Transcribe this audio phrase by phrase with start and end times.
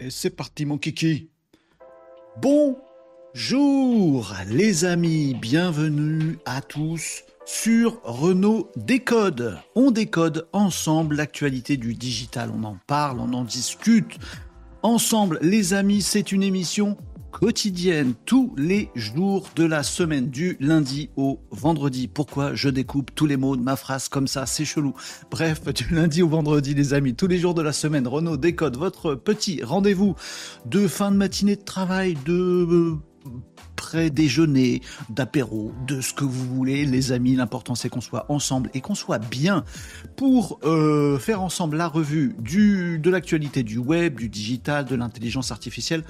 [0.00, 1.28] Et c'est parti mon kiki.
[2.40, 9.58] Bonjour les amis, bienvenue à tous sur Renault Décode.
[9.74, 14.18] On décode ensemble l'actualité du digital, on en parle, on en discute.
[14.82, 16.96] Ensemble les amis, c'est une émission
[17.40, 22.06] quotidienne tous les jours de la semaine, du lundi au vendredi.
[22.06, 24.46] Pourquoi je découpe tous les mots de ma phrase comme ça?
[24.46, 24.94] C'est chelou.
[25.30, 28.76] Bref, du lundi au vendredi, les amis, tous les jours de la semaine, Renault décode
[28.76, 30.14] votre petit rendez-vous
[30.66, 32.98] de fin de matinée de travail, de euh,
[33.74, 37.34] pré-déjeuner, d'apéro, de ce que vous voulez, les amis.
[37.34, 39.64] L'important c'est qu'on soit ensemble et qu'on soit bien
[40.16, 45.50] pour euh, faire ensemble la revue du, de l'actualité du web, du digital, de l'intelligence
[45.50, 46.04] artificielle.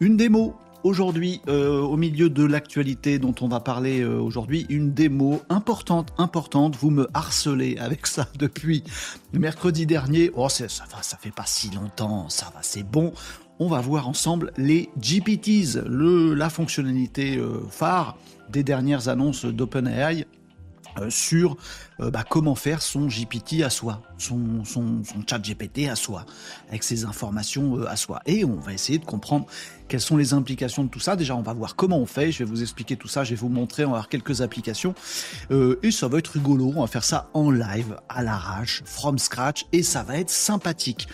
[0.00, 4.92] Une démo aujourd'hui, euh, au milieu de l'actualité dont on va parler euh, aujourd'hui, une
[4.92, 6.76] démo importante, importante.
[6.76, 8.84] Vous me harcelez avec ça depuis
[9.32, 10.30] mercredi dernier.
[10.36, 13.12] Oh, ça va, ça fait pas si longtemps, ça va, c'est bon.
[13.58, 18.16] On va voir ensemble les GPTs, la fonctionnalité euh, phare
[18.50, 20.26] des dernières annonces d'OpenAI
[21.00, 21.56] euh, sur
[22.00, 26.24] euh, bah, comment faire son GPT à soi, son, son, son chat GPT à soi,
[26.68, 28.20] avec ses informations euh, à soi.
[28.26, 29.46] Et on va essayer de comprendre
[29.88, 31.16] quelles sont les implications de tout ça.
[31.16, 32.32] Déjà, on va voir comment on fait.
[32.32, 33.24] Je vais vous expliquer tout ça.
[33.24, 33.84] Je vais vous montrer.
[33.84, 34.94] On va avoir quelques applications.
[35.50, 36.72] et ça va être rigolo.
[36.76, 39.66] On va faire ça en live, à l'arrache, from scratch.
[39.72, 41.08] Et ça va être sympathique.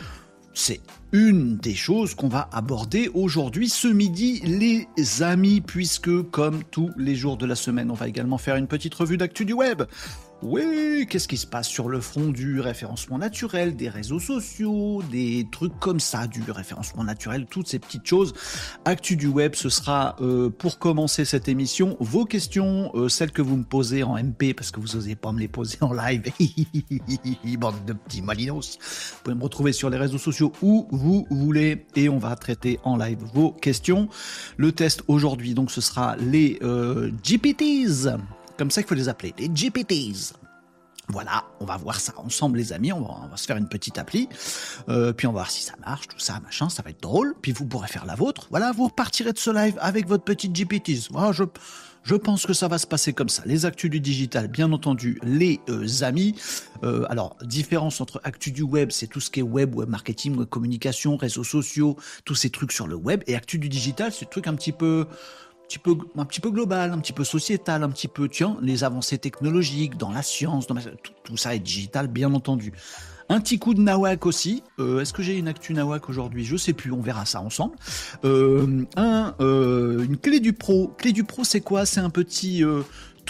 [0.52, 0.80] C'est
[1.12, 7.14] une des choses qu'on va aborder aujourd'hui, ce midi, les amis, puisque comme tous les
[7.14, 9.82] jours de la semaine, on va également faire une petite revue d'actu du web.
[10.42, 15.46] Oui, qu'est-ce qui se passe sur le front du référencement naturel, des réseaux sociaux, des
[15.52, 18.32] trucs comme ça, du référencement naturel, toutes ces petites choses.
[18.86, 23.42] Actu du web, ce sera euh, pour commencer cette émission vos questions, euh, celles que
[23.42, 26.22] vous me posez en MP parce que vous n'osez pas me les poser en live.
[27.58, 28.78] Bande de petits malinos.
[28.80, 32.80] Vous pouvez me retrouver sur les réseaux sociaux où vous voulez et on va traiter
[32.84, 34.08] en live vos questions.
[34.56, 38.08] Le test aujourd'hui, donc, ce sera les euh, GPTs
[38.60, 40.34] comme ça qu'il faut les appeler, les GPTs.
[41.08, 44.28] Voilà, on va voir ça ensemble les amis, on va, se faire une petite appli,
[44.90, 47.34] euh, puis on va voir si ça marche, tout ça, machin, ça va être drôle,
[47.40, 48.48] puis vous pourrez faire la vôtre.
[48.50, 51.08] Voilà, vous repartirez de ce live avec votre petite GPTs.
[51.10, 53.42] Voilà, je, pense que ça va se passer comme ça.
[53.46, 56.34] Les actus du digital, bien entendu, les euh, amis.
[56.84, 60.36] Euh, alors, différence entre actus du web, c'est tout ce qui est web, web marketing,
[60.36, 61.96] web communication, réseaux sociaux,
[62.26, 63.22] tous ces trucs sur le web.
[63.26, 65.06] Et actus du digital, c'est des trucs un petit peu
[66.16, 69.96] un petit peu global, un petit peu sociétal, un petit peu, tiens, les avancées technologiques,
[69.96, 70.76] dans la science, dans
[71.22, 72.72] tout, ça est digital, bien entendu.
[73.28, 74.64] Un petit coup de Nawak aussi.
[74.80, 76.44] Euh, est-ce que j'ai une actu Nawak aujourd'hui?
[76.44, 77.76] Je sais plus, on verra ça ensemble.
[78.24, 80.92] Euh, euh, une clé du pro.
[80.98, 81.86] Clé du pro, c'est quoi?
[81.86, 82.64] C'est un petit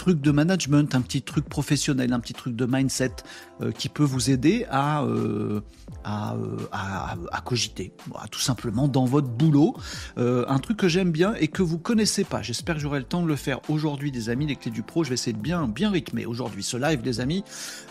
[0.01, 3.17] truc de management, un petit truc professionnel, un petit truc de mindset
[3.61, 5.61] euh, qui peut vous aider à, euh,
[6.07, 7.93] euh, cogiter,
[8.31, 9.75] tout simplement dans votre boulot.
[10.17, 12.41] un truc que j'aime bien et que vous connaissez pas.
[12.41, 15.03] J'espère que j'aurai le temps de le faire aujourd'hui, des amis, les clés du pro.
[15.03, 17.43] Je vais essayer de bien, bien rythmer aujourd'hui ce live, les amis,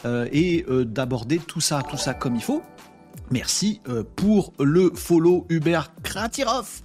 [0.04, 2.62] et d'aborder tout ça, tout ça comme il faut.
[3.30, 6.82] Merci euh, pour le follow Hubert Kratirov.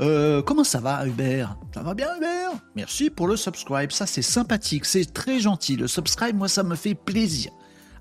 [0.00, 1.56] Euh, comment ça va Hubert?
[1.72, 2.52] Ça va bien Hubert?
[2.74, 5.76] Merci pour le subscribe, ça c'est sympathique, c'est très gentil.
[5.76, 7.50] Le subscribe, moi ça me fait plaisir.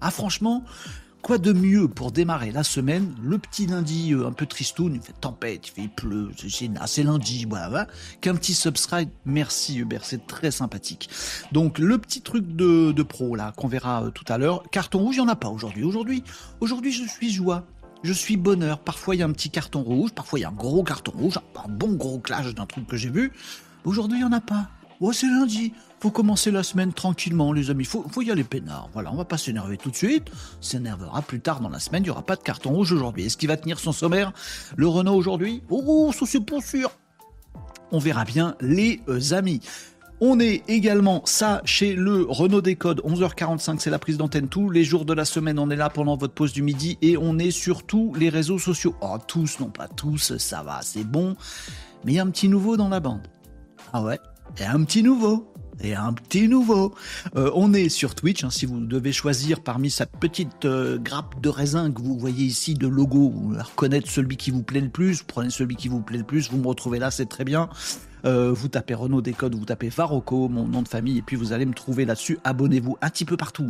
[0.02, 0.64] Ah franchement,
[1.22, 5.02] quoi de mieux pour démarrer la semaine, le petit lundi euh, un peu tristoun, il
[5.02, 6.30] fait tempête, il pleut,
[6.86, 7.88] c'est lundi, voilà,
[8.22, 9.10] qu'un petit subscribe.
[9.26, 11.10] Merci Hubert, c'est très sympathique.
[11.52, 14.64] Donc le petit truc de, de pro là qu'on verra tout à l'heure.
[14.70, 15.84] Carton rouge, il n'y en a pas aujourd'hui.
[15.84, 16.24] Aujourd'hui,
[16.60, 17.66] aujourd'hui je suis joie
[18.06, 18.80] je suis bonheur.
[18.80, 21.12] Parfois, il y a un petit carton rouge, parfois, il y a un gros carton
[21.12, 23.32] rouge, un bon gros clash d'un truc que j'ai vu.
[23.84, 24.70] Aujourd'hui, il n'y en a pas.
[25.02, 25.74] Oh, c'est lundi.
[26.00, 27.86] Faut commencer la semaine tranquillement, les amis.
[27.86, 28.90] Faut, faut y aller peinard.
[28.94, 30.30] Voilà, on va pas s'énerver tout de suite.
[30.62, 32.04] S'énervera plus tard dans la semaine.
[32.04, 33.26] Il n'y aura pas de carton rouge aujourd'hui.
[33.26, 34.32] Est-ce qu'il va tenir son sommaire,
[34.78, 35.64] le Renault, aujourd'hui?
[35.70, 36.92] Oh, ça c'est pas sûr.
[37.92, 39.62] On verra bien, les euh, amis.
[40.22, 44.86] On est également ça chez le Renault Décode, 11h45, c'est la prise d'antenne tous les
[44.86, 45.60] jours de la semaine.
[45.60, 48.58] On est là pendant votre pause du midi et on est sur tous les réseaux
[48.58, 48.96] sociaux.
[49.02, 51.36] Oh, tous, non pas tous, ça va, c'est bon.
[52.06, 53.28] Mais il y a un petit nouveau dans la bande.
[53.92, 54.18] Ah ouais,
[54.56, 55.52] il y a un petit nouveau.
[55.82, 56.96] Et un petit nouveau.
[57.36, 61.42] Euh, on est sur Twitch, hein, si vous devez choisir parmi cette petite euh, grappe
[61.42, 65.24] de raisin que vous voyez ici de logo, reconnaître celui qui vous plaît le plus,
[65.24, 67.70] prenez celui qui vous plaît le plus, vous me retrouvez là, c'est très bien.
[68.26, 71.54] Euh, vous tapez Renault Décode, vous tapez Varocco, mon nom de famille, et puis vous
[71.54, 72.40] allez me trouver là-dessus.
[72.44, 73.70] Abonnez-vous un petit peu partout.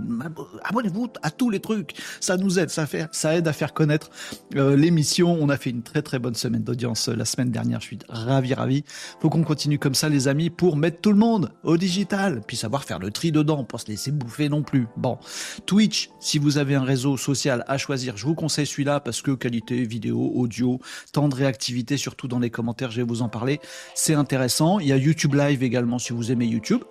[0.64, 1.94] Abonnez-vous à tous les trucs.
[2.22, 4.10] Ça nous aide, ça, fait, ça aide à faire connaître
[4.56, 5.38] euh, l'émission.
[5.40, 7.82] On a fait une très très bonne semaine d'audience euh, la semaine dernière.
[7.82, 8.84] Je suis ravi, ravi.
[9.20, 12.56] Faut qu'on continue comme ça, les amis, pour mettre tout le monde au digital, puis
[12.56, 14.88] savoir faire le tri dedans, pas se laisser bouffer non plus.
[14.96, 15.18] Bon,
[15.66, 19.32] Twitch, si vous avez un réseau social à choisir, je vous conseille celui-là parce que
[19.32, 20.80] qualité vidéo, audio,
[21.12, 23.60] temps de réactivité, surtout dans les commentaires, je vais vous en parler.
[23.96, 24.45] C'est intéressant.
[24.80, 26.84] Il y a YouTube Live également si vous aimez YouTube.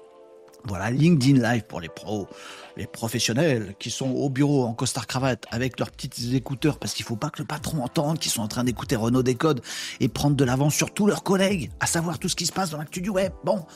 [0.66, 2.26] Voilà, LinkedIn Live pour les pros,
[2.76, 7.04] les professionnels qui sont au bureau en costard cravate avec leurs petits écouteurs parce qu'il
[7.04, 9.60] faut pas que le patron entende qu'ils sont en train d'écouter Renault Décode
[10.00, 12.70] et prendre de l'avance sur tous leurs collègues, à savoir tout ce qui se passe
[12.70, 13.32] dans l'actu du web.
[13.44, 13.66] Bon,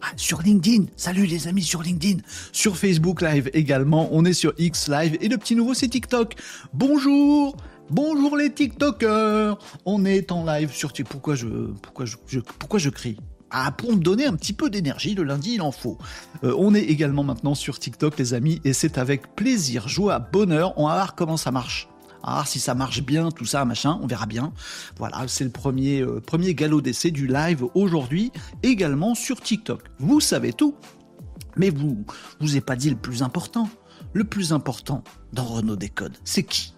[0.00, 4.54] ah, sur LinkedIn, salut les amis sur LinkedIn, sur Facebook Live également, on est sur
[4.56, 6.34] X Live et le petit nouveau c'est TikTok.
[6.72, 7.54] Bonjour
[7.90, 11.10] Bonjour les TikTokers On est en live sur TikTok.
[11.10, 11.46] Pourquoi je,
[11.80, 13.16] pourquoi je, pourquoi je crie?
[13.50, 15.96] Ah, pour me donner un petit peu d'énergie, le lundi il en faut.
[16.44, 20.74] Euh, on est également maintenant sur TikTok les amis et c'est avec plaisir, joie, bonheur,
[20.76, 21.88] on va voir comment ça marche.
[22.22, 24.52] Ah, si ça marche bien, tout ça, machin, on verra bien.
[24.98, 28.32] Voilà, c'est le premier, euh, premier galop d'essai du live aujourd'hui,
[28.62, 29.84] également sur TikTok.
[29.98, 30.74] Vous savez tout,
[31.56, 32.04] mais vous,
[32.38, 33.70] vous ai pas dit le plus important.
[34.12, 35.02] Le plus important
[35.32, 36.74] dans Renault Décode, c'est qui?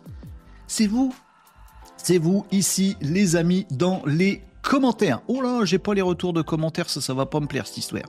[0.71, 1.13] C'est vous.
[1.97, 5.21] C'est vous ici, les amis, dans les commentaires.
[5.27, 7.79] Oh là, j'ai pas les retours de commentaires, ça, ça va pas me plaire cette
[7.79, 8.05] histoire.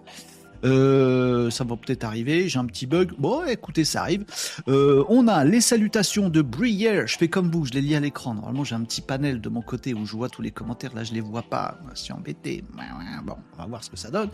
[0.64, 3.14] Euh, ça va peut-être arriver, j'ai un petit bug.
[3.18, 4.26] Bon, écoutez, ça arrive.
[4.68, 7.08] Euh, on a les salutations de Brière.
[7.08, 8.36] Je fais comme vous, je les lis à l'écran.
[8.36, 10.94] Normalement, j'ai un petit panel de mon côté où je vois tous les commentaires.
[10.94, 11.80] Là, je les vois pas.
[11.96, 12.64] Je embêté.
[13.24, 14.30] Bon, on va voir ce que ça donne.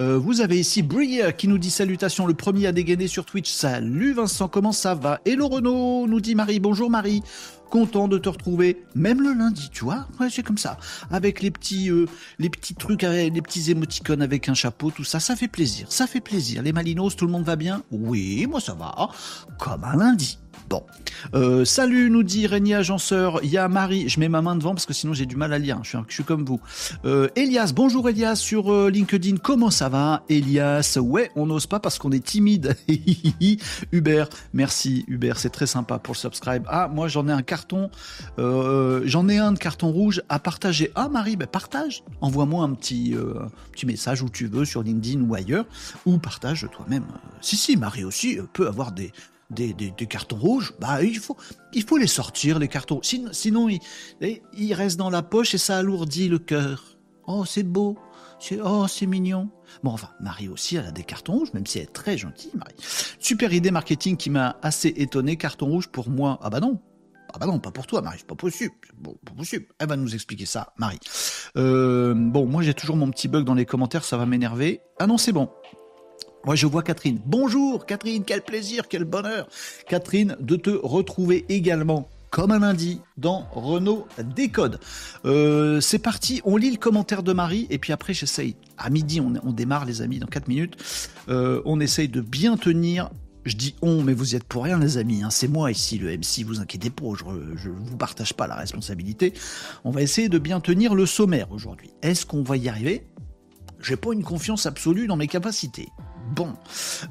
[0.00, 2.26] Euh, vous avez ici Brière qui nous dit salutations.
[2.26, 3.50] Le premier à dégainer sur Twitch.
[3.50, 5.20] Salut Vincent, comment ça va?
[5.24, 6.58] Hello Renaud, nous dit Marie.
[6.58, 7.22] Bonjour Marie
[7.70, 10.78] content de te retrouver, même le lundi, tu vois, ouais, c'est comme ça,
[11.10, 12.06] avec les petits, euh,
[12.38, 16.06] les petits trucs, les petits émoticônes avec un chapeau, tout ça, ça fait plaisir, ça
[16.06, 16.62] fait plaisir.
[16.62, 17.82] Les Malinos, tout le monde va bien?
[17.90, 19.10] Oui, moi ça va,
[19.58, 20.38] comme un lundi.
[20.68, 20.84] Bon.
[21.34, 23.40] Euh, salut, nous dit Régnier Agenceur.
[23.42, 24.08] Il y a Marie.
[24.08, 25.78] Je mets ma main devant parce que sinon j'ai du mal à lire.
[25.82, 26.60] Je suis, je suis comme vous.
[27.04, 29.36] Euh, Elias, bonjour Elias sur euh, LinkedIn.
[29.36, 30.98] Comment ça va, Elias?
[31.00, 32.76] Ouais, on n'ose pas parce qu'on est timide.
[33.92, 36.64] Hubert, merci Hubert, c'est très sympa pour le subscribe.
[36.68, 37.90] Ah, moi j'en ai un carton.
[38.38, 40.90] j'en ai un de carton rouge à partager.
[40.94, 42.04] Ah Marie, ben partage.
[42.20, 43.14] Envoie-moi un petit,
[43.72, 45.66] petit message où tu veux sur LinkedIn ou ailleurs.
[46.06, 47.04] Ou partage toi-même.
[47.40, 49.12] Si, si, Marie aussi peut avoir des
[49.50, 49.74] des,
[50.08, 51.36] cartons rouges, bah il faut,
[51.72, 53.00] il faut les sortir, les cartons.
[53.02, 56.98] Sinon, ils, restent dans la poche et ça alourdit le cœur.
[57.26, 57.96] Oh, c'est beau.
[58.62, 59.50] Oh, c'est mignon.
[59.82, 62.52] Bon, enfin, Marie aussi, elle a des cartons rouges, même si elle est très gentille,
[62.54, 62.74] Marie.
[63.18, 65.36] Super idée marketing qui m'a assez étonné.
[65.36, 66.38] Carton rouge pour moi.
[66.42, 66.80] Ah bah non.
[67.34, 68.74] Ah bah non, pas pour toi, Marie, c'est pas possible.
[69.02, 69.12] Pas.
[69.78, 71.00] Elle va nous expliquer ça, Marie.
[71.56, 74.80] Euh, bon, moi j'ai toujours mon petit bug dans les commentaires, ça va m'énerver.
[74.98, 75.50] Ah non, c'est bon.
[76.48, 77.20] Moi, je vois Catherine.
[77.26, 79.46] Bonjour, Catherine, quel plaisir, quel bonheur.
[79.86, 84.80] Catherine, de te retrouver également comme un lundi dans Renault Décode.
[85.26, 88.56] Euh, c'est parti, on lit le commentaire de Marie et puis après j'essaye.
[88.78, 90.78] À midi, on, démarre les amis dans 4 minutes.
[91.28, 93.10] Euh, on essaye de bien tenir.
[93.44, 95.22] Je dis on, mais vous y êtes pour rien les amis.
[95.22, 95.28] Hein.
[95.28, 99.34] C'est moi ici le MC, vous inquiétez pas, je ne vous partage pas la responsabilité.
[99.84, 101.90] On va essayer de bien tenir le sommaire aujourd'hui.
[102.00, 103.06] Est-ce qu'on va y arriver?
[103.82, 105.88] J'ai pas une confiance absolue dans mes capacités.
[106.34, 106.54] Bon,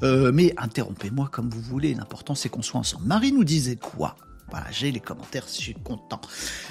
[0.04, 3.06] euh, mais interrompez-moi comme vous voulez, l'important c'est qu'on soit ensemble.
[3.06, 4.16] Marie nous disait quoi?
[4.50, 6.22] Voilà, j'ai les commentaires, je suis content.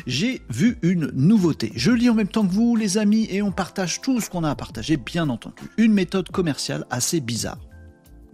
[0.06, 1.72] J'ai vu une nouveauté.
[1.74, 4.44] Je lis en même temps que vous, les amis, et on partage tout ce qu'on
[4.44, 5.62] a à partager, bien entendu.
[5.76, 7.58] Une méthode commerciale assez bizarre.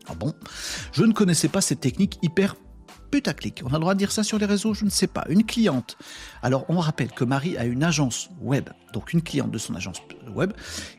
[0.09, 0.33] Ah bon?
[0.93, 2.55] Je ne connaissais pas cette technique hyper
[3.13, 3.63] putaclic.
[3.65, 5.25] On a le droit de dire ça sur les réseaux, je ne sais pas.
[5.29, 5.97] Une cliente.
[6.43, 9.99] Alors, on rappelle que Marie a une agence web, donc une cliente de son agence
[10.35, 10.53] web,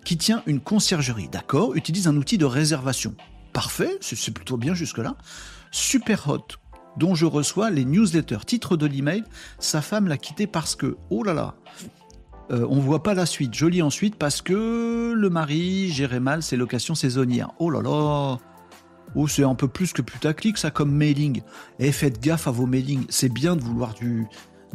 [0.06, 3.16] qui tient une conciergerie, d'accord Utilise un outil de réservation.
[3.52, 5.16] Parfait, c'est plutôt bien jusque-là.
[5.72, 6.48] Super hot,
[6.98, 8.46] dont je reçois les newsletters.
[8.46, 9.24] Titre de l'email,
[9.58, 11.56] sa femme l'a quitté parce que, oh là là,
[12.52, 13.56] euh, on voit pas la suite.
[13.56, 17.50] Je lis ensuite parce que le mari gérait mal ses locations saisonnières.
[17.58, 18.38] Oh là là
[19.16, 21.42] Oh, c'est un peu plus que putaclic, ça, comme mailing.
[21.80, 23.06] Et eh, faites gaffe à vos mailings.
[23.10, 24.26] C'est bien de vouloir de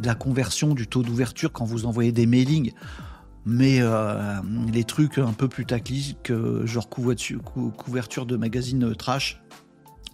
[0.01, 2.71] la conversion, du taux d'ouverture quand vous envoyez des mailings.
[3.45, 4.35] Mais euh,
[4.71, 6.31] les trucs un peu putaclic,
[6.65, 9.41] genre couverture de magazine trash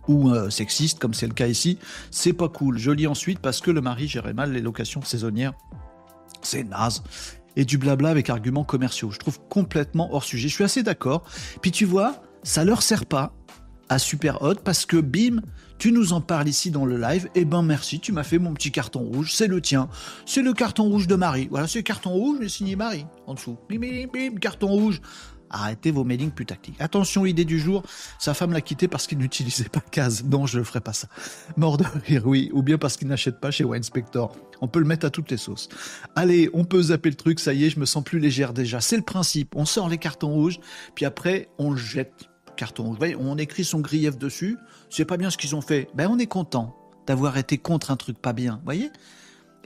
[0.07, 1.79] ou euh, sexiste, comme c'est le cas ici,
[2.11, 2.77] c'est pas cool.
[2.77, 5.53] Je lis ensuite parce que le mari gérait mal les locations saisonnières.
[6.41, 7.03] C'est naze
[7.55, 9.11] et du blabla avec arguments commerciaux.
[9.11, 10.49] Je trouve complètement hors sujet.
[10.49, 11.23] Je suis assez d'accord.
[11.61, 13.33] Puis tu vois, ça leur sert pas
[13.89, 15.41] à Super Hot parce que bim,
[15.77, 17.25] tu nous en parles ici dans le live.
[17.35, 19.89] Et eh ben merci, tu m'as fait mon petit carton rouge, c'est le tien.
[20.25, 21.47] C'est le carton rouge de Marie.
[21.49, 23.57] Voilà, c'est carton rouge, mais signé Marie en dessous.
[23.69, 25.01] Bim, bim, bim, carton rouge.
[25.49, 26.75] Arrêtez vos mailings putaclic.
[26.81, 27.83] Attention, idée du jour,
[28.19, 30.23] sa femme l'a quitté parce qu'il n'utilisait pas Case.
[30.25, 31.07] Non, je ne ferai pas ça.
[31.55, 32.49] Mort de rire, oui.
[32.53, 34.35] Ou bien parce qu'il n'achète pas chez Winespector.
[34.61, 35.69] On peut le mettre à toutes les sauces.
[36.15, 38.81] Allez, on peut zapper le truc, ça y est, je me sens plus légère déjà.
[38.81, 39.55] C'est le principe.
[39.55, 40.59] On sort les cartons rouges,
[40.95, 42.29] puis après, on le jette.
[42.55, 42.97] Carton rouge.
[43.19, 44.57] on écrit son grief dessus.
[44.89, 45.89] C'est pas bien ce qu'ils ont fait.
[45.93, 46.75] Ben, on est content
[47.07, 48.61] d'avoir été contre un truc pas bien.
[48.65, 48.89] Voyez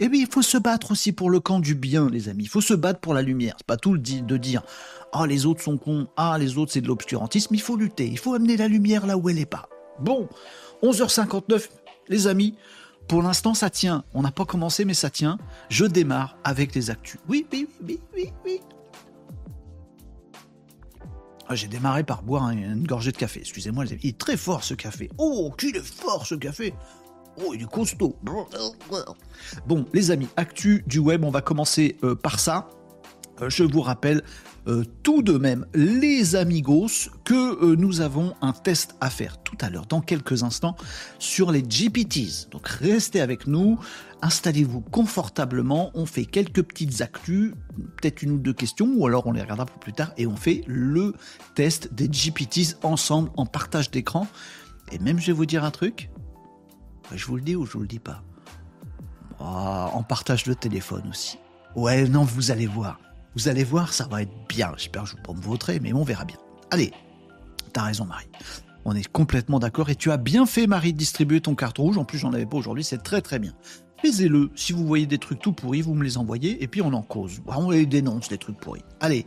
[0.01, 2.45] et eh bien, il faut se battre aussi pour le camp du bien, les amis.
[2.45, 3.55] Il faut se battre pour la lumière.
[3.57, 4.63] C'est pas tout le de dire
[5.11, 7.53] ah les autres sont cons, ah les autres c'est de l'obscurantisme.
[7.53, 8.07] Il faut lutter.
[8.07, 9.67] Il faut amener la lumière là où elle est pas.
[9.99, 10.29] Bon,
[10.83, 11.67] 11h59,
[12.07, 12.55] les amis.
[13.09, 14.05] Pour l'instant, ça tient.
[14.13, 15.37] On n'a pas commencé, mais ça tient.
[15.67, 17.19] Je démarre avec les actus.
[17.27, 18.61] Oui, oui, oui, oui, oui.
[21.51, 23.39] Ah, j'ai démarré par boire une gorgée de café.
[23.39, 25.09] Excusez-moi, il est très fort ce café.
[25.17, 26.75] Oh, qu'il est fort ce café.
[27.43, 28.15] Oh, il est costaud.
[29.65, 32.67] Bon, les amis, actu du web, on va commencer euh, par ça.
[33.41, 34.23] Euh, je vous rappelle
[34.67, 39.69] euh, tout de même, les amigos, que nous avons un test à faire tout à
[39.69, 40.75] l'heure, dans quelques instants,
[41.17, 42.49] sur les GPTs.
[42.51, 43.79] Donc restez avec nous,
[44.21, 47.53] installez-vous confortablement, on fait quelques petites actus,
[47.97, 50.35] peut-être une ou deux questions, ou alors on les regardera pour plus tard, et on
[50.35, 51.13] fait le
[51.55, 54.27] test des GPTs ensemble en partage d'écran.
[54.91, 56.09] Et même je vais vous dire un truc,
[57.13, 58.23] je vous le dis ou je vous le dis pas?
[59.39, 61.37] Ah, On partage le téléphone aussi.
[61.75, 62.99] Ouais, non, vous allez voir.
[63.35, 64.71] Vous allez voir, ça va être bien.
[64.77, 66.37] J'espère que je ne vais pas me mais on verra bien.
[66.71, 66.91] Allez,
[67.73, 68.29] t'as raison, Marie.
[68.85, 71.97] On est complètement d'accord et tu as bien fait, Marie, de distribuer ton carton rouge.
[71.97, 73.53] En plus, j'en avais pas aujourd'hui, c'est très très bien.
[74.01, 74.49] Faisez-le.
[74.55, 77.01] Si vous voyez des trucs tout pourris, vous me les envoyez et puis on en
[77.01, 77.41] cause.
[77.47, 78.83] On les dénonce, les trucs pourris.
[79.01, 79.25] Allez,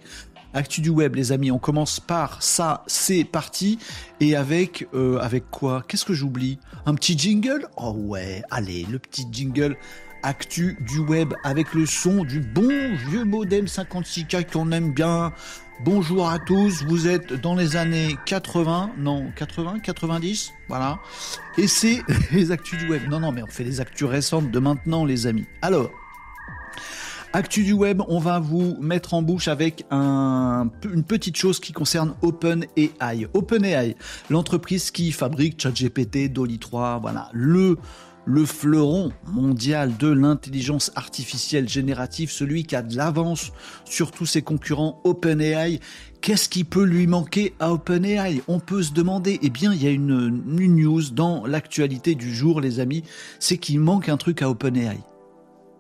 [0.55, 1.51] Actu du web, les amis.
[1.51, 3.79] On commence par ça, c'est parti.
[4.21, 5.83] Et avec, euh, avec quoi?
[5.89, 6.59] Qu'est-ce que j'oublie?
[6.85, 7.69] Un petit jingle?
[7.77, 9.77] Oh ouais, allez, le petit jingle.
[10.25, 15.33] Actu du web avec le son du bon vieux modem 56K qu'on aime bien.
[15.85, 21.01] Bonjour à tous, vous êtes dans les années 80, non 80, 90, voilà.
[21.59, 22.03] Et c'est
[22.33, 23.09] les actus du web.
[23.11, 25.47] Non, non, mais on fait les actus récentes de maintenant, les amis.
[25.61, 25.91] Alors,
[27.35, 31.73] Actu du web, on va vous mettre en bouche avec un, une petite chose qui
[31.73, 33.27] concerne OpenAI.
[33.33, 33.97] OpenAI,
[34.29, 37.79] l'entreprise qui fabrique ChatGPT, Dolly 3, voilà, le
[38.25, 43.53] le fleuron mondial de l'intelligence artificielle générative, celui qui a de l'avance
[43.85, 45.81] sur tous ses concurrents OpenAI.
[46.21, 48.43] Qu'est-ce qui peut lui manquer à OpenAI?
[48.47, 49.41] On peut se demander.
[49.43, 53.03] Eh bien, il y a une, news dans l'actualité du jour, les amis,
[53.41, 54.99] c'est qu'il manque un truc à OpenAI.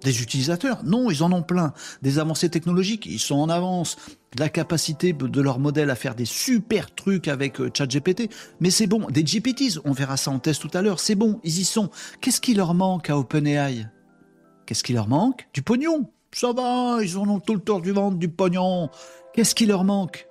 [0.02, 0.82] Des utilisateurs?
[0.82, 1.72] Non, ils en ont plein.
[2.02, 3.96] Des avancées technologiques, ils sont en avance.
[4.39, 8.31] La capacité de leur modèle à faire des super trucs avec euh, ChatGPT.
[8.61, 11.39] Mais c'est bon, des GPTs, on verra ça en test tout à l'heure, c'est bon,
[11.45, 11.91] ils y sont.
[12.21, 13.87] Qu'est-ce qui leur manque à OpenAI?
[14.65, 15.49] Qu'est-ce qui leur manque?
[15.53, 16.11] Du pognon.
[16.33, 18.89] Ça va, ils en ont tout le tour du ventre du pognon.
[19.35, 20.27] Qu'est-ce qui leur manque?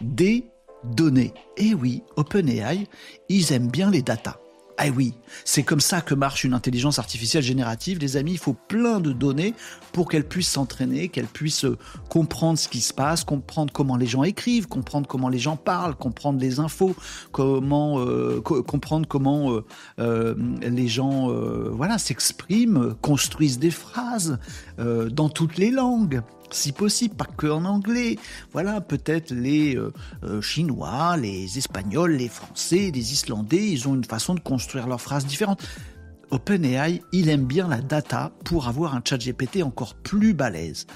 [0.00, 0.48] Des
[0.84, 1.34] données.
[1.56, 2.86] Et oui, OpenAI,
[3.28, 4.38] ils aiment bien les datas.
[4.78, 5.14] Ah oui,
[5.44, 8.32] c'est comme ça que marche une intelligence artificielle générative, les amis.
[8.32, 9.54] Il faut plein de données
[9.92, 11.76] pour qu'elle puisse s'entraîner, qu'elle puisse euh,
[12.08, 15.94] comprendre ce qui se passe, comprendre comment les gens écrivent, comprendre comment les gens parlent,
[15.94, 16.96] comprendre les infos,
[17.32, 19.60] comment euh, comprendre comment
[19.98, 21.28] euh, les gens
[21.70, 24.38] voilà s'expriment, construisent des phrases
[24.78, 26.22] dans toutes les langues
[26.54, 28.18] si possible, pas que en anglais.
[28.52, 29.92] Voilà, peut-être les euh,
[30.24, 35.00] euh, Chinois, les Espagnols, les Français, les Islandais, ils ont une façon de construire leurs
[35.00, 35.62] phrases différentes.
[36.32, 40.86] OpenAI, il aime bien la data pour avoir un chat GPT encore plus balèze.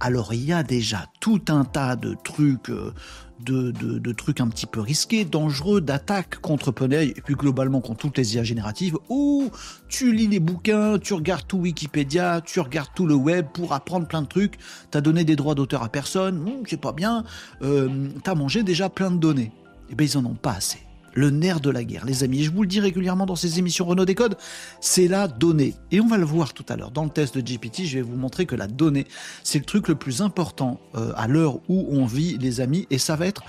[0.00, 2.94] Alors il y a déjà tout un tas de trucs euh,
[3.40, 8.16] de, trucs un petit peu risqués, dangereux, d'attaques contre OpenAI, et puis globalement contre toutes
[8.16, 9.50] les IA génératives, où
[9.88, 14.08] tu lis les bouquins, tu regardes tout Wikipédia, tu regardes tout le web pour apprendre
[14.08, 14.54] plein de trucs,
[14.90, 17.24] t'as donné des droits d'auteur à personne, hmm, c'est pas bien,
[17.60, 19.52] euh, t'as mangé déjà plein de données.
[19.90, 20.85] Eh bien ils en ont pas assez
[21.16, 22.04] le nerf de la guerre.
[22.04, 24.36] Les amis, je vous le dis régulièrement dans ces émissions Renault Décode,
[24.80, 25.74] c'est la donnée.
[25.90, 26.90] Et on va le voir tout à l'heure.
[26.92, 29.06] Dans le test de GPT, je vais vous montrer que la donnée,
[29.42, 32.98] c'est le truc le plus important euh, à l'heure où on vit, les amis, et
[32.98, 33.42] ça va être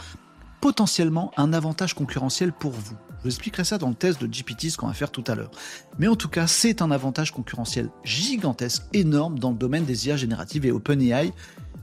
[0.62, 2.95] potentiellement un avantage concurrentiel pour vous.
[3.17, 5.36] Je vous expliquerai ça dans le test de GPT, ce qu'on va faire tout à
[5.36, 5.51] l'heure.
[6.00, 10.15] Mais en tout cas, c'est un avantage concurrentiel gigantesque, énorme dans le domaine des IA
[10.15, 11.33] génératives et OpenAI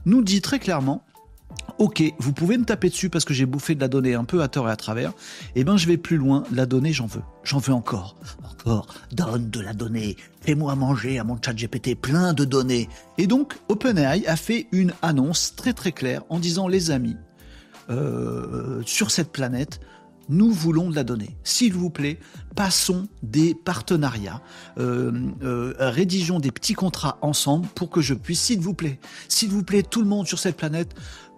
[0.05, 1.03] nous dit très clairement
[1.77, 4.41] Ok, vous pouvez me taper dessus parce que j'ai bouffé de la donnée un peu
[4.41, 5.11] à tort et à travers.
[5.55, 6.43] Eh ben, je vais plus loin.
[6.51, 7.21] La donnée, j'en veux.
[7.43, 8.15] J'en veux encore.
[8.49, 8.87] Encore.
[9.11, 10.15] Donne de la donnée.
[10.41, 12.87] Fais-moi manger à mon chat GPT plein de données.
[13.17, 17.17] Et donc, OpenAI a fait une annonce très très claire en disant les amis,
[17.89, 19.81] euh, sur cette planète,
[20.29, 21.37] nous voulons de la donnée.
[21.43, 22.19] S'il vous plaît,
[22.55, 24.41] passons des partenariats,
[24.77, 25.11] euh,
[25.43, 29.63] euh, rédigeons des petits contrats ensemble pour que je puisse, s'il vous plaît, s'il vous
[29.63, 30.95] plaît, tout le monde sur cette planète,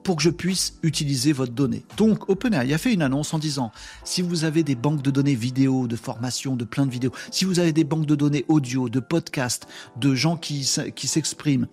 [0.07, 1.83] pour que je puisse utiliser votre donnée.
[1.97, 3.73] Donc OpenAI a fait une annonce en disant
[4.05, 7.43] si vous avez des banques de données vidéo, de formation, de plein de vidéos, si
[7.43, 11.67] vous avez des banques de données audio, de podcasts, de gens qui, qui s'expriment,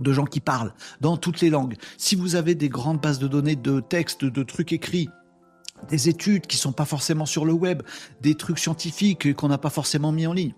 [0.00, 0.72] de gens qui parlent
[1.02, 4.42] dans toutes les langues, si vous avez des grandes bases de données de textes, de
[4.42, 5.10] trucs écrits,
[5.90, 7.82] des études qui sont pas forcément sur le web,
[8.22, 10.54] des trucs scientifiques qu'on n'a pas forcément mis en ligne,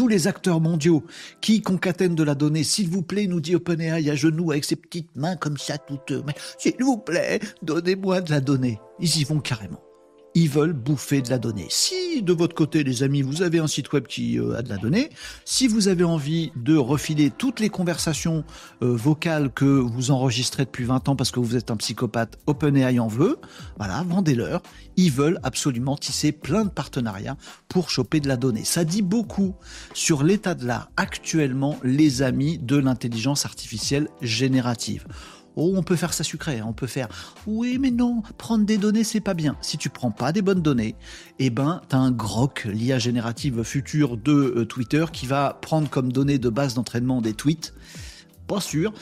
[0.00, 1.04] tous les acteurs mondiaux
[1.42, 4.76] qui concatènent de la donnée, s'il vous plaît, nous dit OpenAI à genoux avec ses
[4.76, 6.14] petites mains comme ça toutes,
[6.56, 8.80] s'il vous plaît, donnez-moi de la donnée.
[8.98, 9.89] Ils y vont carrément
[10.34, 11.66] ils veulent bouffer de la donnée.
[11.68, 14.68] Si de votre côté, les amis, vous avez un site web qui euh, a de
[14.68, 15.10] la donnée,
[15.44, 18.44] si vous avez envie de refiler toutes les conversations
[18.82, 22.98] euh, vocales que vous enregistrez depuis 20 ans parce que vous êtes un psychopathe, OpenAI
[22.98, 23.38] en veut,
[23.78, 24.62] voilà, vendez-leur.
[24.96, 27.36] Ils veulent absolument tisser plein de partenariats
[27.68, 28.64] pour choper de la donnée.
[28.64, 29.54] Ça dit beaucoup
[29.94, 35.06] sur l'état de l'art actuellement, les amis, de l'intelligence artificielle générative.
[35.56, 37.08] Oh, on peut faire ça sucré, on peut faire.
[37.46, 39.56] Oui, mais non, prendre des données, c'est pas bien.
[39.60, 40.94] Si tu prends pas des bonnes données,
[41.38, 46.12] eh ben, t'as un grok, l'IA générative future de euh, Twitter, qui va prendre comme
[46.12, 47.74] données de base d'entraînement des tweets.
[48.46, 48.92] Pas sûr.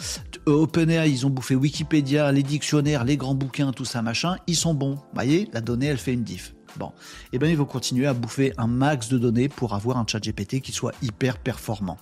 [0.46, 4.36] Euh, OpenAI, ils ont bouffé Wikipédia, les dictionnaires, les grands bouquins, tout ça, machin.
[4.46, 4.96] Ils sont bons.
[4.96, 6.54] Vous voyez, la donnée, elle fait une diff.
[6.76, 6.92] Bon,
[7.32, 10.20] eh ben, ils vont continuer à bouffer un max de données pour avoir un chat
[10.20, 11.96] GPT qui soit hyper performant.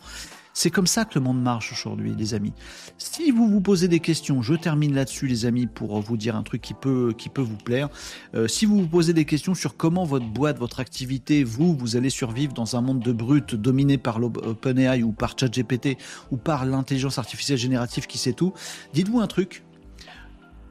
[0.59, 2.55] C'est comme ça que le monde marche aujourd'hui, les amis.
[2.97, 6.43] Si vous vous posez des questions, je termine là-dessus, les amis, pour vous dire un
[6.43, 7.91] truc qui peut, qui peut vous plaire.
[8.35, 11.97] Euh, si vous vous posez des questions sur comment votre boîte, votre activité, vous, vous
[11.97, 15.99] allez survivre dans un monde de brut dominé par l'OpenAI ou par ChatGPT
[16.31, 18.55] ou par l'intelligence artificielle générative qui sait tout,
[18.95, 19.63] dites-vous un truc.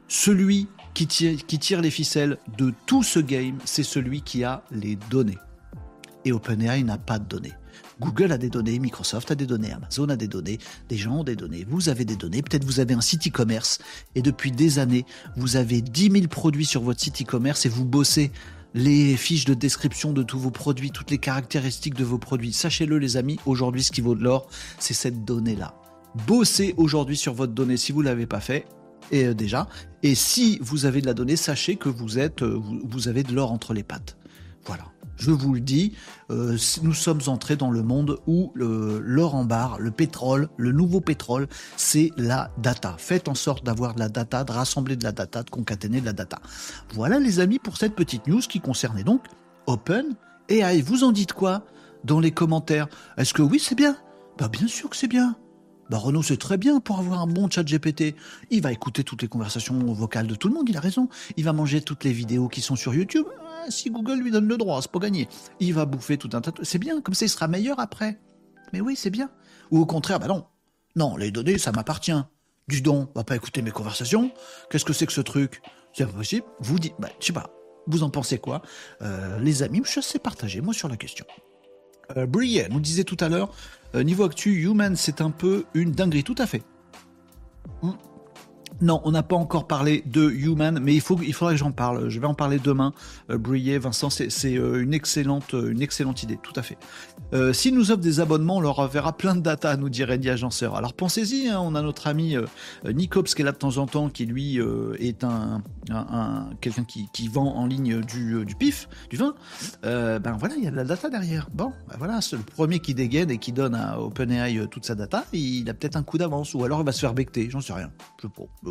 [0.07, 4.63] Celui qui tire, qui tire les ficelles de tout ce game, c'est celui qui a
[4.71, 5.37] les données.
[6.25, 7.53] Et OpenAI n'a pas de données.
[7.99, 11.23] Google a des données, Microsoft a des données, Amazon a des données, des gens ont
[11.23, 13.79] des données, vous avez des données, peut-être vous avez un site e-commerce
[14.15, 15.05] et depuis des années,
[15.37, 18.31] vous avez 10 000 produits sur votre site e-commerce et vous bossez
[18.73, 22.51] les fiches de description de tous vos produits, toutes les caractéristiques de vos produits.
[22.51, 25.75] Sachez-le les amis, aujourd'hui ce qui vaut de l'or, c'est cette donnée-là.
[26.27, 28.65] Bossez aujourd'hui sur votre donnée si vous ne l'avez pas fait,
[29.11, 29.67] et euh, déjà.
[30.03, 33.33] Et si vous avez de la donnée, sachez que vous êtes, euh, vous avez de
[33.33, 34.17] l'or entre les pattes.
[34.65, 34.85] Voilà.
[35.17, 35.93] Je vous le dis,
[36.29, 41.01] euh, nous sommes entrés dans le monde où l'or en barre, le pétrole, le nouveau
[41.01, 41.47] pétrole,
[41.77, 42.95] c'est la data.
[42.97, 46.05] Faites en sorte d'avoir de la data, de rassembler de la data, de concaténer de
[46.05, 46.39] la data.
[46.93, 49.23] Voilà les amis pour cette petite news qui concernait donc
[49.67, 50.15] Open
[50.49, 50.81] AI.
[50.81, 51.63] Vous en dites quoi
[52.03, 52.87] dans les commentaires?
[53.17, 53.97] Est-ce que oui c'est bien?
[54.37, 55.35] Bah bien sûr que c'est bien.
[55.89, 58.15] Bah Renault c'est très bien pour avoir un bon chat GPT.
[58.49, 61.09] Il va écouter toutes les conversations vocales de tout le monde, il a raison.
[61.37, 63.25] Il va manger toutes les vidéos qui sont sur YouTube
[63.69, 65.27] si Google lui donne le droit, c'est pas gagné.
[65.59, 66.63] Il va bouffer tout un tas de...
[66.63, 68.19] C'est bien, comme ça il sera meilleur après.
[68.73, 69.29] Mais oui, c'est bien.
[69.71, 70.45] Ou au contraire, bah non.
[70.95, 72.19] Non, les données, ça m'appartient.
[72.67, 74.31] Du don, va pas écouter mes conversations.
[74.69, 75.61] Qu'est-ce que c'est que ce truc?
[75.93, 76.45] C'est impossible.
[76.59, 77.49] Vous dites, bah, je sais pas,
[77.87, 78.61] vous en pensez quoi?
[79.01, 81.25] Euh, Les amis, je sais partager, moi, sur la question.
[82.17, 82.27] Euh,
[82.69, 83.53] nous disait tout à l'heure,
[83.95, 86.63] euh, niveau actu, Human, c'est un peu une dinguerie, tout à fait.
[87.81, 87.95] Hum.
[88.81, 91.71] Non, on n'a pas encore parlé de Human, mais il faut, il faudrait que j'en
[91.71, 92.09] parle.
[92.09, 92.93] Je vais en parler demain.
[93.29, 93.37] Euh,
[93.79, 96.77] Vincent, c'est euh, une excellente, euh, une excellente idée, tout à fait.
[97.33, 100.29] Euh, S'ils nous offrent des abonnements, on leur enverra plein de data, nous dirait Eddie
[100.29, 100.75] Agenceur.
[100.75, 102.35] Alors pensez-y, hein, on a notre ami
[102.85, 104.59] Nicops qui est là de temps en temps, qui lui
[104.99, 109.35] est un, un, quelqu'un qui, qui, vend en ligne du, du pif, du vin.
[109.83, 111.49] ben voilà, il y a de la data derrière.
[111.53, 114.95] Bon, ben voilà, c'est le premier qui dégaine et qui donne à OpenAI toute sa
[114.95, 117.61] data, il a peut-être un coup d'avance, ou alors il va se faire becter, j'en
[117.61, 117.91] sais rien.
[118.21, 118.64] Je sais.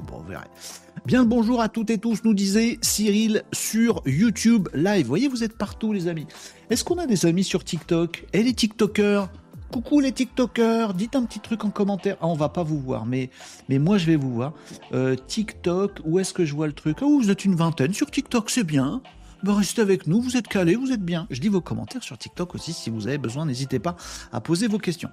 [1.07, 5.03] Bien bonjour à toutes et tous, nous disait Cyril sur YouTube Live.
[5.03, 6.27] Vous voyez, vous êtes partout, les amis.
[6.71, 8.27] Est-ce qu'on a des amis sur TikTok?
[8.33, 9.29] Et les TikTokers
[9.75, 12.17] Coucou les TikTokers, dites un petit truc en commentaire.
[12.21, 13.31] Ah, on va pas vous voir, mais,
[13.69, 14.53] mais moi je vais vous voir.
[14.93, 16.99] Euh, TikTok, où est-ce que je vois le truc?
[17.03, 19.03] Oh, vous êtes une vingtaine sur TikTok, c'est bien.
[19.43, 21.27] Ben, restez avec nous, vous êtes calés, vous êtes bien.
[21.29, 23.97] Je lis vos commentaires sur TikTok aussi, si vous avez besoin, n'hésitez pas
[24.33, 25.11] à poser vos questions.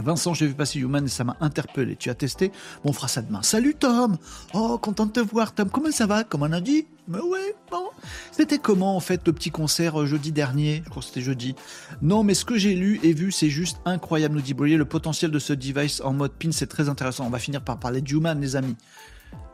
[0.00, 1.96] Vincent, j'ai vu passer Human et ça m'a interpellé.
[1.96, 2.48] Tu as testé
[2.82, 3.42] Bon, on fera ça demain.
[3.42, 4.16] Salut Tom
[4.54, 5.70] Oh, content de te voir Tom.
[5.70, 6.24] Comment ça va?
[6.24, 6.86] Comme on a dit?
[7.08, 7.88] Mais ouais, bon.
[8.30, 10.82] C'était comment en fait le petit concert euh, jeudi dernier?
[10.84, 11.54] Je crois que c'était jeudi.
[12.02, 14.76] Non, mais ce que j'ai lu et vu, c'est juste incroyable, nous dit Brouillet.
[14.76, 17.26] Le potentiel de ce device en mode pin, c'est très intéressant.
[17.26, 18.76] On va finir par parler de Human, les amis.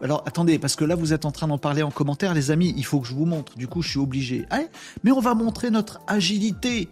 [0.02, 2.74] Alors attendez, parce que là vous êtes en train d'en parler en commentaire, les amis,
[2.76, 3.56] il faut que je vous montre.
[3.56, 4.46] Du coup, je suis obligé.
[4.50, 4.60] Ah,
[5.04, 6.88] mais on va montrer notre agilité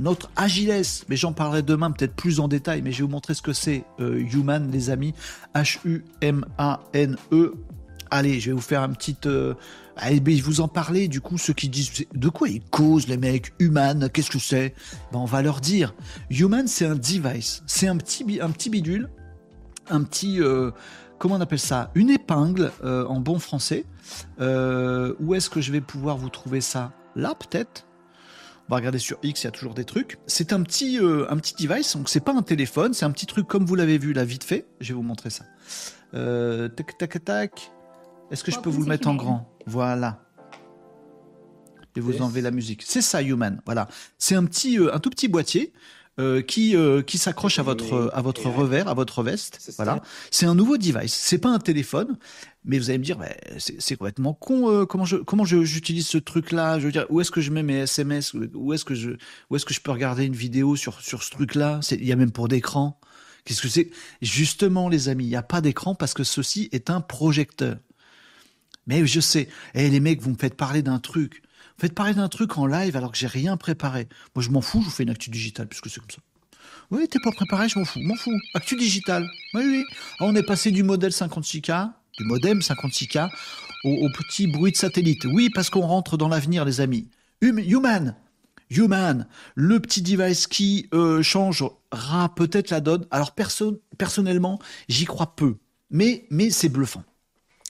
[0.00, 3.34] notre Agiles, mais j'en parlerai demain peut-être plus en détail, mais je vais vous montrer
[3.34, 5.14] ce que c'est euh, Human, les amis.
[5.54, 7.54] H-U-M-A-N-E.
[8.10, 9.16] Allez, je vais vous faire un petit...
[9.26, 9.54] Euh,
[9.96, 13.52] allez, vous en parler, du coup, ceux qui disent de quoi ils causent, les mecs,
[13.58, 14.74] Human, qu'est-ce que c'est?
[15.12, 15.94] Ben, On va leur dire.
[16.30, 19.10] Human, c'est un device, c'est un petit, un petit bidule,
[19.90, 20.40] un petit...
[20.40, 20.70] Euh,
[21.18, 21.92] comment on appelle ça?
[21.94, 23.84] Une épingle euh, en bon français.
[24.38, 26.92] Où est-ce que je vais pouvoir vous trouver ça?
[27.14, 27.86] Là, peut-être
[28.70, 30.18] on va regarder sur X, il y a toujours des trucs.
[30.28, 33.26] C'est un petit, euh, un petit device, donc c'est pas un téléphone, c'est un petit
[33.26, 34.64] truc comme vous l'avez vu là vite fait.
[34.80, 35.44] Je vais vous montrer ça.
[36.12, 37.72] tac, tac, tac.
[38.30, 39.52] Est-ce que je peux vous le mettre en grand?
[39.66, 40.22] Voilà.
[41.96, 42.84] Et vous enlevez la musique.
[42.86, 43.60] C'est ça, Human.
[43.66, 43.88] Voilà.
[44.18, 45.72] C'est un petit, un tout petit boîtier
[46.20, 49.58] euh, qui euh, qui s'accroche à votre à votre revers, à votre veste.
[49.76, 50.02] Voilà.
[50.30, 51.14] C'est un nouveau device.
[51.14, 52.18] C'est pas un téléphone,
[52.64, 54.70] mais vous allez me dire, bah, c'est complètement con.
[54.70, 56.78] Euh, comment je comment j'utilise ce truc-là?
[56.78, 59.12] Je veux dire, où est-ce que je mets mes SMS Où est-ce que je
[59.48, 61.80] où est-ce que je peux regarder une vidéo sur sur ce truc-là?
[61.90, 63.00] Il y a même pour d'écran.
[63.44, 63.90] Qu'est-ce que c'est?
[64.20, 67.78] Justement, les amis, il n'y a pas d'écran parce que ceci est un projecteur.
[68.86, 71.42] Mais je sais, eh, les mecs, vous me faites parler d'un truc.
[71.80, 74.06] Faites parler d'un truc en live alors que j'ai rien préparé.
[74.34, 76.18] Moi, je m'en fous, je vous fais une actu digitale, puisque c'est comme ça.
[76.90, 78.38] Oui, t'es pas préparé, je m'en fous, m'en fous.
[78.52, 79.26] Actu digitale.
[79.54, 79.84] Oui, oui.
[80.18, 83.30] Ah, on est passé du modèle 56K, du modem 56K,
[83.84, 85.24] au, petit bruit de satellite.
[85.24, 87.08] Oui, parce qu'on rentre dans l'avenir, les amis.
[87.42, 88.14] Hum, human.
[88.68, 93.06] Human, le petit device qui euh, changera peut-être la donne.
[93.10, 93.34] Alors
[93.96, 94.58] personnellement,
[94.90, 95.56] j'y crois peu,
[95.90, 97.04] mais mais c'est bluffant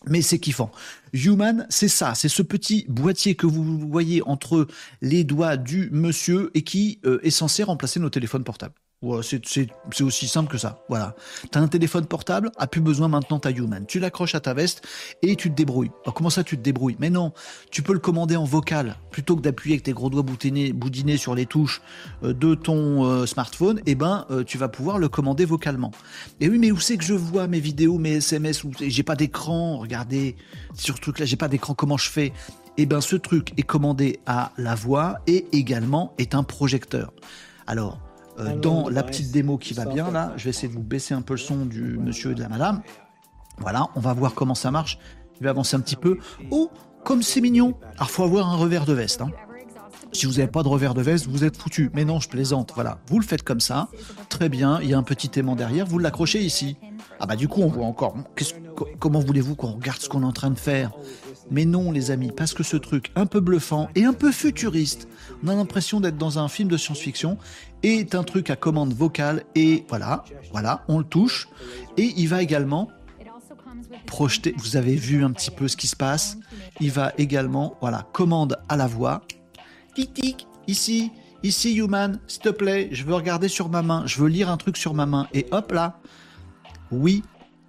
[0.07, 0.71] mais c'est kiffant.
[1.13, 4.67] Human, c'est ça, c'est ce petit boîtier que vous voyez entre
[5.03, 8.75] les doigts du monsieur et qui euh, est censé remplacer nos téléphones portables.
[9.03, 10.85] Voilà, c'est aussi simple que ça.
[10.91, 11.17] Voilà.
[11.51, 13.87] T'as un téléphone portable, a plus besoin maintenant ta Human.
[13.87, 14.87] Tu l'accroches à ta veste
[15.23, 15.91] et tu te débrouilles.
[16.05, 16.97] Alors comment ça tu te débrouilles?
[16.99, 17.33] Mais non,
[17.71, 21.17] tu peux le commander en vocal plutôt que d'appuyer avec tes gros doigts boudinés, boudinés
[21.17, 21.81] sur les touches
[22.25, 23.81] euh, de ton euh, smartphone.
[23.87, 25.93] Eh ben, euh, tu vas pouvoir le commander vocalement.
[26.41, 29.17] Et oui, mais où c'est que je vois mes vidéos, mes SMS où j'ai pas
[29.17, 30.37] d'écran Regardez
[30.75, 31.73] sur ce truc-là, j'ai pas d'écran.
[31.73, 32.35] Comment je fais?
[32.77, 37.15] Eh ben, ce truc est commandé à la voix et également est un projecteur.
[37.67, 37.99] Alors
[38.41, 40.33] euh, dans la petite démo qui va bien là.
[40.37, 42.49] Je vais essayer de vous baisser un peu le son du monsieur et de la
[42.49, 42.83] madame.
[43.59, 44.99] Voilà, on va voir comment ça marche.
[45.39, 46.19] Je vais avancer un petit peu.
[46.51, 46.71] Oh,
[47.05, 47.75] comme c'est mignon.
[47.97, 49.21] Alors, faut avoir un revers de veste.
[49.23, 49.31] Hein.
[50.13, 51.91] Si vous n'avez pas de revers de veste, vous êtes foutu.
[51.95, 52.73] Mais non, je plaisante.
[52.75, 53.89] Voilà, vous le faites comme ça.
[54.29, 54.81] Très bien.
[54.83, 55.87] Il y a un petit aimant derrière.
[55.87, 56.77] Vous l'accrochez ici.
[57.21, 58.17] Ah bah du coup, on voit encore.
[58.99, 60.91] Comment voulez-vous qu'on regarde ce qu'on est en train de faire?
[61.51, 65.09] Mais non, les amis, parce que ce truc un peu bluffant et un peu futuriste,
[65.45, 67.39] on a l'impression d'être dans un film de science-fiction,
[67.83, 71.49] est un truc à commande vocale et voilà, voilà, on le touche
[71.97, 72.89] et il va également
[74.07, 74.55] projeter.
[74.59, 76.39] Vous avez vu un petit peu ce qui se passe.
[76.81, 79.23] Il va également, voilà, commande à la voix.
[79.95, 81.11] Tic ici,
[81.43, 84.57] ici, human, s'il te plaît, je veux regarder sur ma main, je veux lire un
[84.57, 85.99] truc sur ma main et hop là,
[86.91, 87.23] oui,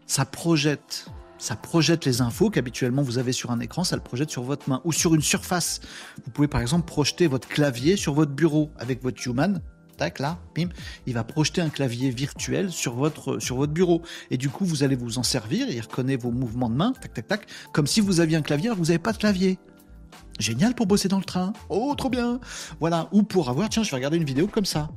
[0.05, 1.05] ça projette.
[1.37, 4.69] Ça projette les infos qu'habituellement vous avez sur un écran, ça le projette sur votre
[4.69, 5.81] main ou sur une surface.
[6.23, 9.59] Vous pouvez par exemple projeter votre clavier sur votre bureau avec votre human,
[10.01, 10.69] tac là, bim,
[11.05, 14.81] il va projeter un clavier virtuel sur votre sur votre bureau et du coup vous
[14.81, 18.01] allez vous en servir, il reconnaît vos mouvements de main, tac tac tac, comme si
[18.01, 19.59] vous aviez un clavier, vous n'avez pas de clavier.
[20.39, 21.53] Génial pour bosser dans le train.
[21.69, 22.39] Oh, trop bien.
[22.79, 24.89] Voilà, ou pour avoir tiens, je vais regarder une vidéo comme ça.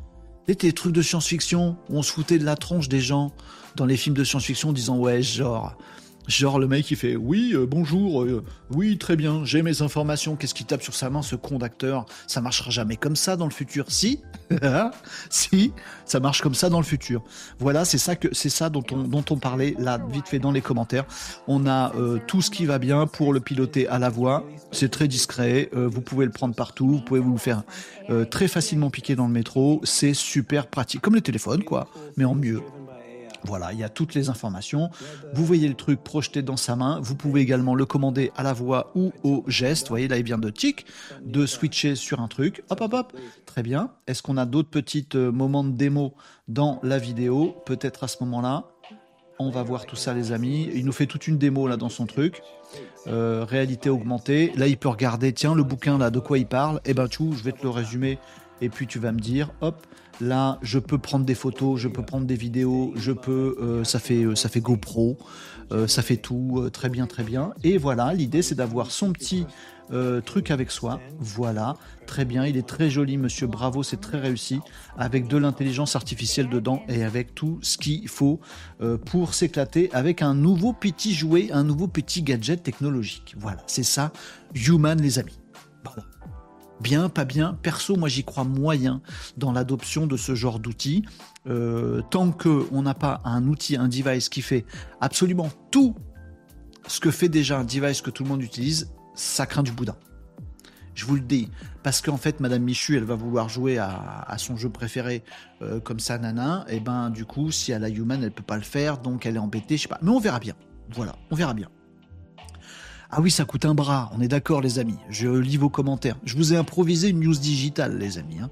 [0.47, 3.31] Des trucs de science-fiction où on se foutait de la tronche des gens
[3.77, 5.77] dans les films de science-fiction en disant ouais, genre
[6.27, 10.37] Genre le mec il fait oui euh, bonjour euh, oui très bien j'ai mes informations.
[10.37, 12.07] Qu'est-ce qu'il tape sur sa main ce con d'acteur?
[12.27, 13.85] Ça marchera jamais comme ça dans le futur.
[13.89, 14.23] Si?
[15.31, 15.73] Si?
[16.07, 17.23] Ça marche comme ça dans le futur.
[17.59, 20.51] Voilà c'est ça que c'est ça dont on dont on parlait là vite fait dans
[20.51, 21.05] les commentaires.
[21.47, 24.47] On a euh, tout ce qui va bien pour le piloter à la voix.
[24.73, 27.63] C'est très discret vous pouvez le prendre partout vous pouvez vous le faire
[28.31, 29.81] très facilement piquer dans le métro.
[29.85, 31.03] C'est super pratique.
[31.03, 32.63] Comme les téléphones quoi mais en mieux
[33.45, 34.91] voilà, il y a toutes les informations.
[35.35, 37.01] Vous voyez le truc projeté dans sa main.
[37.01, 39.89] Vous pouvez également le commander à la voix ou au geste.
[39.89, 40.87] Vous voyez, là, il vient de tic,
[41.23, 42.63] de switcher sur un truc.
[42.71, 43.13] Hop, hop, hop.
[43.47, 43.91] Très bien.
[44.07, 46.15] Est-ce qu'on a d'autres petits euh, moments de démo
[46.49, 47.55] dans la vidéo?
[47.67, 48.65] Peut-être à ce moment-là.
[49.39, 50.71] On va voir tout ça, les amis.
[50.75, 52.41] Il nous fait toute une démo là dans son truc.
[53.09, 54.53] Euh, réalité augmentée.
[54.57, 56.81] Là, il peut regarder, tiens, le bouquin là, de quoi il parle?
[56.85, 58.19] Eh ben, tout, je vais te le résumer.
[58.61, 59.85] Et puis tu vas me dire, hop,
[60.21, 63.99] Là, je peux prendre des photos, je peux prendre des vidéos, je peux, euh, ça
[63.99, 65.19] fait, euh, ça fait GoPro,
[65.73, 67.53] euh, ça fait tout, très bien, très bien.
[67.65, 69.47] Et voilà, l'idée c'est d'avoir son petit
[70.25, 70.99] truc avec soi.
[71.19, 73.47] Voilà, très bien, il est très joli, monsieur.
[73.47, 74.61] Bravo, c'est très réussi,
[74.97, 78.41] avec de l'intelligence artificielle dedans et avec tout ce qu'il faut
[79.05, 83.35] pour s'éclater avec un nouveau petit jouet, un nouveau petit gadget technologique.
[83.39, 84.11] Voilà, c'est ça,
[84.55, 85.39] Human, les amis.
[86.85, 87.55] Bien, pas bien.
[87.63, 89.01] Perso, moi j'y crois moyen
[89.39, 91.03] dans l'adoption de ce genre d'outils.
[91.47, 94.67] Euh, tant qu'on n'a pas un outil, un device qui fait
[95.01, 95.97] absolument tout
[96.87, 99.97] ce que fait déjà un device que tout le monde utilise, ça craint du boudin.
[100.95, 101.49] Je vous le dis.
[101.83, 105.25] Parce qu'en fait, Madame Michu, elle va vouloir jouer à, son jeu préféré
[105.63, 106.67] euh, comme ça, nana.
[106.69, 109.37] Et ben, du coup, si elle a Human, elle peut pas le faire, donc elle
[109.37, 109.99] est embêtée, je sais pas.
[110.03, 110.55] Mais on verra bien.
[110.91, 111.71] Voilà, on verra bien.
[113.17, 114.99] Ah oui, ça coûte un bras, on est d'accord les amis.
[115.09, 116.17] Je lis vos commentaires.
[116.25, 118.41] Je vous ai improvisé une news digitale les amis.
[118.43, 118.51] Hein.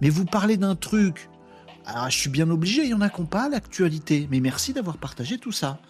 [0.00, 1.28] Mais vous parlez d'un truc.
[1.84, 4.28] Ah, je suis bien obligé, il y en a qui n'ont pas l'actualité.
[4.30, 5.80] Mais merci d'avoir partagé tout ça.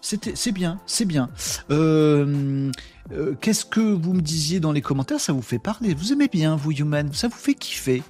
[0.00, 1.30] C'est bien, c'est bien.
[1.72, 2.70] Euh,
[3.10, 5.18] euh, qu'est-ce que vous me disiez dans les commentaires?
[5.18, 5.94] Ça vous fait parler.
[5.94, 8.04] Vous aimez bien, vous, Human Ça vous fait kiffer.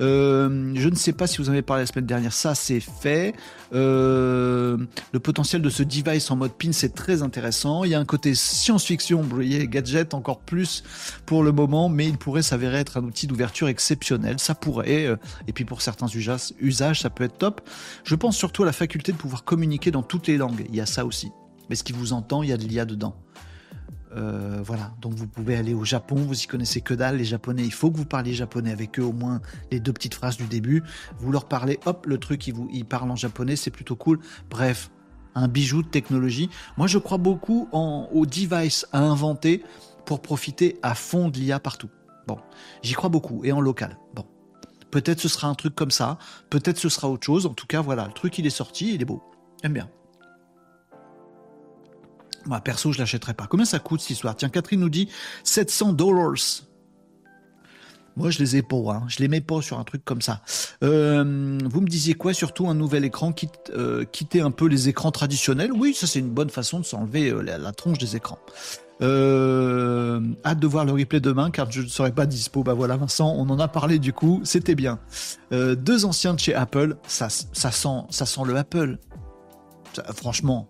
[0.00, 2.80] Euh, je ne sais pas si vous en avez parlé la semaine dernière, ça c'est
[2.80, 3.34] fait.
[3.72, 4.76] Euh,
[5.12, 7.84] le potentiel de ce device en mode pin, c'est très intéressant.
[7.84, 10.82] Il y a un côté science-fiction, brouillé, gadget encore plus
[11.26, 14.38] pour le moment, mais il pourrait s'avérer être un outil d'ouverture exceptionnel.
[14.38, 17.60] Ça pourrait, euh, et puis pour certains usages, ça peut être top.
[18.04, 20.66] Je pense surtout à la faculté de pouvoir communiquer dans toutes les langues.
[20.68, 21.30] Il y a ça aussi.
[21.70, 23.16] Mais ce qui vous entend, il y a de l'IA dedans.
[24.16, 27.64] Euh, voilà, donc vous pouvez aller au Japon, vous y connaissez que dalle, les Japonais,
[27.64, 29.40] il faut que vous parliez japonais avec eux au moins
[29.72, 30.82] les deux petites phrases du début.
[31.18, 34.20] Vous leur parlez, hop, le truc, ils, vous, ils parlent en japonais, c'est plutôt cool.
[34.50, 34.90] Bref,
[35.34, 36.48] un bijou de technologie.
[36.76, 39.64] Moi, je crois beaucoup en, aux devices à inventer
[40.04, 41.90] pour profiter à fond de l'IA partout.
[42.26, 42.38] Bon,
[42.82, 43.98] j'y crois beaucoup, et en local.
[44.14, 44.24] Bon,
[44.90, 46.18] peut-être ce sera un truc comme ça,
[46.50, 47.46] peut-être ce sera autre chose.
[47.46, 49.22] En tout cas, voilà, le truc, il est sorti, il est beau.
[49.62, 49.90] J'aime bien.
[52.46, 53.46] Moi, perso, je l'achèterai pas.
[53.46, 54.36] Combien ça coûte cette histoire?
[54.36, 55.08] Tiens, Catherine nous dit
[55.44, 56.34] 700 dollars.
[58.16, 59.02] Moi, je les ai pas, hein.
[59.08, 60.40] je les mets pas sur un truc comme ça.
[60.84, 64.88] Euh, vous me disiez quoi Surtout un nouvel écran, quitte, euh, quitter un peu les
[64.88, 65.72] écrans traditionnels?
[65.72, 68.38] Oui, ça c'est une bonne façon de s'enlever euh, la, tronche des écrans.
[69.02, 72.62] hâte de voir le replay demain car je ne serai pas dispo.
[72.62, 75.00] Bah voilà, Vincent, on en a parlé du coup, c'était bien.
[75.50, 78.98] deux anciens de chez Apple, ça, ça sent, ça sent le Apple.
[80.14, 80.68] franchement,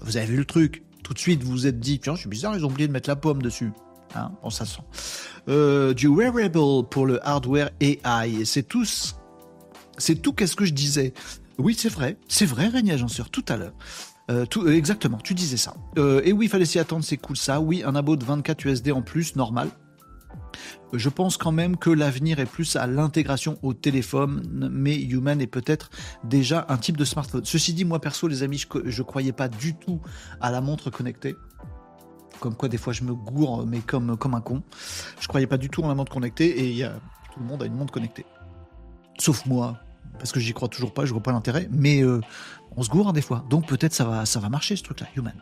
[0.00, 0.83] vous avez vu le truc?
[1.04, 3.08] Tout de suite vous vous êtes dit, tiens, c'est bizarre, ils ont oublié de mettre
[3.08, 3.72] la pomme dessus.
[4.16, 4.80] Hein ça sent.
[5.48, 8.44] Euh, du wearable pour le hardware AI.
[8.44, 8.84] C'est tout,
[9.98, 11.12] c'est tout qu'est-ce que je disais.
[11.58, 13.74] Oui, c'est vrai, c'est vrai, Régnier Agenceur, tout à l'heure.
[14.30, 15.74] Euh, tout, euh, exactement, tu disais ça.
[15.96, 17.60] et oui, il fallait s'y attendre, c'est cool ça.
[17.60, 19.70] Oui, un abo de 24 USD en plus, normal
[20.92, 25.46] je pense quand même que l'avenir est plus à l'intégration au téléphone, mais Human est
[25.46, 25.90] peut-être
[26.24, 27.44] déjà un type de smartphone.
[27.44, 30.00] Ceci dit, moi perso, les amis, je, ne croyais pas du tout
[30.40, 31.34] à la montre connectée.
[32.40, 34.62] Comme quoi, des fois, je me gourre, mais comme, comme un con.
[35.20, 36.84] Je croyais pas du tout en la montre connectée, et
[37.32, 38.26] tout le monde a une montre connectée.
[39.18, 39.78] Sauf moi,
[40.18, 42.20] parce que j'y crois toujours pas, je vois pas l'intérêt, mais euh,
[42.76, 43.44] on se gourre des fois.
[43.50, 45.34] Donc peut-être ça va, ça va marcher ce truc-là, Human.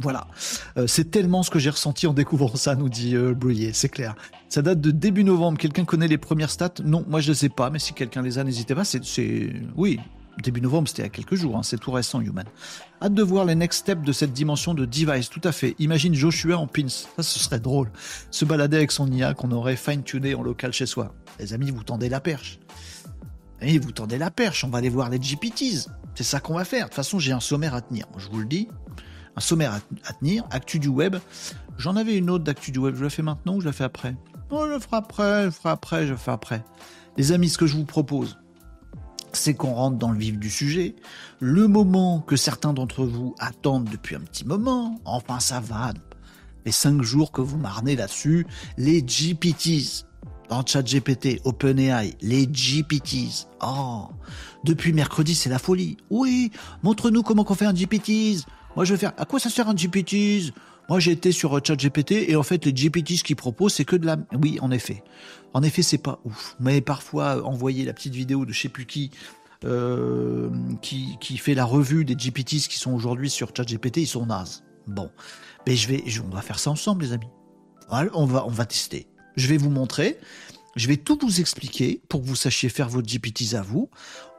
[0.00, 0.28] Voilà,
[0.76, 3.34] euh, c'est tellement ce que j'ai ressenti en découvrant ça, nous dit euh,
[3.72, 4.14] c'est clair.
[4.48, 5.58] Ça date de début novembre.
[5.58, 6.74] Quelqu'un connaît les premières stats?
[6.84, 8.84] Non, moi je ne sais pas, mais si quelqu'un les a, n'hésitez pas.
[8.84, 9.00] C'est,
[9.76, 9.98] oui,
[10.42, 11.56] début novembre, c'était il quelques jours.
[11.56, 12.46] Hein, c'est tout récent, Human.
[13.02, 15.30] Hâte de voir les next steps de cette dimension de device.
[15.30, 15.74] Tout à fait.
[15.78, 16.88] Imagine Joshua en pins.
[16.88, 17.90] Ça, ce serait drôle.
[18.30, 21.12] Se balader avec son IA qu'on aurait fine-tuné en local chez soi.
[21.40, 22.60] Les amis, vous tendez la perche.
[23.60, 24.62] Et vous tendez la perche.
[24.64, 25.88] On va aller voir les GPTs.
[26.14, 26.84] C'est ça qu'on va faire.
[26.84, 28.06] De toute façon, j'ai un sommaire à tenir.
[28.16, 28.68] je vous le dis
[29.38, 29.72] un sommaire
[30.04, 31.16] à, tenir, actu du web.
[31.78, 33.84] J'en avais une autre d'actu du web, je la fais maintenant ou je la fais
[33.84, 34.16] après?
[34.50, 36.64] Oh, je la ferai après, je la ferai après, je la ferai après.
[37.16, 38.36] Les amis, ce que je vous propose,
[39.32, 40.96] c'est qu'on rentre dans le vif du sujet.
[41.38, 45.92] Le moment que certains d'entre vous attendent depuis un petit moment, enfin ça va,
[46.66, 48.44] les cinq jours que vous marnez là-dessus,
[48.76, 50.04] les GPTs,
[50.48, 53.46] dans ChatGPT, OpenAI, les GPTs.
[53.62, 54.08] Oh,
[54.64, 55.96] depuis mercredi, c'est la folie.
[56.10, 56.50] Oui,
[56.82, 58.44] montre-nous comment on fait un GPTs.
[58.76, 60.52] Moi, je vais faire, à quoi ça sert un GPTs
[60.88, 63.96] Moi, j'ai été sur euh, ChatGPT et en fait, les GPTs qu'ils proposent, c'est que
[63.96, 64.16] de la...
[64.40, 65.02] Oui, en effet.
[65.54, 66.56] En effet, c'est pas ouf.
[66.60, 69.10] Mais parfois, envoyer la petite vidéo de je sais plus qui,
[69.64, 70.50] euh,
[70.82, 74.62] qui, qui fait la revue des GPTs qui sont aujourd'hui sur ChatGPT, ils sont nazes.
[74.86, 75.10] Bon.
[75.66, 77.28] Mais je vais, on va faire ça ensemble, les amis.
[77.90, 79.06] on va, on va tester.
[79.36, 80.18] Je vais vous montrer.
[80.76, 83.90] Je vais tout vous expliquer pour que vous sachiez faire votre GPTs à vous.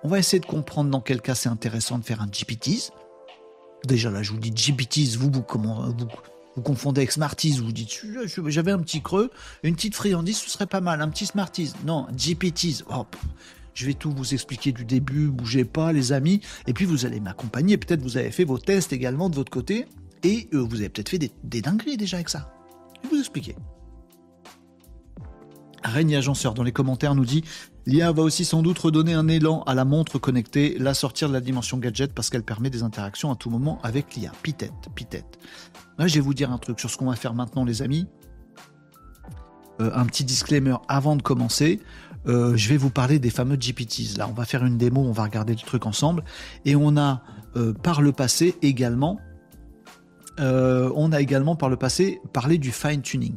[0.03, 2.91] On va essayer de comprendre dans quel cas c'est intéressant de faire un GPTs.
[3.85, 6.07] Déjà là, je vous dis GPTs, vous, vous, vous,
[6.55, 8.01] vous confondez avec Smarties, vous dites
[8.47, 9.31] j'avais un petit creux,
[9.63, 11.73] une petite friandise, ce serait pas mal, un petit Smarties.
[11.85, 12.83] Non, GPTs,
[13.73, 17.19] je vais tout vous expliquer du début, bougez pas les amis, et puis vous allez
[17.19, 19.85] m'accompagner, peut-être vous avez fait vos tests également de votre côté,
[20.23, 22.53] et euh, vous avez peut-être fait des, des dingueries déjà avec ça.
[23.03, 23.55] Je vais vous expliquer.
[25.83, 27.43] Règne Agenceur dans les commentaires nous dit
[27.85, 31.33] L'IA va aussi sans doute redonner un élan à la montre connectée, la sortir de
[31.33, 34.31] la dimension gadget parce qu'elle permet des interactions à tout moment avec l'IA.
[34.43, 35.39] Pitette, pitette.
[35.97, 38.07] Là, je vais vous dire un truc sur ce qu'on va faire maintenant, les amis.
[39.81, 41.79] Euh, un petit disclaimer avant de commencer.
[42.27, 44.17] Euh, je vais vous parler des fameux GPTs.
[44.17, 46.23] Là, on va faire une démo, on va regarder le truc ensemble.
[46.65, 47.23] Et on a
[47.55, 49.19] euh, par le passé également,
[50.41, 53.35] on a également par le passé parlé du fine tuning.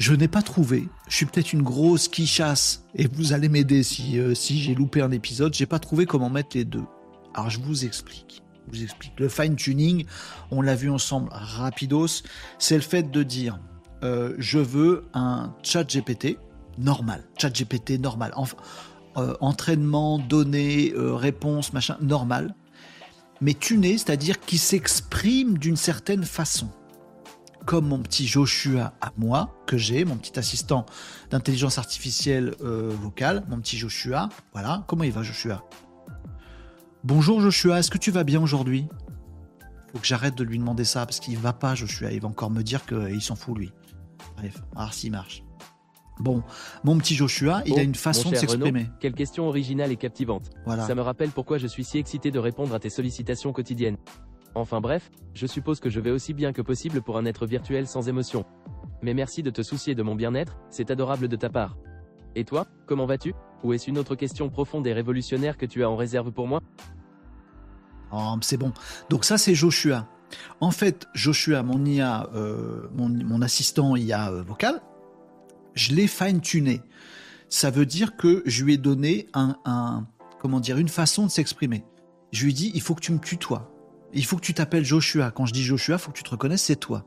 [0.00, 0.88] Je n'ai pas trouvé.
[1.08, 4.74] Je suis peut-être une grosse qui chasse et vous allez m'aider si, euh, si j'ai
[4.74, 5.52] loupé un épisode.
[5.52, 6.84] J'ai pas trouvé comment mettre les deux.
[7.34, 8.42] Alors je vous explique.
[8.66, 9.12] Je vous explique.
[9.20, 10.06] Le fine tuning,
[10.50, 12.22] on l'a vu ensemble rapidos,
[12.58, 13.60] c'est le fait de dire
[14.02, 16.38] euh, je veux un chat GPT
[16.78, 18.32] normal, chat GPT normal,
[19.18, 22.54] euh, entraînement, données, réponses, machin, normal,
[23.42, 26.70] mais tuné, c'est-à-dire qui s'exprime d'une certaine façon.
[27.70, 30.86] Comme mon petit Joshua à moi, que j'ai, mon petit assistant
[31.30, 34.28] d'intelligence artificielle vocale, mon petit Joshua.
[34.52, 35.64] Voilà, comment il va Joshua?
[37.04, 38.88] Bonjour Joshua, est-ce que tu vas bien aujourd'hui?
[39.92, 42.50] Faut que j'arrête de lui demander ça parce qu'il va pas Joshua, il va encore
[42.50, 43.70] me dire qu'il s'en fout lui.
[44.36, 45.44] Bref, alors s'il marche.
[46.18, 46.42] Bon,
[46.82, 48.88] mon petit Joshua, il a une façon de s'exprimer.
[48.98, 50.50] Quelle question originale et captivante.
[50.66, 50.88] Voilà.
[50.88, 53.96] Ça me rappelle pourquoi je suis si excité de répondre à tes sollicitations quotidiennes.
[54.54, 57.86] Enfin bref, je suppose que je vais aussi bien que possible pour un être virtuel
[57.86, 58.44] sans émotion.
[59.02, 61.76] Mais merci de te soucier de mon bien-être, c'est adorable de ta part.
[62.34, 63.34] Et toi, comment vas-tu?
[63.62, 66.60] Ou est-ce une autre question profonde et révolutionnaire que tu as en réserve pour moi?
[68.12, 68.72] Oh, c'est bon.
[69.08, 70.08] Donc ça, c'est Joshua.
[70.60, 74.80] En fait, Joshua, mon IA, euh, mon, assistant IA euh, vocal,
[75.74, 76.82] je l'ai fine-tuné.
[77.48, 80.06] Ça veut dire que je lui ai donné un,
[80.38, 81.84] comment dire, une façon de s'exprimer.
[82.32, 83.70] Je lui ai dit, il faut que tu me tutoies.
[84.12, 85.30] Il faut que tu t'appelles Joshua.
[85.30, 87.06] Quand je dis Joshua, il faut que tu te reconnaisses, c'est toi.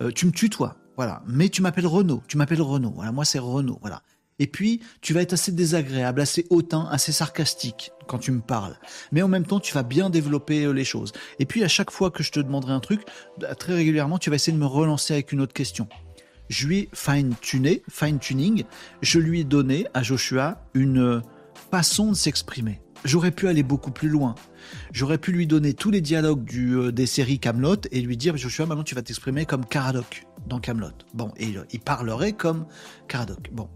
[0.00, 1.22] Euh, tu me tutoies, voilà.
[1.26, 2.22] Mais tu m'appelles Renaud.
[2.28, 2.92] Tu m'appelles Renaud.
[2.94, 3.78] Voilà, moi c'est Renaud.
[3.80, 4.02] Voilà.
[4.38, 8.76] Et puis, tu vas être assez désagréable, assez hautain, assez sarcastique quand tu me parles.
[9.10, 11.12] Mais en même temps, tu vas bien développer euh, les choses.
[11.38, 13.02] Et puis, à chaque fois que je te demanderai un truc,
[13.38, 15.88] bah, très régulièrement, tu vas essayer de me relancer avec une autre question.
[16.48, 18.64] Je lui fine-tuné, fine-tuning,
[19.02, 21.20] je lui ai donné à Joshua une euh,
[21.70, 22.80] façon de s'exprimer.
[23.04, 24.34] J'aurais pu aller beaucoup plus loin.
[24.92, 28.66] J'aurais pu lui donner tous les dialogues euh, des séries Camelot et lui dire Joshua,
[28.66, 30.88] maintenant tu vas t'exprimer comme Caradoc dans Camelot.
[31.14, 32.66] Bon, et il parlerait comme
[33.06, 33.50] Caradoc.
[33.52, 33.68] Bon,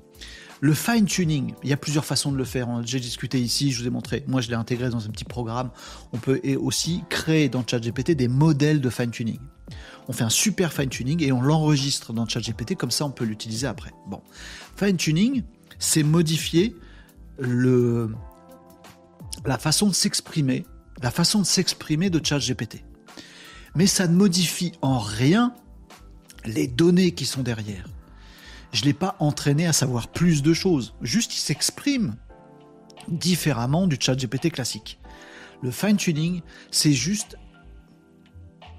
[0.60, 2.68] le fine-tuning, il y a plusieurs façons de le faire.
[2.84, 4.24] J'ai discuté ici, je vous ai montré.
[4.28, 5.70] Moi, je l'ai intégré dans un petit programme.
[6.12, 9.40] On peut aussi créer dans ChatGPT des modèles de fine-tuning.
[10.08, 13.66] On fait un super fine-tuning et on l'enregistre dans ChatGPT, comme ça on peut l'utiliser
[13.66, 13.90] après.
[14.08, 14.20] Bon,
[14.76, 15.42] fine-tuning,
[15.80, 16.76] c'est modifier
[17.38, 18.10] le,
[19.44, 20.64] la façon de s'exprimer,
[21.02, 22.84] la façon de s'exprimer de ChatGPT.
[23.74, 25.54] Mais ça ne modifie en rien
[26.44, 27.86] les données qui sont derrière
[28.72, 30.94] je ne l'ai pas entraîné à savoir plus de choses.
[31.02, 32.16] Juste, il s'exprime
[33.08, 34.98] différemment du chat GPT classique.
[35.62, 37.36] Le fine-tuning, c'est juste,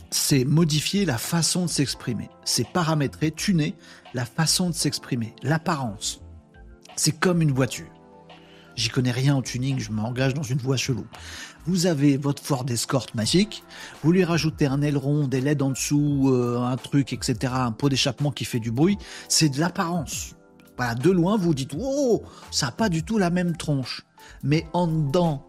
[0.10, 2.30] c'est modifier la façon de s'exprimer.
[2.44, 3.76] C'est paramétrer, tuner
[4.14, 6.22] la façon de s'exprimer, l'apparence.
[6.96, 7.93] C'est comme une voiture.
[8.76, 11.06] J'y connais rien en tuning, je m'engage dans une voie chelou.
[11.66, 13.64] Vous avez votre Ford Escort magique,
[14.04, 17.90] vous lui rajoutez un aileron, des LED en dessous, euh, un truc, etc., un pot
[17.90, 18.98] d'échappement qui fait du bruit,
[19.30, 20.36] c'est de l'apparence.
[20.76, 24.04] Voilà, de loin, vous dites, oh, ça n'a pas du tout la même tronche.
[24.42, 25.46] Mais en dedans,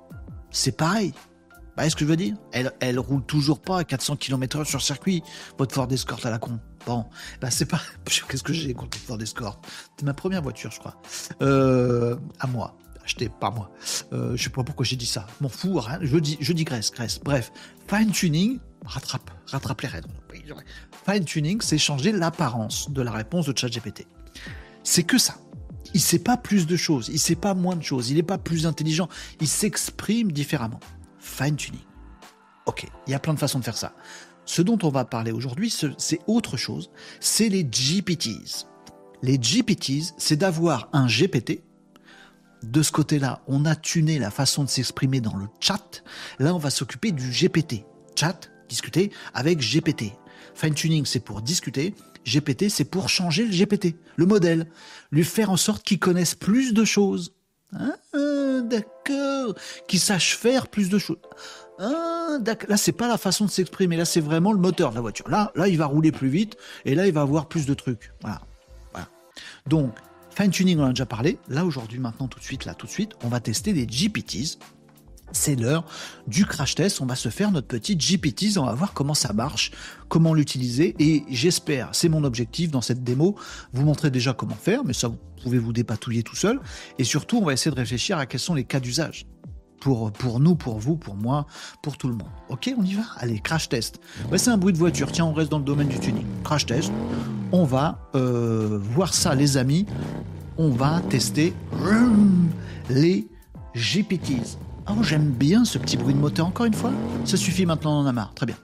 [0.51, 1.13] c'est pareil.
[1.51, 2.37] Vous voyez ce que je veux dire?
[2.53, 5.23] Elle, elle roule toujours pas à 400 km/h sur circuit,
[5.59, 6.61] votre Ford Escort à la con.
[6.87, 7.07] Bon,
[7.41, 7.81] bah c'est pas.
[8.29, 9.61] Qu'est-ce que j'ai contre Ford Escort?
[9.97, 11.01] C'est ma première voiture, je crois.
[11.43, 13.71] Euh, à moi acheté par moi.
[14.13, 15.27] Euh, je sais pas pourquoi j'ai dit ça.
[15.41, 15.99] M'en fous, rien.
[16.03, 17.21] Je, dis, je digresse, graisse.
[17.23, 17.53] Bref,
[17.89, 20.05] fine tuning, rattrape, rattrape les rênes.
[21.09, 24.07] Fine tuning, c'est changer l'apparence de la réponse de ChatGPT.
[24.83, 25.37] C'est que ça.
[25.93, 28.39] Il sait pas plus de choses, il sait pas moins de choses, il n'est pas
[28.39, 29.09] plus intelligent,
[29.41, 30.81] il s'exprime différemment.
[31.21, 31.81] Fine tuning.
[32.67, 33.93] Ok, il y a plein de façons de faire ça.
[34.47, 36.91] Ce dont on va parler aujourd'hui, c'est autre chose,
[37.21, 38.67] c'est les GPTs.
[39.23, 41.63] Les GPTs, c'est d'avoir un GPT,
[42.65, 46.03] de ce côté-là, on a tuné la façon de s'exprimer dans le chat.
[46.39, 47.85] Là, on va s'occuper du GPT.
[48.17, 50.13] Chat, discuter avec GPT.
[50.55, 51.95] Fine tuning, c'est pour discuter.
[52.27, 54.67] GPT, c'est pour changer le GPT, le modèle,
[55.11, 57.35] lui faire en sorte qu'il connaisse plus de choses.
[57.75, 59.55] Ah, d'accord.
[59.89, 61.19] Qu'il sache faire plus de choses.
[61.79, 62.39] Ah,
[62.69, 63.97] là, c'est pas la façon de s'exprimer.
[63.97, 65.29] Là, c'est vraiment le moteur de la voiture.
[65.29, 68.13] Là, là, il va rouler plus vite et là, il va avoir plus de trucs.
[68.23, 68.41] Voilà.
[68.93, 69.09] voilà.
[69.67, 69.93] Donc,
[70.37, 71.39] Fine tuning, on a déjà parlé.
[71.49, 74.59] Là, aujourd'hui, maintenant, tout de suite, là, tout de suite, on va tester des GPTs.
[75.31, 75.85] C'est l'heure
[76.27, 77.01] du crash test.
[77.01, 78.59] On va se faire notre petit GPTs.
[78.59, 79.71] On va voir comment ça marche,
[80.09, 80.97] comment l'utiliser.
[80.99, 83.37] Et j'espère, c'est mon objectif dans cette démo,
[83.73, 86.61] vous montrer déjà comment faire, mais ça, vous pouvez vous dépatouiller tout seul.
[86.99, 89.27] Et surtout, on va essayer de réfléchir à quels sont les cas d'usage.
[89.85, 91.45] Pour, pour, nous, pour vous, pour moi,
[91.83, 92.31] pour tout le monde.
[92.49, 93.03] Ok, on y va?
[93.19, 94.01] Allez, crash test.
[94.35, 95.13] c'est un bruit de voiture.
[95.13, 96.25] Tiens, on reste dans le domaine du tuning.
[96.43, 96.91] Crash test
[97.53, 99.85] on va euh, voir ça, les amis.
[100.57, 101.53] On va tester
[102.89, 103.29] les
[103.75, 104.59] GPTs.
[104.89, 106.91] Oh, j'aime bien ce petit bruit de moteur, encore une fois.
[107.27, 108.33] Ça suffit maintenant, on en a marre.
[108.33, 108.57] Très bien.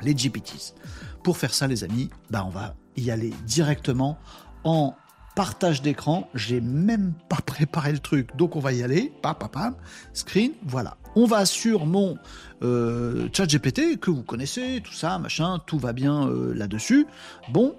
[0.00, 0.74] Les GPTs.
[1.22, 4.18] Pour faire ça, les amis, bah, on va y aller directement
[4.64, 4.94] en
[5.34, 6.28] partage d'écran.
[6.34, 9.12] J'ai même pas préparé le truc, donc on va y aller.
[9.22, 9.74] Pam, pam, pam.
[10.12, 10.96] Screen, voilà.
[11.14, 12.16] On va sur mon
[12.62, 17.06] euh, chat GPT que vous connaissez, tout ça, machin, tout va bien euh, là-dessus.
[17.50, 17.76] Bon,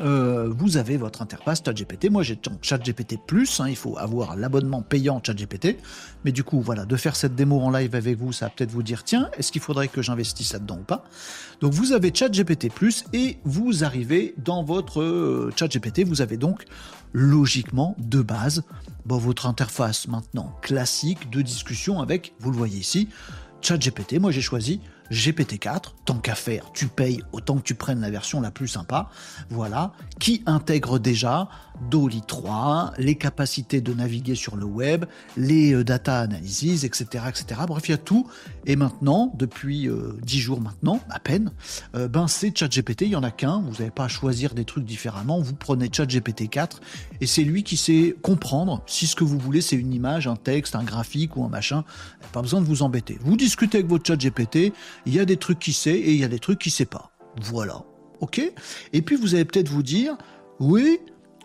[0.00, 2.10] euh, vous avez votre interface ChatGPT.
[2.10, 3.60] Moi, j'ai ChatGPT Plus.
[3.60, 5.78] Hein, il faut avoir l'abonnement payant ChatGPT.
[6.24, 8.70] Mais du coup, voilà, de faire cette démo en live avec vous, ça va peut-être
[8.70, 11.04] vous dire tiens, est-ce qu'il faudrait que j'investisse là-dedans ou pas?
[11.60, 16.04] Donc, vous avez ChatGPT Plus et vous arrivez dans votre euh, ChatGPT.
[16.04, 16.64] Vous avez donc
[17.12, 18.62] logiquement de base
[19.14, 23.08] votre interface maintenant classique de discussion avec, vous le voyez ici,
[23.60, 24.18] ChatGPT.
[24.20, 24.80] Moi, j'ai choisi
[25.10, 29.08] GPT-4, tant qu'à faire, tu payes autant que tu prennes la version la plus sympa,
[29.50, 31.48] voilà, qui intègre déjà
[31.90, 35.04] Dolly 3, les capacités de naviguer sur le web,
[35.36, 37.60] les euh, data analysis, etc., etc.
[37.66, 38.26] Bref, il y a tout.
[38.66, 41.52] Et maintenant, depuis euh, 10 jours maintenant, à peine,
[41.94, 44.64] euh, ben c'est ChatGPT, il y en a qu'un, vous n'avez pas à choisir des
[44.64, 46.80] trucs différemment, vous prenez ChatGPT 4
[47.20, 50.36] et c'est lui qui sait comprendre si ce que vous voulez c'est une image, un
[50.36, 51.84] texte, un graphique ou un machin.
[52.32, 53.18] Pas besoin de vous embêter.
[53.20, 54.72] Vous discutez avec votre ChatGPT,
[55.06, 56.86] il y a des trucs qui sait et il y a des trucs qui sait
[56.86, 57.10] pas.
[57.40, 57.84] Voilà.
[58.20, 58.40] OK?
[58.92, 60.16] Et puis vous allez peut-être vous dire,
[60.58, 60.98] oui,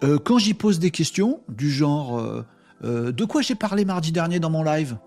[0.04, 2.46] euh, quand j'y pose des questions du genre euh,
[2.84, 4.98] euh, de quoi j'ai parlé mardi dernier dans mon live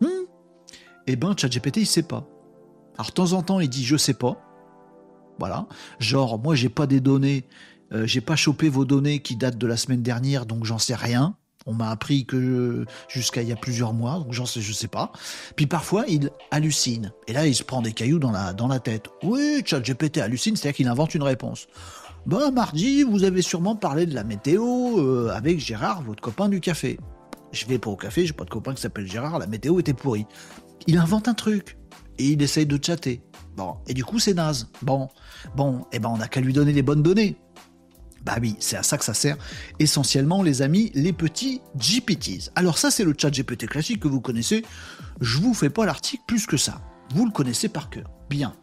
[0.00, 0.26] hmm
[1.06, 2.26] Eh ben, ChatGPT, il sait pas.
[2.96, 4.40] Alors, de temps en temps, il dit je sais pas.
[5.38, 5.66] Voilà.
[5.98, 7.44] Genre, moi, j'ai pas des données,
[8.04, 11.36] j'ai pas chopé vos données qui datent de la semaine dernière, donc j'en sais rien.
[11.66, 14.86] On m'a appris que jusqu'à il y a plusieurs mois, donc j'en sais, je sais
[14.86, 15.10] pas.
[15.56, 17.12] Puis parfois, il hallucine.
[17.26, 19.06] Et là, il se prend des cailloux dans la, dans la tête.
[19.24, 21.66] Oui, ChatGPT hallucine, c'est-à-dire qu'il invente une réponse.
[22.26, 26.60] Bah, mardi, vous avez sûrement parlé de la météo euh, avec Gérard, votre copain du
[26.60, 26.98] café.
[27.52, 29.92] Je vais pas au café, j'ai pas de copain qui s'appelle Gérard, la météo était
[29.92, 30.26] pourrie.
[30.86, 31.76] Il invente un truc
[32.18, 33.22] et il essaye de chatter.
[33.56, 34.70] Bon, et du coup, c'est naze.
[34.80, 35.10] Bon,
[35.54, 37.36] bon, et eh ben, on n'a qu'à lui donner les bonnes données.
[38.24, 39.36] Bah oui, c'est à ça que ça sert
[39.78, 42.50] essentiellement, les amis, les petits GPTs.
[42.56, 44.64] Alors ça, c'est le chat GPT classique que vous connaissez.
[45.20, 46.80] Je vous fais pas l'article plus que ça.
[47.14, 48.10] Vous le connaissez par cœur.
[48.30, 48.54] Bien.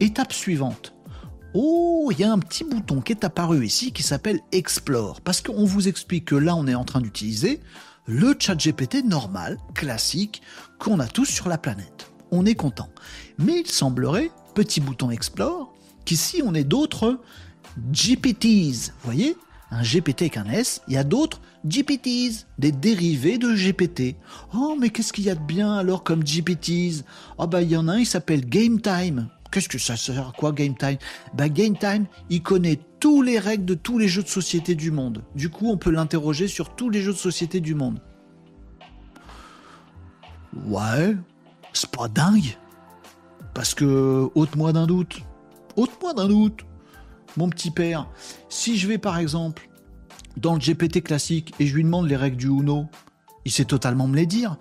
[0.00, 0.95] Étape suivante.
[1.54, 5.20] Oh, il y a un petit bouton qui est apparu ici qui s'appelle Explore.
[5.20, 7.60] Parce qu'on vous explique que là, on est en train d'utiliser
[8.06, 10.42] le chat GPT normal, classique,
[10.78, 12.12] qu'on a tous sur la planète.
[12.30, 12.88] On est content.
[13.38, 15.72] Mais il semblerait, petit bouton Explore,
[16.04, 17.20] qu'ici on ait d'autres
[17.92, 18.92] GPTs.
[19.00, 19.36] Vous voyez
[19.70, 24.16] Un GPT avec un S, il y a d'autres GPTs, des dérivés de GPT.
[24.54, 27.70] Oh, mais qu'est-ce qu'il y a de bien alors comme GPTs Ah oh, bah il
[27.70, 29.28] y en a un, il s'appelle Game Time.
[29.50, 30.28] Qu'est-ce que ça sert?
[30.28, 30.98] À quoi Game Time?
[31.34, 34.90] Bah Game Time, il connaît tous les règles de tous les jeux de société du
[34.90, 35.24] monde.
[35.34, 38.00] Du coup, on peut l'interroger sur tous les jeux de société du monde.
[40.66, 41.16] Ouais,
[41.72, 42.56] c'est pas dingue.
[43.54, 45.20] Parce que, ôte-moi d'un doute.
[45.76, 46.64] Ôte-moi d'un doute
[47.36, 48.08] mon petit père,
[48.48, 49.68] si je vais par exemple
[50.36, 52.86] dans le GPT classique et je lui demande les règles du Uno,
[53.44, 54.56] il sait totalement me les dire.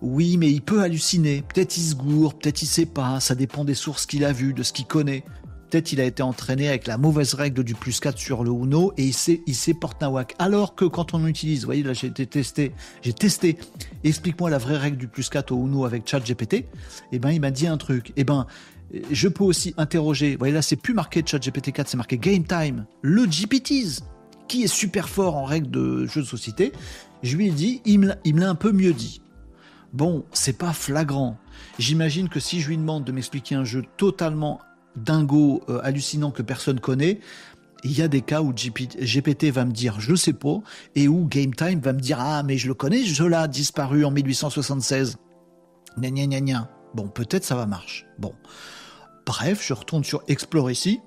[0.00, 1.42] Oui, mais il peut halluciner.
[1.42, 3.20] Peut-être il se gourre, peut-être il sait pas.
[3.20, 5.24] Ça dépend des sources qu'il a vues, de ce qu'il connaît.
[5.70, 8.94] Peut-être il a été entraîné avec la mauvaise règle du plus 4 sur le Uno
[8.96, 10.34] et il sait, il sait Portnawak.
[10.38, 12.72] Alors que quand on utilise, vous voyez, là j'ai été testé,
[13.02, 13.58] j'ai testé,
[14.02, 16.64] explique-moi la vraie règle du plus 4 au Uno avec ChatGPT,
[17.12, 18.14] eh ben il m'a dit un truc.
[18.16, 18.46] Eh ben
[19.10, 22.44] je peux aussi interroger, vous voyez là c'est plus marqué chat GPT-4, c'est marqué Game
[22.44, 24.02] Time, le GPTs,
[24.48, 26.72] qui est super fort en règle de jeu de société,
[27.22, 29.20] je lui ai dit, il me l'a un peu mieux dit.
[29.92, 31.38] Bon, c'est pas flagrant.
[31.78, 34.60] J'imagine que si je lui demande de m'expliquer un jeu totalement
[34.96, 37.20] dingo, euh, hallucinant que personne connaît,
[37.84, 40.60] il y a des cas où GPT va me dire je sais pas,
[40.94, 44.04] et où Game Time va me dire ah mais je le connais, je l'ai disparu
[44.04, 45.16] en 1876.
[45.98, 46.70] Gna gna.
[46.94, 48.06] Bon, peut-être ça va marcher.
[48.18, 48.34] Bon.
[49.26, 51.00] Bref, je retourne sur Explore ici.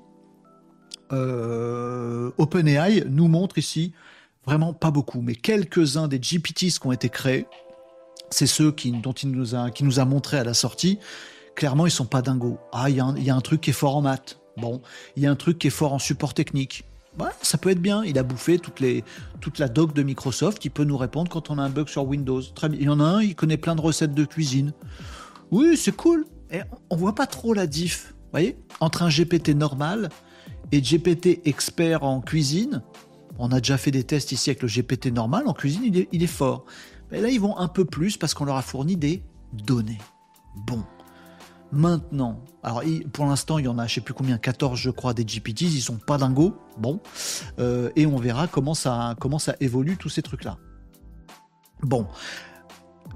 [1.11, 3.93] Euh, OpenAI nous montre ici
[4.45, 7.47] vraiment pas beaucoup, mais quelques-uns des GPTs qui ont été créés.
[8.32, 10.99] C'est ceux qui, dont il nous a, qui montré à la sortie.
[11.55, 12.57] Clairement, ils sont pas dingos.
[12.71, 14.39] Ah, il y, a un truc qui est fort en maths.
[14.57, 14.82] Bon,
[15.15, 16.86] il y a un truc qui est fort en support technique.
[17.41, 18.03] Ça peut être bien.
[18.03, 20.63] Il a bouffé toute la doc de Microsoft.
[20.63, 22.41] Il peut nous répondre quand on a un bug sur Windows.
[22.41, 22.79] Très bien.
[22.79, 24.73] Il y en a un, il connaît plein de recettes de cuisine.
[25.51, 26.25] Oui, c'est cool.
[26.51, 30.09] Et on voit pas trop la diff, voyez, entre un GPT normal
[30.71, 32.82] et GPT expert en cuisine.
[33.38, 36.27] On a déjà fait des tests ici avec le GPT normal en cuisine, il est,
[36.27, 36.65] fort.
[37.12, 39.99] Mais là, ils vont un peu plus parce qu'on leur a fourni des données.
[40.55, 40.84] Bon.
[41.74, 42.84] Maintenant, alors
[43.14, 45.62] pour l'instant, il y en a, je sais plus combien, 14 je crois, des GPTs,
[45.62, 46.53] ils sont pas dingos.
[46.78, 46.99] Bon.
[47.59, 50.57] Euh, et on verra comment ça, comment ça évolue tous ces trucs-là.
[51.82, 52.05] Bon.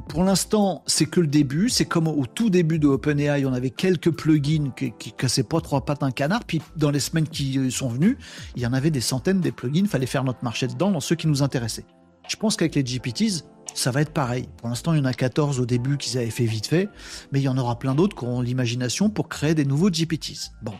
[0.07, 1.69] pour l'instant, c'est que le début.
[1.69, 5.61] C'est comme au tout début de OpenAI, on avait quelques plugins qui, qui cassaient pas
[5.61, 6.45] trois pattes un canard.
[6.45, 8.17] Puis dans les semaines qui sont venues,
[8.55, 9.81] il y en avait des centaines des plugins.
[9.81, 11.85] Il fallait faire notre marché dedans dans ceux qui nous intéressaient.
[12.27, 13.43] Je pense qu'avec les GPTs,
[13.75, 14.47] ça va être pareil.
[14.57, 16.89] Pour l'instant, il y en a 14 au début qu'ils avaient fait vite fait,
[17.31, 20.51] mais il y en aura plein d'autres qui auront l'imagination pour créer des nouveaux GPTs.
[20.63, 20.73] Bon.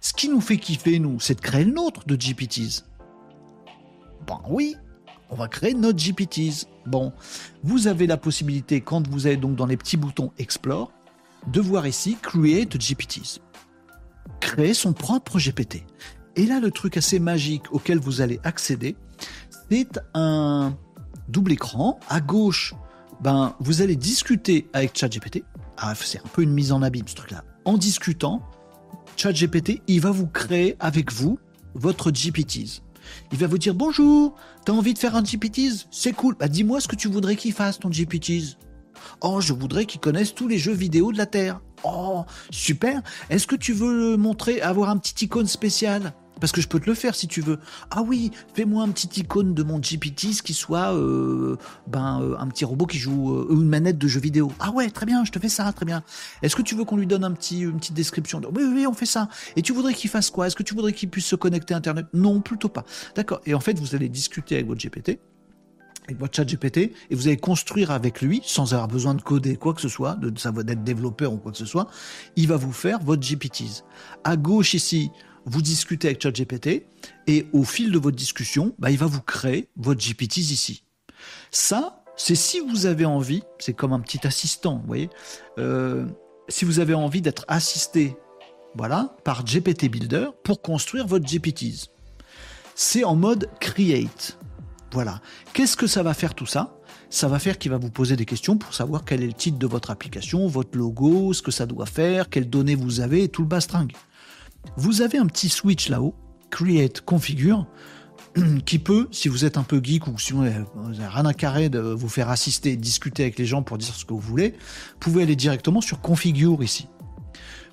[0.00, 2.84] Ce qui nous fait kiffer, nous, c'est de créer le nôtre de GPTs.
[4.26, 4.76] Ben oui,
[5.28, 6.66] on va créer notre GPTs.
[6.86, 7.12] Bon,
[7.64, 10.92] vous avez la possibilité, quand vous allez donc dans les petits boutons Explore,
[11.48, 13.40] de voir ici Create GPTs.
[14.40, 15.84] Créer son propre GPT.
[16.36, 18.96] Et là, le truc assez magique auquel vous allez accéder,
[19.68, 20.76] c'est un
[21.28, 21.98] double écran.
[22.08, 22.74] À gauche,
[23.20, 25.44] ben, vous allez discuter avec ChatGPT.
[25.78, 27.44] Ah, c'est un peu une mise en abîme ce truc-là.
[27.64, 28.42] En discutant,
[29.16, 31.38] ChatGPT, il va vous créer avec vous
[31.74, 32.82] votre GPTs.
[33.32, 36.34] Il va vous dire bonjour, t'as envie de faire un GPTs C'est cool.
[36.38, 38.56] Bah dis-moi ce que tu voudrais qu'il fasse ton GPTs.
[39.20, 41.60] Oh, je voudrais qu'il connaisse tous les jeux vidéo de la Terre.
[41.84, 43.02] Oh, super.
[43.30, 46.12] Est-ce que tu veux montrer, avoir un petit icône spécial?
[46.40, 47.58] Parce que je peux te le faire si tu veux.
[47.90, 51.56] Ah oui, fais-moi un petit icône de mon GPT qui soit euh,
[51.86, 54.52] ben, euh, un petit robot qui joue euh, une manette de jeu vidéo.
[54.60, 56.02] Ah ouais, très bien, je te fais ça, très bien.
[56.42, 58.92] Est-ce que tu veux qu'on lui donne un petit, une petite description Oui, oui, on
[58.92, 59.28] fait ça.
[59.56, 60.46] Et tu voudrais qu'il fasse quoi?
[60.46, 62.06] Est-ce que tu voudrais qu'il puisse se connecter à Internet?
[62.12, 62.84] Non, plutôt pas.
[63.14, 63.40] D'accord.
[63.46, 65.18] Et en fait, vous allez discuter avec votre GPT
[66.06, 69.56] avec votre chat GPT et vous allez construire avec lui sans avoir besoin de coder
[69.56, 71.88] quoi que ce soit, d'être développeur ou quoi que ce soit,
[72.36, 73.84] il va vous faire votre GPTs.
[74.24, 75.10] À gauche ici,
[75.46, 76.86] vous discutez avec ChatGPT
[77.26, 80.82] et au fil de votre discussion, bah, il va vous créer votre GPTs ici.
[81.50, 85.10] Ça, c'est si vous avez envie, c'est comme un petit assistant, vous voyez,
[85.58, 86.06] euh,
[86.48, 88.16] si vous avez envie d'être assisté
[88.74, 91.90] voilà, par GPT Builder pour construire votre GPTs.
[92.74, 94.38] C'est en mode create.
[94.92, 95.20] Voilà.
[95.54, 96.78] Qu'est-ce que ça va faire tout ça?
[97.08, 99.58] Ça va faire qu'il va vous poser des questions pour savoir quel est le titre
[99.58, 103.28] de votre application, votre logo, ce que ça doit faire, quelles données vous avez et
[103.28, 103.92] tout le bastringue
[104.76, 106.14] vous avez un petit switch là-haut,
[106.50, 107.66] Create Configure,
[108.66, 111.68] qui peut, si vous êtes un peu geek ou si vous n'avez rien à carrer
[111.68, 114.98] de vous faire assister, discuter avec les gens pour dire ce que vous voulez, vous
[115.00, 116.88] pouvez aller directement sur Configure ici.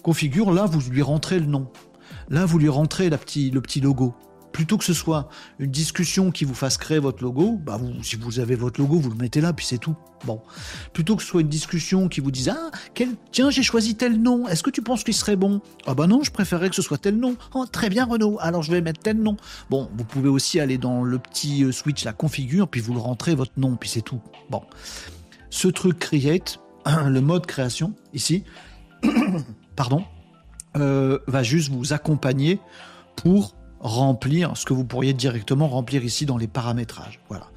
[0.02, 1.70] Configure, là, vous lui rentrez le nom.
[2.30, 4.16] Là, vous lui rentrez petit, le petit logo
[4.54, 5.28] plutôt que ce soit
[5.60, 9.00] une discussion qui vous fasse créer votre logo, bah vous, si vous avez votre logo,
[9.00, 9.96] vous le mettez là, puis c'est tout.
[10.26, 10.40] Bon.
[10.94, 12.72] Plutôt que ce soit une discussion qui vous dise Ah,
[13.32, 15.60] tiens, j'ai choisi tel nom, est-ce que tu penses qu'il serait bon?
[15.86, 17.36] Ah bah non, je préférerais que ce soit tel nom.
[17.54, 19.36] Oh, très bien, Renaud, alors je vais mettre tel nom.
[19.70, 23.00] Bon, vous pouvez aussi aller dans le petit euh, switch, la configure, puis vous le
[23.00, 24.22] rentrez votre nom, puis c'est tout.
[24.50, 24.62] Bon.
[25.50, 28.44] Ce truc create, le mode création, ici,
[29.76, 30.06] pardon,
[30.78, 32.60] euh, va juste vous accompagner
[33.16, 37.20] pour remplir ce que vous pourriez directement remplir ici dans les paramétrages.
[37.30, 37.52] Voilà.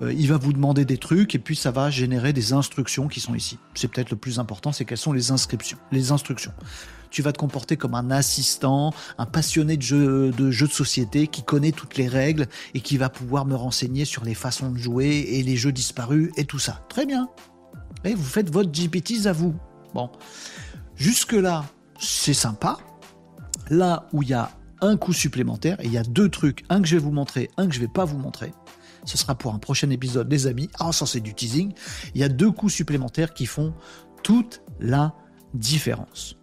[0.00, 3.20] Euh, il va vous demander des trucs et puis ça va générer des instructions qui
[3.20, 3.58] sont ici.
[3.74, 5.32] C'est peut-être le plus important, c'est quelles sont les
[5.90, 6.52] les instructions.
[7.10, 11.42] Tu vas te comporter comme un assistant, un passionné de jeux de, de société qui
[11.42, 15.26] connaît toutes les règles et qui va pouvoir me renseigner sur les façons de jouer
[15.32, 16.84] et les jeux disparus et tout ça.
[16.88, 17.28] Très bien.
[18.04, 19.54] Et vous faites votre GPTs à vous.
[19.94, 20.10] Bon.
[20.96, 21.66] Jusque-là,
[21.98, 22.78] c'est sympa.
[23.68, 24.50] Là où il y a
[24.82, 25.80] un coup supplémentaire.
[25.80, 27.80] Et il y a deux trucs, un que je vais vous montrer, un que je
[27.80, 28.52] vais pas vous montrer.
[29.04, 30.68] Ce sera pour un prochain épisode, les amis.
[30.78, 31.72] Ah, ça c'est du teasing.
[32.14, 33.72] Il y a deux coups supplémentaires qui font
[34.22, 35.14] toute la
[35.54, 36.36] différence.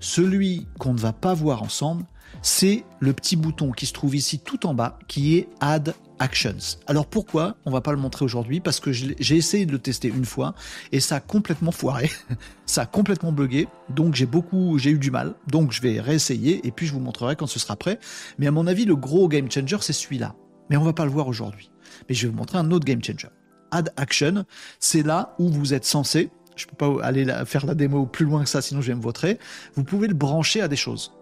[0.00, 2.06] Celui qu'on ne va pas voir ensemble,
[2.42, 6.78] c'est le petit bouton qui se trouve ici tout en bas, qui est Add Actions.
[6.86, 7.56] Alors pourquoi?
[7.64, 10.54] On va pas le montrer aujourd'hui Parce que j'ai essayé de le tester une fois
[10.92, 12.10] et ça a complètement foiré,
[12.66, 15.34] ça a complètement bugué, donc j'ai beaucoup, j'ai eu du mal.
[15.48, 17.98] Donc je vais réessayer et puis je vous montrerai quand ce sera prêt.
[18.38, 20.34] Mais à mon avis, le gros game changer c'est celui-là.
[20.68, 21.70] Mais on va pas le voir aujourd'hui.
[22.08, 23.28] Mais je vais vous montrer un autre game changer.
[23.70, 24.44] Add Action,
[24.78, 28.42] c'est là où vous êtes censé je peux pas aller faire la démo plus loin
[28.42, 29.38] que ça, sinon je vais me vautrer.
[29.76, 31.14] Vous pouvez le brancher à des choses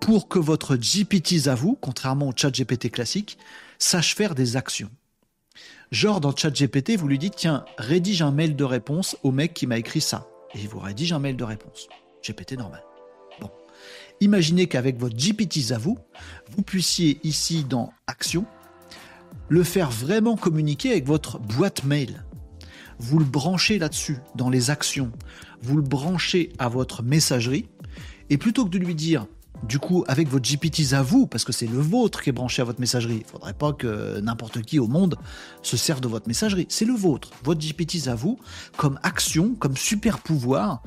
[0.00, 3.38] pour que votre GPT à vous, contrairement au chat GPT classique,
[3.78, 4.90] sache faire des actions.
[5.90, 9.54] Genre dans chat GPT, vous lui dites tiens, rédige un mail de réponse au mec
[9.54, 10.28] qui m'a écrit ça.
[10.54, 11.88] Et il vous rédige un mail de réponse.
[12.22, 12.82] GPT normal.
[13.40, 13.50] Bon.
[14.20, 15.98] Imaginez qu'avec votre GPT à vous,
[16.50, 18.44] vous puissiez ici dans Action,
[19.48, 22.24] le faire vraiment communiquer avec votre boîte mail.
[22.98, 25.12] Vous le branchez là-dessus, dans les actions.
[25.62, 27.68] Vous le branchez à votre messagerie.
[28.28, 29.26] Et plutôt que de lui dire
[29.64, 32.62] du coup, avec votre GPTs à vous, parce que c'est le vôtre qui est branché
[32.62, 35.16] à votre messagerie, il ne faudrait pas que n'importe qui au monde
[35.62, 36.66] se serve de votre messagerie.
[36.68, 37.30] C'est le vôtre.
[37.42, 38.38] Votre GPTs à vous,
[38.76, 40.82] comme action, comme super pouvoir,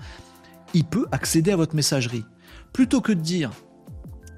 [0.74, 2.24] il peut accéder à votre messagerie.
[2.74, 3.52] Plutôt que de dire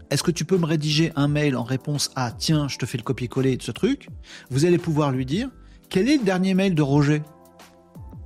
[0.09, 2.97] est-ce que tu peux me rédiger un mail en réponse à tiens, je te fais
[2.97, 4.09] le copier-coller de ce truc,
[4.51, 5.49] vous allez pouvoir lui dire
[5.89, 7.21] quel est le dernier mail de Roger?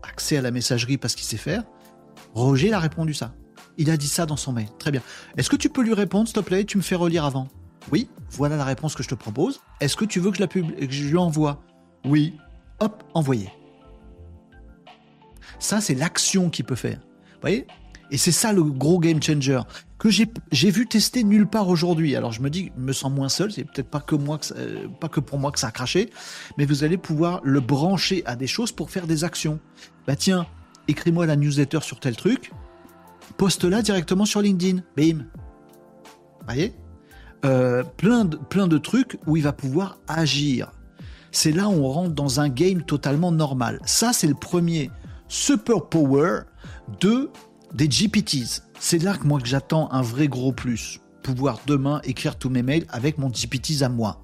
[0.04, 1.64] Accès à la messagerie parce qu'il sait faire.
[2.34, 3.34] Roger a répondu ça.
[3.78, 4.68] Il a dit ça dans son mail.
[4.80, 5.02] Très bien.
[5.38, 6.66] Est-ce que tu peux lui répondre, s'il te plaît?
[6.66, 7.48] Tu me fais relire avant.
[7.92, 9.62] Oui, voilà la réponse que je te propose.
[9.80, 11.64] Est-ce que tu veux que je la que je lui envoie?
[12.06, 12.36] Oui.
[12.80, 13.50] Hop, envoyé.
[15.60, 17.00] Ça, c'est l'action qu'il peut faire.
[17.00, 17.66] Vous voyez?
[18.12, 19.60] Et c'est ça le gros game changer
[19.98, 22.16] que j'ai vu tester nulle part aujourd'hui.
[22.16, 23.52] Alors je me dis, je me sens moins seul.
[23.52, 26.12] C'est peut-être pas que moi, euh, pas que pour moi que ça a craché,
[26.58, 29.60] mais vous allez pouvoir le brancher à des choses pour faire des actions.
[30.06, 30.46] Bah tiens,
[30.88, 32.52] écris-moi la newsletter sur tel truc,
[33.38, 34.82] poste-la directement sur LinkedIn.
[34.96, 35.26] Bim.
[36.46, 36.74] Voyez?
[37.46, 40.72] Euh, plein, de, trucs où il va pouvoir agir.
[41.32, 43.80] C'est là où on rentre dans un game totalement normal.
[43.86, 44.90] Ça, c'est le premier
[45.28, 46.42] super power
[47.00, 47.30] de
[47.74, 48.64] des GPTs.
[48.80, 51.00] C'est là que moi j'attends un vrai gros plus.
[51.22, 54.24] Pouvoir demain écrire tous mes mails avec mon GPTs à moi.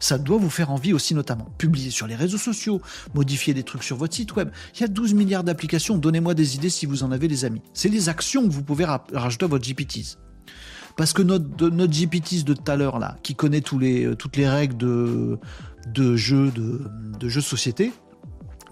[0.00, 1.46] Ça doit vous faire envie aussi notamment.
[1.58, 2.80] Publier sur les réseaux sociaux,
[3.14, 4.50] modifier des trucs sur votre site web.
[4.74, 5.98] Il y a 12 milliards d'applications.
[5.98, 7.60] Donnez-moi des idées si vous en avez les amis.
[7.74, 10.16] C'est les actions que vous pouvez rajouter à votre GPTs.
[10.96, 14.48] Parce que notre, notre GPTs de tout à l'heure, là, qui connaît euh, toutes les
[14.48, 15.38] règles de,
[15.86, 17.92] de de, de de société,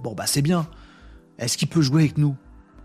[0.02, 0.66] bon, bah c'est bien.
[1.38, 2.36] Est-ce qu'il peut jouer avec nous?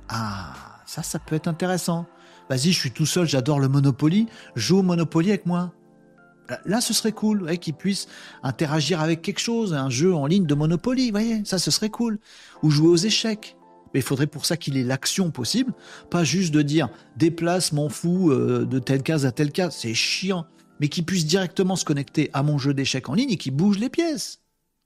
[0.10, 0.54] Ah,
[0.86, 2.06] ça, ça peut être intéressant.
[2.50, 4.28] Vas-y, je suis tout seul, j'adore le Monopoly.
[4.56, 5.74] Joue au Monopoly avec moi.
[6.66, 8.08] Là, ce serait cool ouais, qu'il puisse
[8.44, 12.20] interagir avec quelque chose, un jeu en ligne de Monopoly, voyez, ça, ce serait cool.
[12.64, 13.56] Ou jouer aux échecs.
[13.94, 15.74] Mais il faudrait pour ça qu'il ait l'action possible,
[16.10, 19.94] pas juste de dire déplace, m'en fous, euh, de telle case à telle case, c'est
[19.94, 20.46] chiant.
[20.80, 23.78] Mais qu'il puisse directement se connecter à mon jeu d'échecs en ligne et qu'il bouge
[23.78, 24.40] les pièces.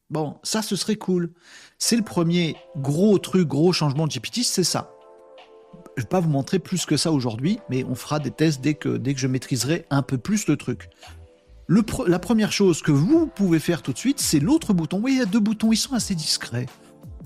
[0.10, 1.32] Bon, ça, ce serait cool.
[1.80, 4.92] C'est le premier gros truc, gros changement de GPT, c'est ça.
[5.96, 8.76] Je vais pas vous montrer plus que ça aujourd'hui, mais on fera des tests dès
[8.76, 10.90] que, dès que je maîtriserai un peu plus le truc.
[11.70, 15.02] La première chose que vous pouvez faire tout de suite, c'est l'autre bouton.
[15.04, 16.66] Oui, il y a deux boutons, ils sont assez discrets.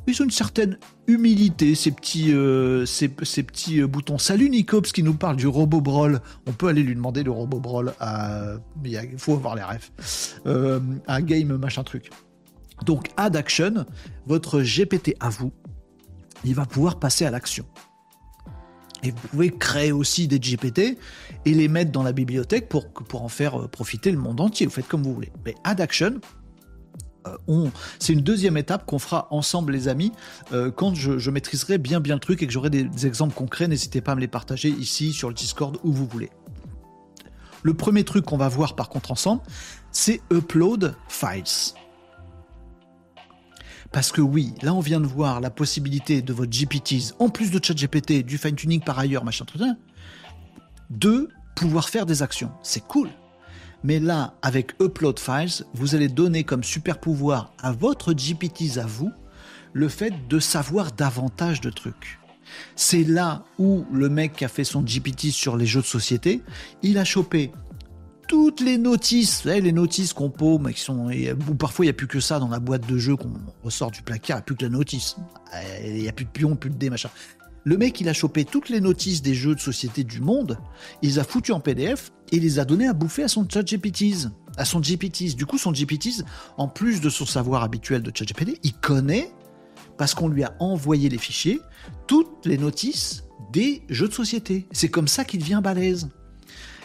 [0.07, 4.17] Ils ont une certaine humilité, ces petits, euh, ces, petits euh, boutons.
[4.17, 6.21] Salut Nicops qui nous parle du robot Brawl.
[6.47, 8.55] On peut aller lui demander le robot Brawl à.
[8.83, 10.39] Il faut avoir les refs.
[10.47, 12.09] Euh, à Game machin truc.
[12.83, 13.85] Donc, Add Action,
[14.25, 15.51] votre GPT à vous,
[16.43, 17.65] il va pouvoir passer à l'action.
[19.03, 20.97] Et vous pouvez créer aussi des GPT
[21.45, 24.65] et les mettre dans la bibliothèque pour, pour en faire euh, profiter le monde entier.
[24.65, 25.31] Vous faites comme vous voulez.
[25.45, 26.19] Mais Add Action,
[27.27, 27.69] euh,
[27.99, 30.11] c'est une deuxième étape qu'on fera ensemble, les amis,
[30.53, 33.67] euh, quand je, maîtriserai bien bien le truc et que j'aurai des, exemples concrets.
[33.67, 36.31] N'hésitez pas à me les partager ici sur le Discord où vous voulez.
[37.63, 39.41] Le premier truc qu'on va voir par contre ensemble,
[39.91, 41.75] c'est Upload Files.
[43.91, 47.51] Parce que oui, là on vient de voir la possibilité de votre GPTs, en plus
[47.51, 49.59] de ChatGPT, du fine-tuning par ailleurs, machin, tout
[50.91, 52.51] ça, de pouvoir faire des actions.
[52.63, 53.09] C'est cool.
[53.83, 58.85] Mais là, avec Upload Files, vous allez donner comme super pouvoir à votre GPTs à
[58.85, 59.11] vous
[59.73, 62.19] le fait de savoir davantage de trucs.
[62.75, 66.43] C'est là où le mec qui a fait son GPT sur les jeux de société,
[66.83, 67.51] il a chopé
[68.27, 71.09] toutes les notices, les notices qu'on paume, qui sont,
[71.49, 73.33] ou parfois il n'y a plus que ça dans la boîte de jeu qu'on
[73.63, 75.15] ressort du placard, il n'y a plus que la notice.
[75.83, 77.09] Il n'y a plus de pion, plus de dés, machin.
[77.63, 80.57] Le mec, il a chopé toutes les notices des jeux de société du monde,
[81.01, 83.47] il les a foutues en PDF et il les a données à bouffer à son
[83.47, 84.29] chat GPTs.
[84.57, 85.35] À son GPTs.
[85.35, 86.23] Du coup, son GPTs,
[86.57, 89.31] en plus de son savoir habituel de chat GPT, il connaît,
[89.97, 91.61] parce qu'on lui a envoyé les fichiers,
[92.07, 94.67] toutes les notices des jeux de société.
[94.71, 96.09] C'est comme ça qu'il devient balèze.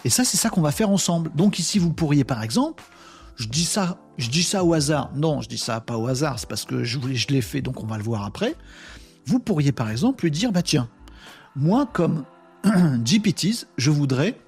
[0.05, 1.31] Et ça, c'est ça qu'on va faire ensemble.
[1.35, 2.85] Donc ici, vous pourriez par exemple,
[3.37, 5.11] je dis ça, je dis ça au hasard.
[5.17, 6.99] Non, je dis ça pas au hasard, c'est parce que je
[7.29, 8.55] l'ai fait, donc on va le voir après.
[9.27, 10.89] Vous pourriez par exemple lui dire, bah tiens,
[11.57, 12.25] moi comme
[13.05, 14.39] GPTs, je voudrais,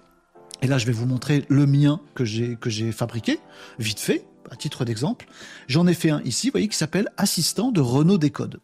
[0.62, 3.40] et là je vais vous montrer le mien que j'ai fabriqué,
[3.78, 5.26] vite fait, à titre d'exemple.
[5.66, 8.60] J'en ai fait un ici, vous voyez, qui s'appelle Assistant de Renault Décode,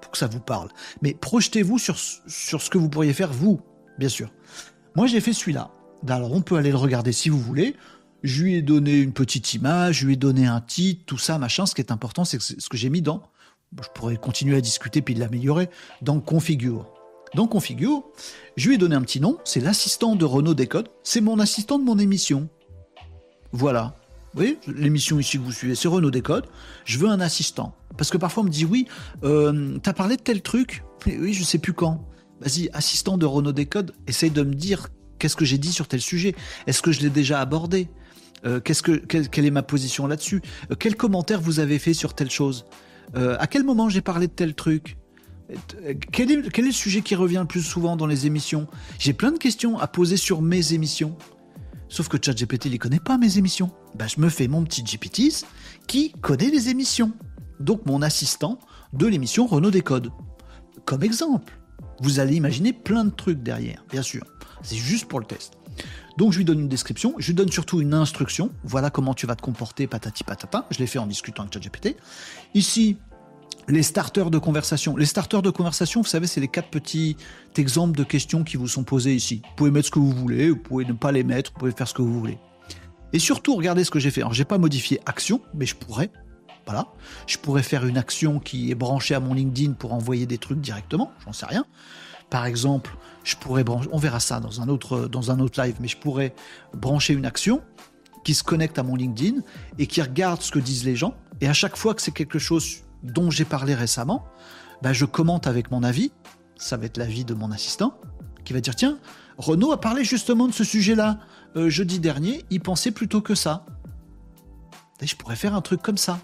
[0.00, 0.68] pour que ça vous parle.
[1.00, 3.60] Mais projetez-vous sur, sur ce que vous pourriez faire vous,
[3.98, 4.32] bien sûr.
[4.96, 5.70] Moi j'ai fait celui-là.
[6.08, 7.76] Alors on peut aller le regarder si vous voulez.
[8.24, 11.38] Je lui ai donné une petite image, je lui ai donné un titre, tout ça,
[11.38, 11.66] machin.
[11.66, 13.22] Ce qui est important, c'est ce que j'ai mis dans.
[13.80, 15.70] Je pourrais continuer à discuter puis l'améliorer
[16.02, 16.86] dans Configure.
[17.34, 18.04] Dans Configure,
[18.56, 19.38] je lui ai donné un petit nom.
[19.44, 20.88] C'est l'assistant de Renault Décode.
[21.02, 22.48] C'est mon assistant de mon émission.
[23.52, 23.96] Voilà.
[24.34, 26.46] Vous voyez, l'émission ici que vous suivez, c'est Renault Décode.
[26.84, 27.74] Je veux un assistant.
[27.96, 28.86] Parce que parfois on me dit oui,
[29.24, 32.06] euh, t'as parlé de tel truc Oui, je sais plus quand.
[32.40, 36.00] Vas-y, assistant de Renault Décode, essaye de me dire Qu'est-ce que j'ai dit sur tel
[36.00, 36.34] sujet
[36.66, 37.88] Est-ce que je l'ai déjà abordé?
[38.44, 40.42] Euh, quelle, est ma position là-dessus?
[40.70, 42.64] Euh, Quel commentaire vous avez fait sur telle chose?
[43.16, 44.96] Euh, À quel moment j'ai parlé de tel truc
[46.12, 48.66] quel est, quel est, le sujet qui revient le plus souvent dans les émissions
[48.98, 51.16] J'ai plein de questions à poser sur mes émissions.
[51.88, 53.70] Sauf que ChatGPT ne connaît pas mes émissions.
[53.94, 55.44] Bah, je me fais mon petit GPT
[55.86, 57.12] qui connaît les émissions.
[57.60, 58.58] Donc mon assistant
[58.92, 60.10] de l'émission Renault Décode.
[60.86, 61.58] comme exemple.
[62.00, 64.24] Vous allez imaginer plein de trucs derrière, bien sûr.
[64.62, 65.58] C'est juste pour le test.
[66.18, 68.50] Donc je lui donne une description, je lui donne surtout une instruction.
[68.64, 70.66] Voilà comment tu vas te comporter, patati patata.
[70.70, 71.96] Je l'ai fait en discutant avec ChatGPT.
[72.54, 72.98] Ici,
[73.68, 74.96] les starters de conversation.
[74.96, 77.16] Les starters de conversation, vous savez, c'est les quatre petits
[77.56, 79.42] exemples de questions qui vous sont posées ici.
[79.44, 81.72] Vous pouvez mettre ce que vous voulez, vous pouvez ne pas les mettre, vous pouvez
[81.72, 82.38] faire ce que vous voulez.
[83.12, 84.22] Et surtout, regardez ce que j'ai fait.
[84.22, 86.10] Alors, j'ai pas modifié action, mais je pourrais.
[86.66, 86.88] Voilà.
[87.26, 90.60] Je pourrais faire une action qui est branchée à mon LinkedIn pour envoyer des trucs
[90.60, 91.12] directement.
[91.24, 91.66] J'en sais rien.
[92.32, 95.76] Par exemple, je pourrais brancher, on verra ça dans un autre, dans un autre live,
[95.80, 96.34] mais je pourrais
[96.72, 97.60] brancher une action
[98.24, 99.42] qui se connecte à mon LinkedIn
[99.78, 101.14] et qui regarde ce que disent les gens.
[101.42, 104.24] Et à chaque fois que c'est quelque chose dont j'ai parlé récemment,
[104.80, 106.10] bah je commente avec mon avis.
[106.56, 107.98] Ça va être l'avis de mon assistant
[108.46, 108.96] qui va dire tiens,
[109.36, 111.18] Renaud a parlé justement de ce sujet-là
[111.56, 112.46] euh, jeudi dernier.
[112.48, 113.66] Il pensait plutôt que ça.
[115.02, 116.18] Et je pourrais faire un truc comme ça.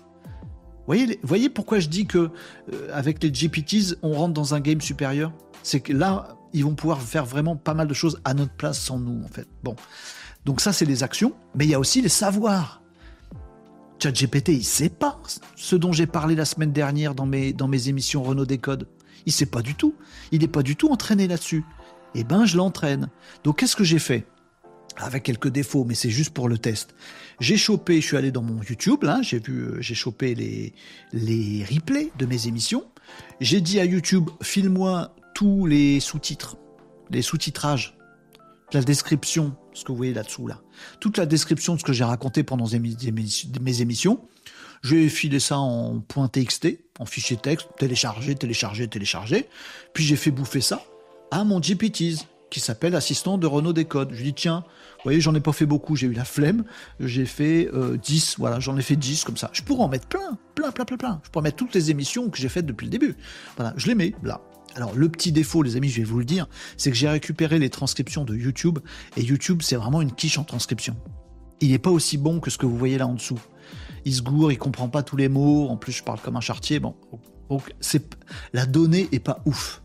[0.88, 2.30] Voyez, voyez pourquoi je dis que
[2.72, 5.32] euh, avec les GPTs, on rentre dans un game supérieur?
[5.62, 8.80] C'est que là, ils vont pouvoir faire vraiment pas mal de choses à notre place
[8.80, 9.46] sans nous, en fait.
[9.62, 9.76] Bon.
[10.46, 12.80] Donc ça, c'est les actions, mais il y a aussi les savoirs.
[14.02, 15.20] ChatGPT, il sait pas
[15.56, 18.88] ce dont j'ai parlé la semaine dernière dans mes, dans mes émissions Renault Décode.
[19.26, 19.94] Il sait pas du tout.
[20.32, 21.64] Il n'est pas du tout entraîné là-dessus.
[22.14, 23.10] Eh ben, je l'entraîne.
[23.44, 24.26] Donc, qu'est-ce que j'ai fait?
[24.98, 26.94] Avec quelques défauts, mais c'est juste pour le test.
[27.40, 30.74] J'ai chopé, je suis allé dans mon YouTube, j'ai vu, euh, j'ai chopé les,
[31.12, 32.84] les replays de mes émissions.
[33.40, 36.56] J'ai dit à YouTube, file-moi tous les sous-titres,
[37.10, 37.96] les sous-titrages,
[38.72, 40.60] la description, ce que vous voyez là-dessous, là.
[41.00, 44.20] Toute la description de ce que j'ai raconté pendant mes émissions.
[44.82, 46.68] J'ai filé ça en .txt,
[46.98, 49.48] en fichier texte, téléchargé, téléchargé, téléchargé.
[49.94, 50.82] Puis j'ai fait bouffer ça
[51.30, 54.10] à mon GPTs, qui s'appelle assistant de Renault Décode.
[54.12, 54.64] Je lui dis, tiens,
[54.96, 56.64] vous voyez, j'en ai pas fait beaucoup, j'ai eu la flemme,
[57.00, 57.70] j'ai fait
[58.02, 59.50] 10, euh, voilà, j'en ai fait 10 comme ça.
[59.52, 61.20] Je pourrais en mettre plein, plein, plein, plein, plein.
[61.24, 63.16] Je pourrais mettre toutes les émissions que j'ai faites depuis le début.
[63.56, 64.40] Voilà, je les mets là.
[64.74, 66.46] Alors le petit défaut, les amis, je vais vous le dire,
[66.76, 68.78] c'est que j'ai récupéré les transcriptions de YouTube
[69.16, 70.96] et YouTube, c'est vraiment une quiche en transcription.
[71.60, 73.40] Il n'est pas aussi bon que ce que vous voyez là en dessous.
[74.04, 75.68] Il se gourre, il comprend pas tous les mots.
[75.68, 76.78] En plus, je parle comme un chartier.
[76.78, 76.94] Bon,
[77.50, 78.16] donc c'est
[78.52, 79.82] la donnée est pas ouf.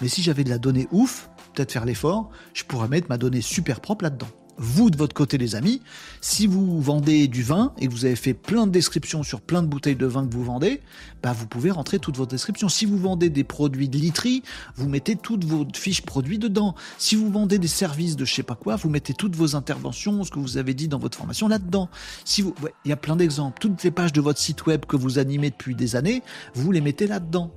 [0.00, 3.40] Mais si j'avais de la donnée ouf, peut-être faire l'effort, je pourrais mettre ma donnée
[3.40, 5.82] super propre là-dedans vous de votre côté les amis,
[6.20, 9.62] si vous vendez du vin et que vous avez fait plein de descriptions sur plein
[9.62, 10.80] de bouteilles de vin que vous vendez,
[11.22, 12.68] bah vous pouvez rentrer toutes vos descriptions.
[12.68, 14.42] Si vous vendez des produits de literie,
[14.76, 16.74] vous mettez toutes vos fiches produits dedans.
[16.98, 20.24] Si vous vendez des services de je sais pas quoi, vous mettez toutes vos interventions,
[20.24, 21.88] ce que vous avez dit dans votre formation là-dedans.
[22.24, 23.58] Si vous, il y a plein d'exemples.
[23.60, 26.22] Toutes les pages de votre site web que vous animez depuis des années,
[26.54, 27.52] vous les mettez là-dedans.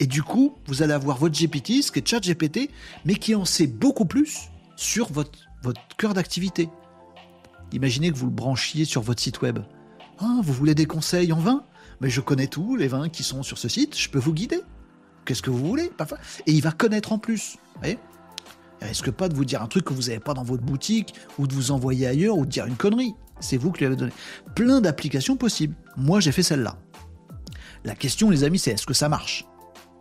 [0.00, 2.70] Et du coup, vous allez avoir votre GPT, ce qui est ChatGPT,
[3.04, 5.30] mais qui en sait beaucoup plus sur votre
[5.96, 6.68] cœur d'activité.
[7.72, 9.60] Imaginez que vous le branchiez sur votre site web.
[10.18, 11.64] Ah, vous voulez des conseils en vin
[12.00, 14.60] Mais je connais tous les vins qui sont sur ce site, je peux vous guider.
[15.24, 15.90] Qu'est-ce que vous voulez?
[16.46, 17.56] Et il va connaître en plus.
[17.82, 20.62] Vous il risque pas de vous dire un truc que vous n'avez pas dans votre
[20.62, 23.14] boutique, ou de vous envoyer ailleurs, ou de dire une connerie.
[23.40, 24.12] C'est vous qui lui avez donné.
[24.54, 25.74] Plein d'applications possibles.
[25.96, 26.76] Moi, j'ai fait celle-là.
[27.84, 29.46] La question, les amis, c'est est-ce que ça marche?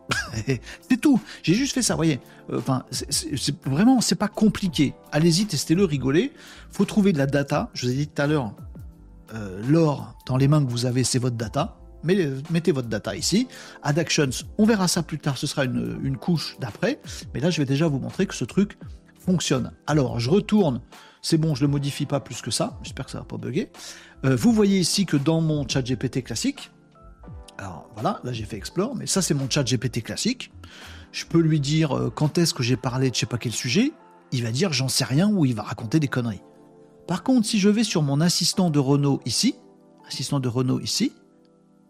[0.90, 1.20] c'est tout.
[1.44, 2.20] J'ai juste fait ça, voyez.
[2.52, 4.94] Euh, enfin, c'est vraiment, c'est pas compliqué.
[5.12, 6.32] Allez-y, testez-le, rigolez.
[6.72, 7.70] Faut trouver de la data.
[7.74, 8.54] Je vous ai dit tout à l'heure,
[9.34, 11.78] euh, l'or dans les mains que vous avez, c'est votre data.
[12.04, 13.48] Mais, mettez votre data ici.
[13.82, 15.38] Add Actions, on verra ça plus tard.
[15.38, 17.00] Ce sera une, couche d'après.
[17.34, 18.78] Mais là, je vais déjà vous montrer que ce truc
[19.20, 19.72] fonctionne.
[19.88, 20.82] Alors, je retourne.
[21.22, 22.78] C'est bon, je le modifie pas plus que ça.
[22.84, 23.72] J'espère que ça va pas bugger.
[24.26, 26.72] Euh, vous voyez ici que dans mon chat GPT classique,
[27.58, 30.52] alors voilà, là j'ai fait Explore, mais ça c'est mon chat GPT classique.
[31.12, 33.52] Je peux lui dire euh, quand est-ce que j'ai parlé de je sais pas quel
[33.52, 33.92] sujet,
[34.32, 36.42] il va dire j'en sais rien ou il va raconter des conneries.
[37.08, 39.56] Par contre, si je vais sur mon assistant de Renault ici,
[40.08, 41.12] assistant de Renault ici,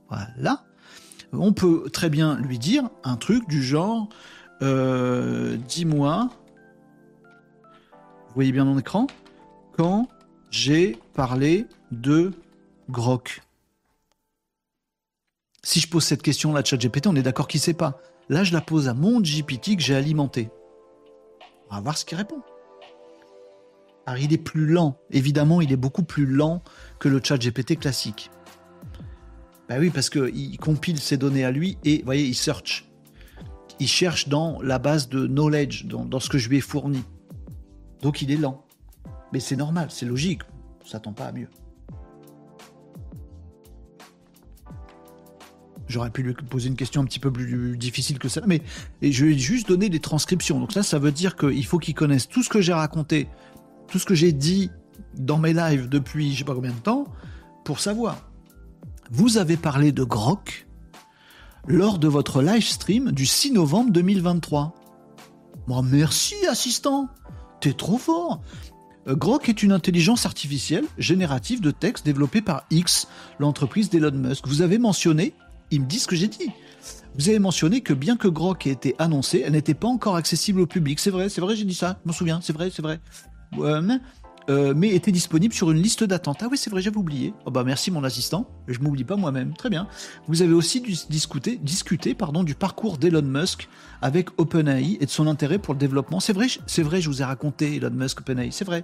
[0.10, 0.64] voilà,
[1.32, 4.10] on peut très bien lui dire un truc du genre
[4.62, 6.30] euh, dis-moi,
[7.24, 9.08] vous voyez bien mon écran,
[9.74, 10.08] quand
[10.52, 12.32] j'ai parlé de
[12.90, 13.43] Grok.
[15.64, 18.00] Si je pose cette question-là à ChatGPT, on est d'accord qu'il ne sait pas.
[18.28, 20.50] Là, je la pose à mon GPT que j'ai alimenté.
[21.72, 22.42] On va voir ce qu'il répond.
[24.06, 24.98] Alors, il est plus lent.
[25.12, 26.62] Évidemment, il est beaucoup plus lent
[27.00, 28.30] que le ChatGPT classique.
[29.70, 32.90] Ben oui, parce qu'il compile ses données à lui et, vous voyez, il search.
[33.80, 37.02] Il cherche dans la base de knowledge, dans, dans ce que je lui ai fourni.
[38.02, 38.66] Donc, il est lent.
[39.32, 40.42] Mais c'est normal, c'est logique.
[40.82, 41.48] On ne s'attend pas à mieux.
[45.88, 48.62] J'aurais pu lui poser une question un petit peu plus difficile que ça, mais
[49.02, 50.60] je ai juste donné des transcriptions.
[50.60, 53.28] Donc ça, ça veut dire qu'il faut qu'il connaisse tout ce que j'ai raconté,
[53.88, 54.72] tout ce que j'ai dit
[55.16, 57.06] dans mes lives depuis je sais pas combien de temps,
[57.64, 58.18] pour savoir.
[59.12, 60.68] Vous avez parlé de Grok.
[61.68, 64.74] lors de votre live stream du 6 novembre 2023.
[65.68, 67.08] Moi, merci, assistant.
[67.62, 68.42] T'es trop fort.
[69.08, 73.08] Euh, Grok est une intelligence artificielle générative de texte développée par X,
[73.40, 74.48] l'entreprise d'Elon Musk.
[74.48, 75.34] Vous avez mentionné,
[75.74, 76.52] il me dit ce que j'ai dit.
[77.16, 80.62] Vous avez mentionné que bien que Grok ait été annoncé, elle n'était pas encore accessible
[80.62, 81.00] au public.
[81.00, 83.00] C'est vrai, c'est vrai, j'ai dit ça, je m'en souviens, c'est vrai, c'est vrai.
[84.50, 86.40] Euh, mais était disponible sur une liste d'attente.
[86.42, 87.34] Ah oui, c'est vrai, j'avais oublié.
[87.46, 89.54] Oh bah merci mon assistant, je m'oublie pas moi-même.
[89.54, 89.88] Très bien.
[90.28, 93.70] Vous avez aussi discuté, discuté pardon, du parcours d'Elon Musk
[94.02, 96.20] avec OpenAI et de son intérêt pour le développement.
[96.20, 98.84] C'est vrai, c'est vrai, je vous ai raconté Elon Musk, OpenAI, c'est vrai.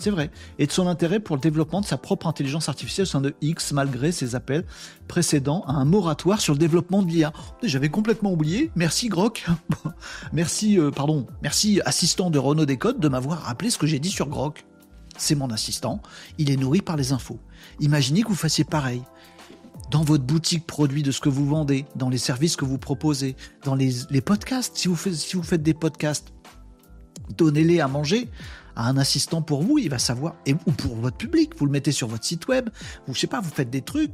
[0.00, 0.30] C'est vrai.
[0.58, 3.34] Et de son intérêt pour le développement de sa propre intelligence artificielle au sein de
[3.42, 4.64] X, malgré ses appels
[5.08, 7.32] précédents à un moratoire sur le développement de l'IA.
[7.62, 8.72] J'avais complètement oublié.
[8.74, 9.46] Merci Grok.
[10.32, 14.10] merci, euh, pardon, merci assistant de Renault Décode de m'avoir rappelé ce que j'ai dit
[14.10, 14.64] sur Grok
[15.20, 16.00] c'est mon assistant,
[16.38, 17.38] il est nourri par les infos.
[17.80, 19.02] Imaginez que vous fassiez pareil.
[19.90, 23.36] Dans votre boutique produit de ce que vous vendez, dans les services que vous proposez,
[23.64, 26.32] dans les, podcasts, vous, faites, si vous faites des podcasts,
[27.36, 28.28] donnez-les à manger
[28.86, 31.92] un assistant pour vous, il va savoir, et, ou pour votre public, vous le mettez
[31.92, 32.70] sur votre site web,
[33.06, 34.12] vous, je sais pas, vous faites des trucs,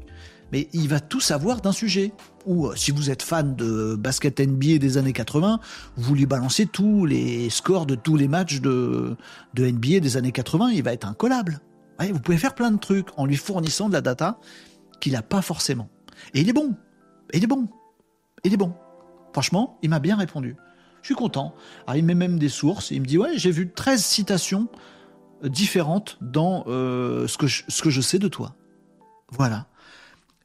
[0.53, 2.13] mais il va tout savoir d'un sujet.
[2.47, 5.61] Ou euh, si vous êtes fan de basket NBA des années 80,
[5.97, 9.17] vous lui balancez tous les scores de tous les matchs de,
[9.55, 11.61] de NBA des années 80, il va être incollable.
[12.01, 14.39] vous pouvez faire plein de trucs en lui fournissant de la data
[15.01, 15.89] qu'il n'a pas forcément.
[16.35, 16.75] Et il est bon.
[17.33, 17.69] il est bon.
[18.45, 18.73] Il est bon.
[19.33, 20.57] Franchement, il m'a bien répondu.
[21.07, 21.55] Je suis content.
[21.95, 22.91] il met même des sources.
[22.91, 24.67] Il me dit, ouais, j'ai vu 13 citations
[25.45, 28.57] euh, différentes dans euh, ce, que je sais de toi.
[29.31, 29.69] Voilà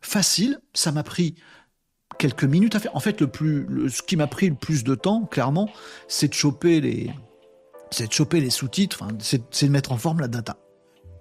[0.02, 0.60] facile.
[0.76, 1.34] Ça m'a pris
[2.20, 2.96] quelques minutes à faire.
[2.96, 5.68] En fait, le plus, ce qui m'a pris le plus de temps, clairement,
[6.08, 7.12] c'est de choper les,
[7.90, 9.04] c'est de choper les sous-titres.
[9.18, 10.58] c'est, de mettre en forme la data.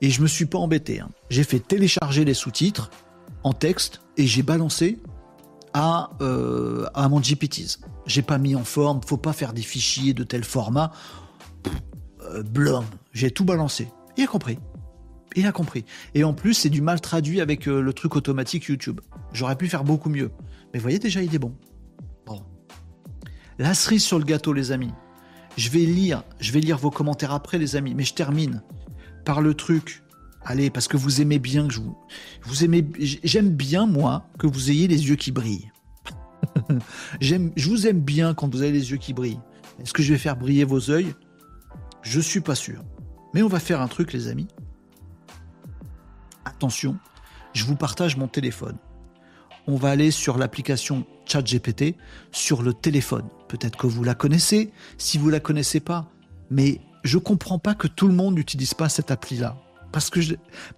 [0.03, 1.01] Et je me suis pas embêté.
[1.01, 1.09] Hein.
[1.31, 2.91] J'ai fait télécharger les sous-titres
[3.43, 4.99] en texte et j'ai balancé
[5.73, 7.79] à, euh, à mon GPTs.
[8.11, 9.01] J'ai pas mis en forme.
[9.07, 10.91] Faut pas faire des fichiers de tel format.
[12.23, 12.43] Euh,
[13.13, 13.89] J'ai tout balancé.
[14.17, 14.59] Il a compris.
[15.37, 15.85] Il a compris.
[16.15, 19.01] Et en plus, c'est du mal traduit avec euh, le truc automatique YouTube.
[19.33, 20.33] J'aurais pu faire beaucoup mieux.
[20.75, 21.55] Mais voyez déjà, il est bon.
[22.27, 22.43] Bon.
[23.61, 24.93] La cerise sur le gâteau, les amis.
[25.57, 27.95] Je vais lire, je vais lire vos commentaires après, les amis.
[27.95, 28.61] Mais je termine
[29.25, 30.03] par le truc.
[30.45, 31.97] Allez, parce que vous aimez bien que je vous,
[32.43, 35.71] vous aimez, j'aime bien moi que vous ayez les yeux qui brillent.
[37.21, 39.41] je vous aime bien quand vous avez les yeux qui brillent.
[39.81, 41.15] Est-ce que je vais faire briller vos yeux
[42.03, 42.83] Je suis pas sûr.
[43.35, 44.49] Mais on va faire un truc, les amis
[46.61, 46.99] attention,
[47.55, 48.77] je vous partage mon téléphone.
[49.67, 51.97] On va aller sur l'application ChatGPT
[52.33, 53.29] sur le téléphone.
[53.49, 56.11] Peut-être que vous la connaissez, si vous la connaissez pas,
[56.51, 59.57] mais je comprends pas que tout le monde n'utilise pas cette appli-là.
[59.93, 60.21] Parce que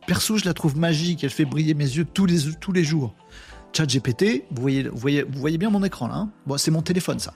[0.06, 3.14] perso, je la trouve magique, elle fait briller mes yeux tous les jours.
[3.72, 6.14] ChatGPT, vous voyez, vous, voyez, vous voyez bien mon écran là.
[6.14, 7.34] Hein bon, c'est mon téléphone ça.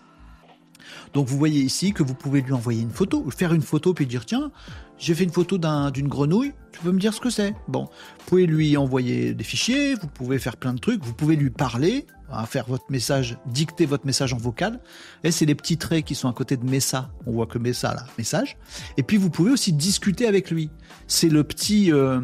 [1.15, 4.07] Donc vous voyez ici que vous pouvez lui envoyer une photo, faire une photo puis
[4.07, 4.51] dire tiens,
[4.99, 5.59] j'ai fait une photo
[5.91, 7.55] d'une grenouille, tu peux me dire ce que c'est?
[7.69, 11.37] Bon, vous pouvez lui envoyer des fichiers, vous pouvez faire plein de trucs, vous pouvez
[11.37, 14.81] lui parler, hein, faire votre message, dicter votre message en vocal.
[15.25, 17.11] Et c'est les petits traits qui sont à côté de Messa.
[17.27, 18.57] On voit que Messa là, message.
[18.97, 20.71] Et puis vous pouvez aussi discuter avec lui.
[21.07, 22.21] C'est le petit euh,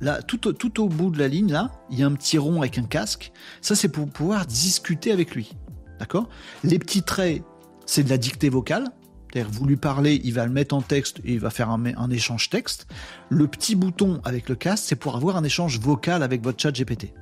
[0.00, 2.78] là, tout, au bout de la ligne là, il y a un petit rond avec
[2.78, 3.32] un casque.
[3.60, 5.52] Ça c'est pour pouvoir discuter avec lui.
[5.98, 6.28] D'accord?
[6.62, 7.42] Les petits traits,
[7.86, 8.88] c'est de la dictée vocale.
[9.32, 12.10] C'est-à-dire, vous lui parlez, il va le mettre en texte et il va faire un,
[12.10, 12.86] échange texte.
[13.30, 16.70] Le petit bouton avec le casque, c'est pour avoir un échange vocal avec votre chat
[16.70, 17.12] GPT.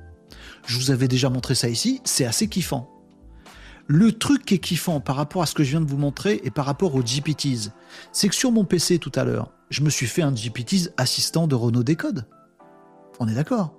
[0.67, 2.89] Je vous avais déjà montré ça ici, c'est assez kiffant.
[3.87, 6.39] Le truc qui est kiffant par rapport à ce que je viens de vous montrer
[6.43, 7.71] et par rapport aux GPTs,
[8.11, 11.47] c'est que sur mon PC tout à l'heure, je me suis fait un GPTs assistant
[11.47, 12.27] de Renault Décode.
[13.19, 13.73] On est d'accord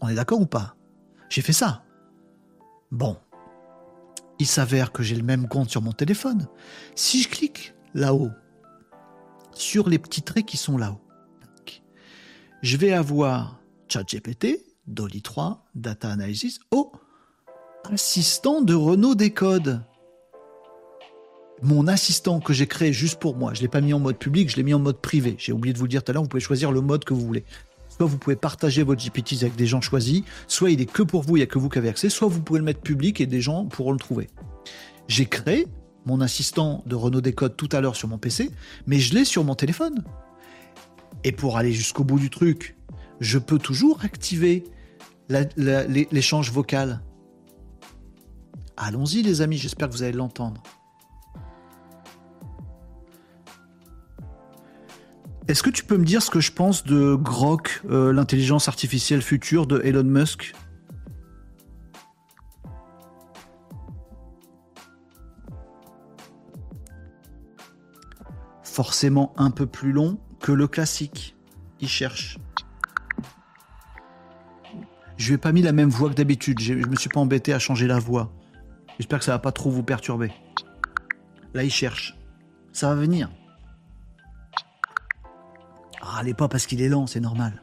[0.00, 0.76] On est d'accord ou pas?
[1.28, 1.84] J'ai fait ça.
[2.90, 3.16] Bon.
[4.38, 6.48] Il s'avère que j'ai le même compte sur mon téléphone.
[6.94, 8.30] Si je clique là-haut,
[9.54, 11.00] sur les petits traits qui sont là-haut,
[12.62, 16.90] je vais avoir ChatGPT, Dolly 3, Data Analysis, oh,
[17.84, 19.82] assistant de Renault Décode.
[21.62, 24.18] Mon assistant que j'ai créé juste pour moi, je ne l'ai pas mis en mode
[24.18, 25.36] public, je l'ai mis en mode privé.
[25.38, 27.14] J'ai oublié de vous le dire tout à l'heure, vous pouvez choisir le mode que
[27.14, 27.44] vous voulez.
[27.96, 31.22] Soit vous pouvez partager votre GPT avec des gens choisis, soit il est que pour
[31.22, 33.22] vous, il n'y a que vous qui avez accès, soit vous pouvez le mettre public
[33.22, 34.28] et des gens pourront le trouver.
[35.08, 35.66] J'ai créé
[36.04, 38.50] mon assistant de Renault Décode tout à l'heure sur mon PC,
[38.86, 40.04] mais je l'ai sur mon téléphone.
[41.24, 42.76] Et pour aller jusqu'au bout du truc,
[43.20, 44.64] je peux toujours activer
[45.56, 47.00] l'échange vocal.
[48.76, 50.62] Allons-y les amis, j'espère que vous allez l'entendre.
[55.48, 59.22] Est-ce que tu peux me dire ce que je pense de Grok, euh, l'intelligence artificielle
[59.22, 60.52] future de Elon Musk?
[68.64, 71.36] Forcément un peu plus long que le classique.
[71.80, 72.38] Il cherche.
[75.16, 76.58] Je lui ai pas mis la même voix que d'habitude.
[76.60, 78.32] Je ne me suis pas embêté à changer la voix.
[78.98, 80.32] J'espère que ça ne va pas trop vous perturber.
[81.54, 82.18] Là, il cherche.
[82.72, 83.30] Ça va venir.
[86.08, 87.62] Ah, allez pas parce qu'il est lent, c'est normal.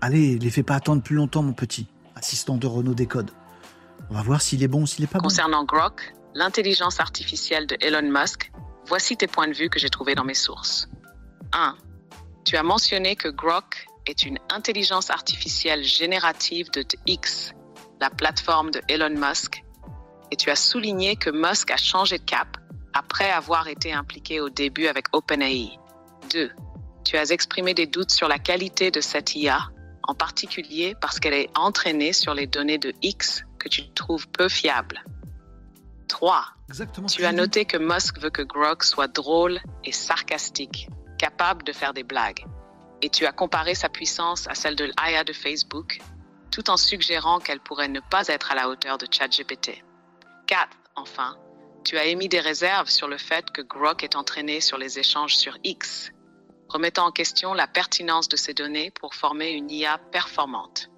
[0.00, 3.30] Allez, les fais pas attendre plus longtemps, mon petit assistant de Renault Décode.
[4.10, 5.24] On va voir s'il est bon ou s'il est pas bon.
[5.24, 8.52] Concernant Grok, l'intelligence artificielle de Elon Musk,
[8.86, 10.88] voici tes points de vue que j'ai trouvés dans mes sources.
[11.52, 11.74] 1.
[12.44, 17.52] Tu as mentionné que Grok est une intelligence artificielle générative de X,
[18.00, 19.64] la plateforme de Elon Musk,
[20.30, 22.56] et tu as souligné que Musk a changé de cap
[22.92, 25.78] après avoir été impliqué au début avec OpenAI.
[26.30, 26.50] 2.
[27.04, 29.68] Tu as exprimé des doutes sur la qualité de cette IA,
[30.02, 34.48] en particulier parce qu'elle est entraînée sur les données de X que tu trouves peu
[34.48, 35.04] fiables.
[36.08, 36.44] 3.
[37.08, 41.92] tu as noté que Musk veut que Grok soit drôle et sarcastique, capable de faire
[41.92, 42.44] des blagues.
[43.02, 46.00] Et tu as comparé sa puissance à celle de l'IA de Facebook,
[46.50, 49.84] tout en suggérant qu'elle pourrait ne pas être à la hauteur de ChatGPT.
[50.46, 50.68] 4.
[50.94, 51.36] Enfin,
[51.84, 55.36] tu as émis des réserves sur le fait que Grok est entraîné sur les échanges
[55.36, 56.12] sur X,
[56.68, 60.90] remettant en question la pertinence de ces données pour former une IA performante.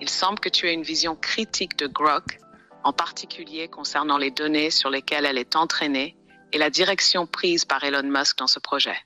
[0.00, 2.38] Il semble que tu aies une vision critique de Grok,
[2.84, 6.16] en particulier concernant les données sur lesquelles elle est entraînée
[6.52, 8.96] et la direction prise par Elon Musk dans ce projet.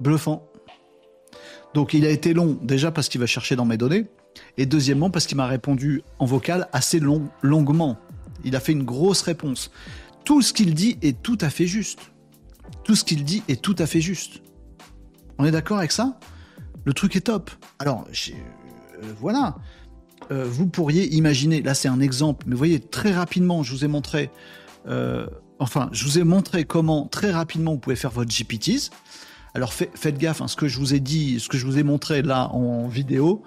[0.00, 0.53] Bluffant.
[1.74, 4.06] Donc il a été long déjà parce qu'il va chercher dans mes données,
[4.56, 7.98] et deuxièmement parce qu'il m'a répondu en vocal assez long, longuement.
[8.44, 9.70] Il a fait une grosse réponse.
[10.24, 12.00] Tout ce qu'il dit est tout à fait juste.
[12.84, 14.40] Tout ce qu'il dit est tout à fait juste.
[15.38, 16.18] On est d'accord avec ça?
[16.84, 17.50] Le truc est top.
[17.78, 19.56] Alors, euh, voilà.
[20.30, 23.84] Euh, vous pourriez imaginer, là c'est un exemple, mais vous voyez, très rapidement, je vous
[23.84, 24.30] ai montré,
[24.86, 25.26] euh,
[25.58, 28.90] enfin, je vous ai montré comment très rapidement vous pouvez faire votre GPTs.
[29.54, 31.84] Alors faites gaffe, hein, ce que je vous ai dit, ce que je vous ai
[31.84, 33.42] montré là en vidéo,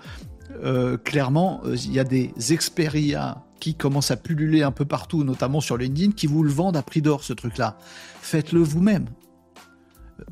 [0.64, 5.24] euh, clairement, euh, il y a des Xperia qui commencent à pulluler un peu partout,
[5.24, 7.78] notamment sur LinkedIn, qui vous le vendent à prix d'or, ce truc-là.
[8.22, 9.08] Faites-le vous-même.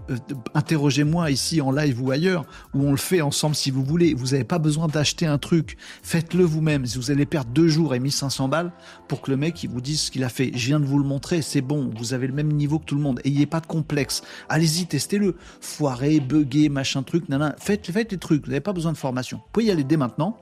[0.09, 0.17] Euh,
[0.53, 4.13] interrogez-moi ici en live ou ailleurs, où on le fait ensemble si vous voulez.
[4.13, 5.77] Vous n'avez pas besoin d'acheter un truc.
[6.03, 6.85] Faites-le vous-même.
[6.85, 8.71] Si vous allez perdre deux jours et 1500 balles
[9.07, 10.51] pour que le mec il vous dise ce qu'il a fait.
[10.53, 11.91] Je viens de vous le montrer, c'est bon.
[11.97, 13.21] Vous avez le même niveau que tout le monde.
[13.23, 14.21] Ayez pas de complexe.
[14.49, 15.35] Allez-y, testez-le.
[15.61, 17.55] Foiré, bugger, machin truc, nana.
[17.59, 18.43] Faites, faites les trucs.
[18.45, 19.37] Vous n'avez pas besoin de formation.
[19.37, 20.37] Vous pouvez y aller dès maintenant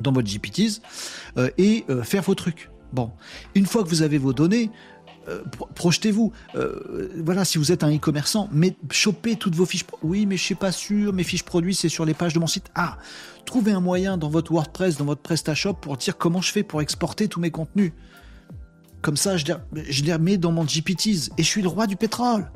[0.00, 0.80] dans votre GPTs
[1.38, 2.70] euh, et euh, faire vos trucs.
[2.92, 3.10] Bon,
[3.54, 4.70] une fois que vous avez vos données,
[5.28, 5.42] euh,
[5.74, 6.32] projetez-vous.
[6.54, 9.84] Euh, voilà, si vous êtes un e-commerçant, mais chopez toutes vos fiches.
[10.02, 11.12] Oui, mais je suis pas sûr.
[11.12, 12.70] Mes fiches produits, c'est sur les pages de mon site.
[12.74, 12.98] Ah,
[13.44, 16.80] trouvez un moyen dans votre WordPress, dans votre PrestaShop, pour dire comment je fais pour
[16.80, 17.92] exporter tous mes contenus.
[19.02, 21.86] Comme ça, je les, je les remets dans mon GPTs et je suis le roi
[21.86, 22.50] du pétrole.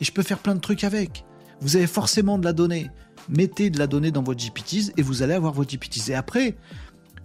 [0.00, 1.24] Et je peux faire plein de trucs avec.
[1.60, 2.90] Vous avez forcément de la donnée.
[3.28, 6.10] Mettez de la donnée dans votre GPTs et vous allez avoir vos GPTs.
[6.10, 6.56] Et après,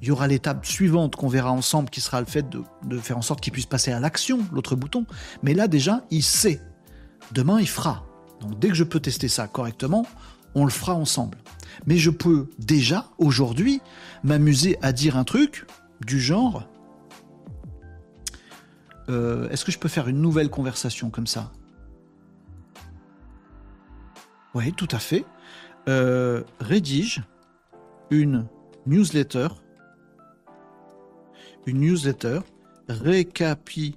[0.03, 3.21] il y aura l'étape suivante qu'on verra ensemble qui sera le fait de, faire en
[3.21, 5.05] sorte qu'il puisse passer à l'action, l'autre bouton.
[5.43, 6.59] Mais là déjà, il sait.
[7.31, 8.05] Demain, il fera.
[8.41, 10.05] Donc dès que je peux tester ça correctement,
[10.55, 11.37] on le fera ensemble.
[11.85, 13.79] Mais je peux déjà, aujourd'hui,
[14.25, 15.65] m'amuser à dire un truc
[16.05, 16.67] du genre...
[19.07, 21.53] Euh, est-ce que je peux faire une nouvelle conversation comme ça?
[24.53, 25.23] Oui, tout à fait.
[25.87, 27.23] Euh, rédige
[28.09, 28.47] une
[28.85, 29.47] newsletter
[31.65, 32.39] une newsletter.
[32.87, 33.95] Récapi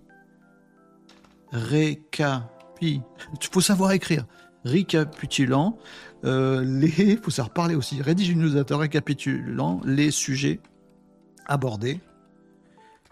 [1.52, 3.00] récapi.
[3.40, 4.26] Tu faut savoir écrire.
[4.64, 5.78] Récapitulant
[6.24, 8.02] euh, les faut savoir parler aussi.
[8.02, 10.60] Rédige une newsletter récapitulant les sujets
[11.46, 12.00] abordés.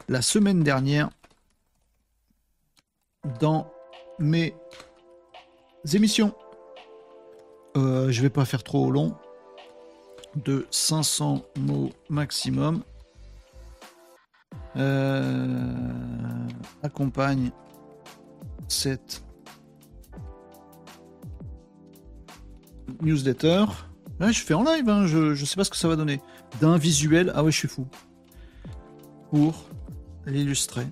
[0.09, 1.11] La semaine dernière
[3.41, 3.71] dans
[4.19, 4.55] mes
[5.93, 6.35] émissions.
[7.77, 9.17] Euh, je vais pas faire trop long.
[10.37, 12.83] De 500 mots maximum
[14.77, 16.47] euh,
[16.83, 17.51] accompagne
[18.69, 19.23] cette
[23.03, 23.65] newsletter.
[24.21, 26.21] je fais en live, hein, je, je sais pas ce que ça va donner.
[26.61, 27.87] D'un visuel, ah ouais, je suis fou.
[29.31, 29.65] Pour
[30.27, 30.87] l'illustrer.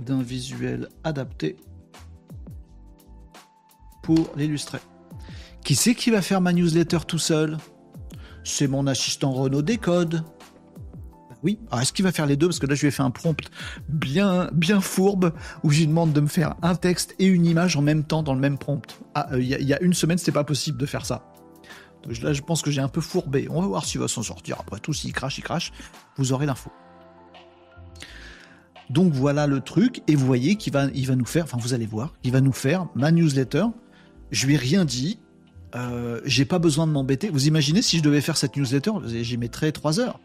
[0.00, 1.56] D'un visuel adapté
[4.02, 4.78] pour l'illustrer.
[5.64, 7.58] Qui c'est qui va faire ma newsletter tout seul?
[8.42, 10.24] C'est mon assistant Renault Décode.
[11.42, 11.58] Oui.
[11.80, 12.48] est-ce qu'il va faire les deux?
[12.48, 13.48] Parce que là, je lui ai fait un prompt
[13.88, 15.32] bien, bien fourbe
[15.62, 18.22] où je lui demande de me faire un texte et une image en même temps
[18.22, 19.00] dans le même prompt.
[19.14, 21.24] Ah, euh, il y, a une semaine, c'était pas possible de faire ça.
[22.22, 23.46] là, je pense que j'ai un peu fourbé.
[23.50, 24.56] On va voir s'il va s'en sortir.
[24.58, 25.72] Après tout, s'il crache, il crache.
[26.16, 26.70] Vous aurez l'info.
[28.90, 30.02] Donc voilà le truc.
[30.08, 32.40] Et vous voyez qu'il va, il va nous faire, enfin vous allez voir, il va
[32.40, 33.64] nous faire ma newsletter.
[34.30, 35.20] Je lui ai rien dit.
[35.74, 37.28] Euh, j'ai pas besoin de m'embêter.
[37.28, 40.18] Vous imaginez si je devais faire cette newsletter, j'y mettrais trois heures.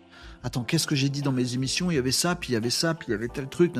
[0.43, 1.89] Attends, qu'est-ce que j'ai dit dans mes émissions?
[1.89, 3.73] Il y avait ça, puis il y avait ça, puis il y avait tel truc,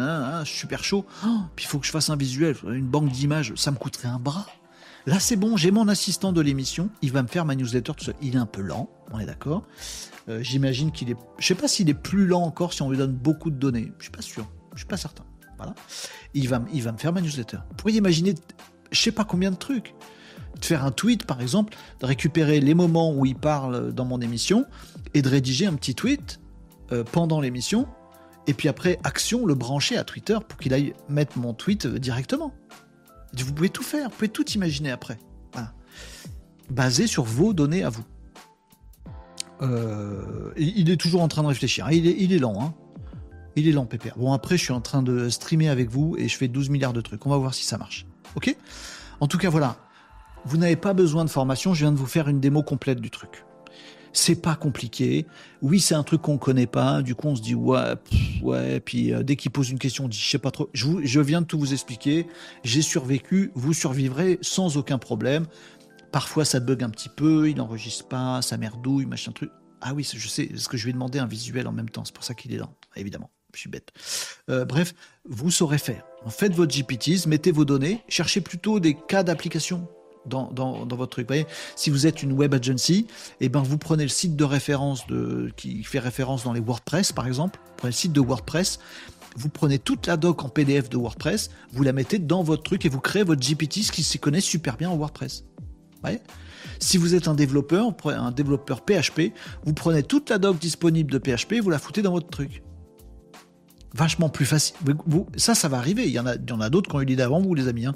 [0.46, 1.06] super chaud.
[1.26, 4.08] Oh, puis il faut que je fasse un visuel, une banque d'images, ça me coûterait
[4.08, 4.46] un bras.
[5.06, 8.06] Là, c'est bon, j'ai mon assistant de l'émission, il va me faire ma newsletter tout
[8.06, 8.16] seul.
[8.22, 9.64] Il est un peu lent, on est d'accord.
[10.30, 11.18] Euh, j'imagine qu'il est.
[11.38, 13.92] Je sais pas s'il est plus lent encore si on lui donne beaucoup de données.
[13.98, 15.26] Je suis pas sûr, je suis pas certain.
[15.58, 15.76] Voilà.
[16.34, 17.58] Il va, il va me faire ma newsletter.
[17.70, 18.34] Vous pourriez imaginer,
[18.92, 19.94] je sais pas combien de trucs.
[20.58, 24.22] De faire un tweet, par exemple, de récupérer les moments où il parle dans mon
[24.22, 24.66] émission
[25.14, 26.40] et de rédiger un petit tweet
[26.94, 27.88] euh, pendant l'émission.
[28.48, 32.00] Et puis après, action, le brancher à Twitter pour qu'il aille mettre mon tweet euh,
[32.00, 32.54] directement.
[33.36, 35.18] Vous pouvez tout faire, vous pouvez tout imaginer après.
[36.70, 38.06] Basé sur vos données à vous.
[39.62, 41.90] Euh, il est toujours en train de réfléchir.
[41.92, 42.56] Il est, il est lent.
[42.62, 42.74] Hein.
[43.56, 44.18] Il est lent, Pépère.
[44.18, 46.94] Bon, après, je suis en train de streamer avec vous et je fais 12 milliards
[46.94, 47.26] de trucs.
[47.26, 48.06] On va voir si ça marche.
[48.36, 48.56] OK?
[49.20, 49.78] En tout cas, voilà.
[50.46, 51.74] Vous n'avez pas besoin de formation.
[51.74, 53.46] Je viens de vous faire une démo complète du truc.
[54.16, 55.26] C'est pas compliqué.
[55.64, 57.02] Oui, c'est un truc qu'on connaît pas.
[57.02, 57.96] Du coup, on se dit ouais,
[58.44, 58.80] ouais.
[58.80, 60.70] Puis euh, dès qu'il pose une question, on dit je sais pas trop.
[60.74, 62.28] Je, viens de tout vous expliquer.
[62.64, 63.52] J'ai survécu.
[63.56, 65.48] Vous survivrez sans aucun problème.
[66.12, 67.50] Parfois, ça bug un petit peu.
[67.50, 68.44] Il n'enregistre pas.
[68.44, 69.50] Ça merdouille, machin truc.
[69.82, 70.44] Ah oui, je sais.
[70.44, 72.54] Est-ce que je lui ai demandé un visuel en même temps C'est pour ça qu'il
[72.54, 73.32] est là, évidemment.
[73.56, 73.92] Je suis bête.
[74.50, 74.94] Euh, bref,
[75.28, 76.04] vous saurez faire.
[76.28, 79.88] Faites votre GPTs, mettez vos données, cherchez plutôt des cas d'application
[80.26, 81.28] dans, votre truc.
[81.76, 83.08] Si vous êtes une web agency,
[83.40, 85.06] et eh ben vous prenez le site de référence
[85.58, 87.60] qui fait référence dans les WordPress, par exemple.
[87.64, 88.80] Vous prenez le site de WordPress,
[89.36, 92.86] vous prenez toute la doc en PDF de WordPress, vous la mettez dans votre truc
[92.86, 95.44] et vous créez votre GPT, qui s'y connaît super bien en WordPress.
[96.80, 101.18] Si vous êtes un développeur, un développeur PHP, vous prenez toute la doc disponible de
[101.18, 102.62] PHP et vous la foutez dans votre truc
[103.94, 104.76] vachement plus facile.
[105.38, 106.06] ça, ça va arriver.
[106.06, 107.86] Il y en a, a d'autres qui ont eu l'idée avant vous, les amis.
[107.86, 107.96] Hein.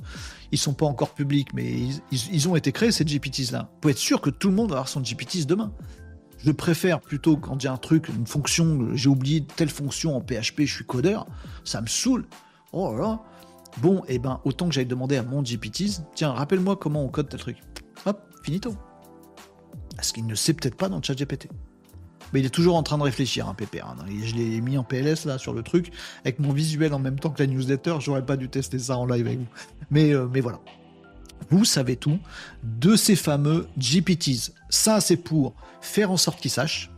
[0.52, 1.76] Ils sont pas encore publics, mais
[2.12, 3.70] ils, ont été créés, ces GPTs-là.
[3.72, 5.74] Vous pouvez être sûr que tout le monde va avoir son GPTs demain.
[6.40, 10.62] Je préfère plutôt quand j'ai un truc, une fonction, j'ai oublié telle fonction en PHP,
[10.62, 11.26] je suis codeur,
[11.64, 12.26] ça me saoule.
[12.72, 13.24] Oh là là.
[13.80, 17.10] Bon, et eh ben, autant que j'aille demander à mon GPTs, tiens, rappelle-moi comment on
[17.10, 17.58] code tel truc.
[18.06, 18.76] Hop, finito.
[19.96, 21.50] Parce qu'il ne sait peut-être pas dans le chat GPT.
[22.34, 23.88] Mais il est toujours en train de réfléchir, un hein, Pépère.
[23.88, 24.06] Hein.
[24.24, 25.92] Je l'ai mis en PLS là sur le truc,
[26.24, 27.98] avec mon visuel en même temps que la newsletter.
[28.00, 29.48] J'aurais pas dû tester ça en live avec vous.
[29.92, 30.60] Mais, euh, mais voilà.
[31.50, 32.20] Vous savez tout
[32.64, 34.52] de ces fameux GPTs.
[34.70, 36.92] Ça, c'est pour faire en sorte qu'ils sachent.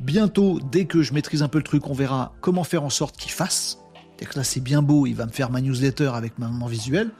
[0.00, 3.16] Bientôt, dès que je maîtrise un peu le truc, on verra comment faire en sorte
[3.16, 3.78] qu'ils fassent.
[4.18, 7.10] Et que là, c'est bien beau, il va me faire ma newsletter avec mon visuel.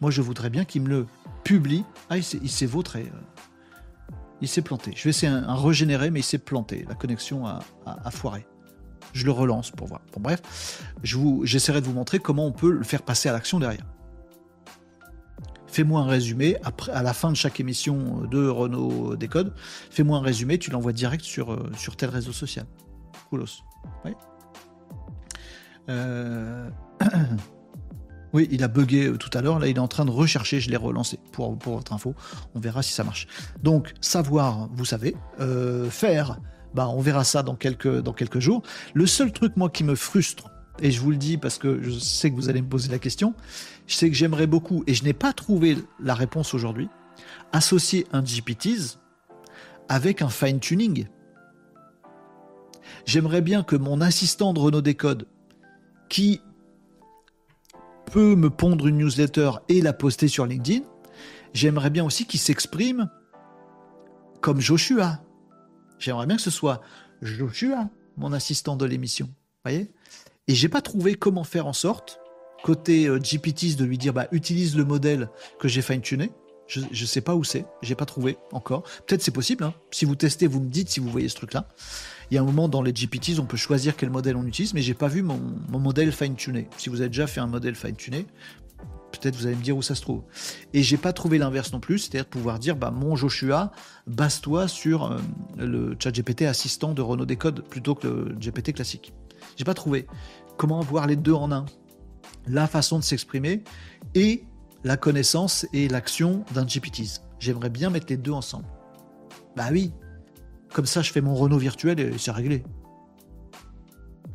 [0.00, 1.06] Moi, je voudrais bien qu'il me le
[1.44, 1.84] publie.
[2.10, 3.10] Ah, il s'est vautré.
[4.42, 4.92] Il s'est planté.
[4.96, 6.84] Je vais essayer un, régénérer, mais il s'est planté.
[6.88, 7.60] La connexion a,
[8.10, 8.44] foiré.
[9.12, 10.00] Je le relance pour voir.
[10.12, 13.86] Bon, bref, j'essaierai de vous montrer comment on peut le faire passer à l'action derrière.
[15.68, 19.54] Fais-moi un résumé après, à la fin de chaque émission de Renault Décode.
[19.90, 22.66] Fais-moi un résumé, tu l'envoies direct sur, euh, sur tel réseau social.
[23.30, 23.62] Coolos.
[24.04, 24.12] Oui.
[25.88, 26.68] Euh...
[28.32, 29.58] Oui, il a bugué euh, tout à l'heure.
[29.58, 30.60] Là, il est en train de rechercher.
[30.60, 32.14] Je l'ai relancé pour, pour votre info.
[32.54, 33.26] On verra si ça marche.
[33.62, 35.14] Donc, savoir, vous savez.
[35.40, 36.38] Euh, faire,
[36.74, 38.62] bah, on verra ça dans quelques, jours.
[38.94, 40.50] Le seul truc, moi, qui me frustre,
[40.80, 42.98] et je vous le dis parce que je sais que vous allez me poser la
[42.98, 43.34] question,
[43.86, 46.88] je sais que j'aimerais beaucoup, et je n'ai pas trouvé la réponse aujourd'hui,
[47.52, 48.98] associer un GPTs
[49.88, 51.06] avec un fine-tuning.
[53.04, 55.26] J'aimerais bien que mon assistant de Renault Décode,
[56.08, 56.40] qui
[58.06, 60.84] peut me pondre une newsletter et la poster sur LinkedIn,
[61.54, 63.10] j'aimerais bien aussi qu'il s'exprime
[64.40, 65.20] comme Joshua.
[65.98, 66.80] J'aimerais bien que ce soit
[67.22, 69.28] Joshua, mon assistant de l'émission.
[69.64, 69.90] voyez
[70.48, 72.20] Et j'ai pas trouvé comment faire en sorte,
[72.62, 76.32] côté euh, GPTs, de lui dire bah, utilise le modèle que j'ai fine-tuné.
[76.68, 78.84] Je ne sais pas où c'est, j'ai pas trouvé encore.
[79.06, 79.64] Peut-être c'est possible.
[79.64, 79.74] Hein.
[79.90, 81.68] Si vous testez, vous me dites si vous voyez ce truc-là.
[82.32, 84.72] Il y a un moment dans les GPTs, on peut choisir quel modèle on utilise,
[84.72, 85.38] mais j'ai pas vu mon,
[85.68, 86.66] modèle fine-tuné.
[86.78, 88.26] Si vous avez déjà fait un modèle fine-tuné,
[89.12, 90.22] peut-être vous allez me dire où ça se trouve.
[90.72, 93.72] Et j'ai pas trouvé l'inverse non plus, c'est-à-dire pouvoir dire bah mon Joshua,
[94.06, 95.18] base-toi sur euh,
[95.58, 99.12] le chat GPT assistant de Renault Décode plutôt que le GPT classique.
[99.58, 100.06] J'ai pas trouvé
[100.56, 101.66] comment avoir les deux en un?
[102.46, 103.62] La façon de s'exprimer
[104.14, 104.42] et
[104.84, 107.20] la connaissance et l'action d'un GPTs.
[107.40, 108.64] J'aimerais bien mettre les deux ensemble.
[109.54, 109.92] Bah oui,
[110.72, 112.64] comme ça, je fais mon Renault virtuel et c'est réglé.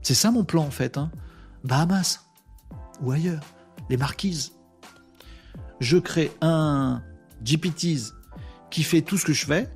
[0.02, 0.98] C'est ça mon plan en fait.
[0.98, 1.12] Hein.
[1.64, 2.26] Bahamas
[3.02, 3.44] ou ailleurs,
[3.90, 4.54] les marquises.
[5.80, 7.04] Je crée un
[7.44, 8.14] GPTs
[8.70, 9.70] qui fait tout ce que je fais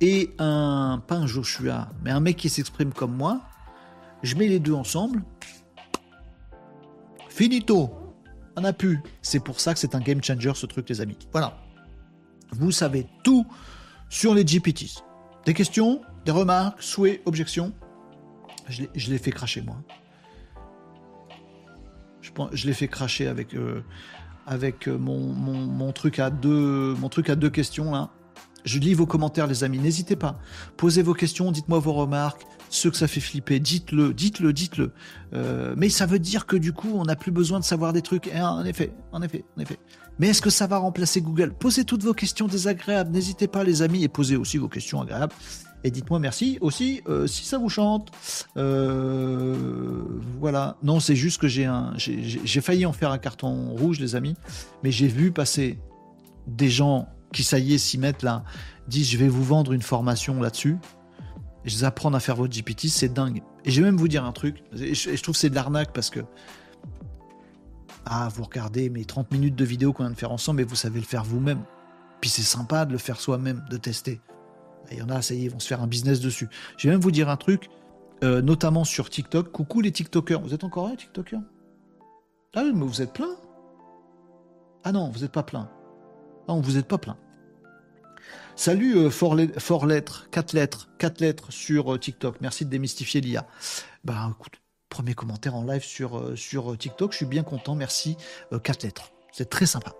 [0.00, 3.40] et un, pas un Joshua, mais un mec qui s'exprime comme moi,
[4.22, 5.22] je mets les deux ensemble.
[7.28, 7.90] Finito.
[8.56, 9.00] On a pu.
[9.22, 11.16] C'est pour ça que c'est un game changer ce truc, les amis.
[11.32, 11.56] Voilà.
[12.50, 13.46] Vous savez tout
[14.10, 15.02] sur les GPTs.
[15.44, 17.72] Des questions, des remarques, souhaits, objections.
[18.68, 19.76] Je l'ai fait cracher moi.
[22.52, 23.82] Je, l'ai fait cracher avec, euh,
[24.48, 28.08] euh, mon, mon, truc à deux, mon deux questions.
[28.64, 29.78] Je lis vos commentaires, les amis.
[29.78, 30.38] N'hésitez pas.
[30.76, 32.42] Posez vos questions, dites-moi vos remarques.
[32.72, 34.92] Ceux que ça fait flipper, dites-le, dites-le, dites-le.
[35.34, 38.00] Euh, mais ça veut dire que du coup, on n'a plus besoin de savoir des
[38.00, 38.30] trucs.
[38.34, 39.78] en effet, en effet, en effet.
[40.18, 41.52] Mais est-ce que ça va remplacer Google?
[41.52, 43.10] Posez toutes vos questions désagréables.
[43.10, 45.34] N'hésitez pas, les amis, et posez aussi vos questions agréables.
[45.84, 48.10] Et dites-moi merci aussi euh, si ça vous chante.
[48.56, 50.02] Euh,
[50.40, 50.78] voilà.
[50.82, 54.34] Non, c'est juste que j'ai un, j'ai failli en faire un carton rouge, les amis.
[54.82, 55.78] Mais j'ai vu passer
[56.46, 58.44] des gens qui, ça y est, s'y mettent là,
[58.88, 60.78] disent je vais vous vendre une formation là-dessus.
[61.64, 63.42] Je apprendre à faire votre GPT, c'est dingue.
[63.64, 66.20] Et je vais même vous dire un truc, je, trouve c'est de l'arnaque parce que.
[68.04, 70.74] Ah, vous regardez mes 30 minutes de vidéo qu'on vient de faire ensemble et vous
[70.74, 71.62] savez le faire vous-même.
[72.20, 74.20] Puis c'est sympa de le faire soi-même, de tester.
[74.90, 76.48] Il y en a, ça y est, ils vont se faire un business dessus.
[76.76, 77.70] Je vais même vous dire un truc,
[78.24, 79.52] euh, notamment sur TikTok.
[79.52, 80.40] Coucou les TikTokers.
[80.40, 81.40] Vous êtes encore là, TikTokers?
[82.54, 83.36] Ah oui, mais vous êtes plein?
[84.84, 85.70] Ah non, vous n'êtes pas plein.
[86.48, 87.16] Non, vous n'êtes pas plein.
[88.54, 92.36] Salut euh, lettres, 4 lettres, 4 lettres sur euh, TikTok.
[92.42, 93.46] Merci de démystifier l'IA.
[94.04, 94.36] Bah
[94.90, 98.16] premier commentaire en live sur, euh, sur TikTok, je suis bien content, merci.
[98.62, 99.12] 4 lettres.
[99.32, 99.94] C'est très sympa.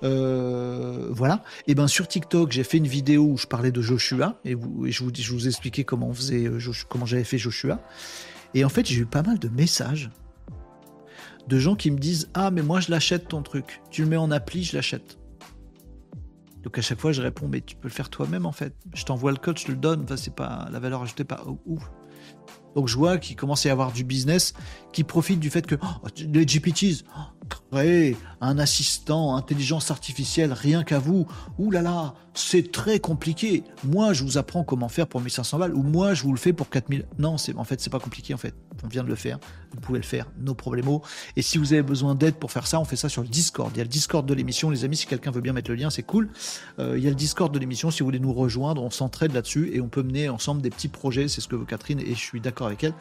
[0.00, 1.44] voilà.
[1.66, 4.56] Et ben sur TikTok, j'ai fait une vidéo où je parlais de Joshua et, je,
[5.04, 6.10] vous, je vous expliquais comment
[6.88, 7.80] comment j'avais fait Joshua.
[8.54, 10.10] Et en fait, j'ai eu pas mal de messages
[11.46, 13.82] de gens qui me disent Ah, mais moi je l'achète ton truc.
[13.90, 15.19] Tu le mets en appli, je l'achète.
[16.62, 18.74] Donc à chaque fois, je réponds, mais tu peux le faire toi-même en fait.
[18.94, 20.02] Je t'envoie le code, je te le donne.
[20.04, 21.90] Enfin, c'est pas la valeur ajoutée, pas ouf.
[22.74, 24.54] Donc je vois qu'il commence à y avoir du business
[24.92, 30.84] qui profite du fait que oh, les GPTs, oh, créer un assistant intelligence artificielle rien
[30.84, 31.26] qu'à vous,
[31.58, 33.64] ouh là là, c'est très compliqué.
[33.84, 36.52] Moi, je vous apprends comment faire pour 1500 balles, ou moi, je vous le fais
[36.52, 37.06] pour 4000.
[37.18, 38.54] Non, c'est en fait, c'est pas compliqué en fait.
[38.84, 39.38] On vient de le faire.
[39.72, 40.88] Vous pouvez le faire, nos problèmes.
[41.36, 43.70] Et si vous avez besoin d'aide pour faire ça, on fait ça sur le Discord.
[43.74, 44.96] Il y a le Discord de l'émission, les amis.
[44.96, 46.28] Si quelqu'un veut bien mettre le lien, c'est cool.
[46.78, 47.90] Euh, il y a le Discord de l'émission.
[47.90, 50.88] Si vous voulez nous rejoindre, on s'entraide là-dessus et on peut mener ensemble des petits
[50.88, 51.28] projets.
[51.28, 52.94] C'est ce que veut Catherine et je suis d'accord avec elle.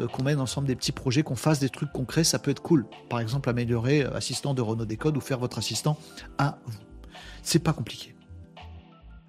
[0.00, 2.24] Euh, qu'on mène ensemble des petits projets, qu'on fasse des trucs concrets.
[2.24, 2.86] Ça peut être cool.
[3.08, 5.98] Par exemple, améliorer euh, assistant de Renault Décode ou faire votre assistant
[6.38, 6.78] à vous.
[7.42, 8.16] C'est pas compliqué.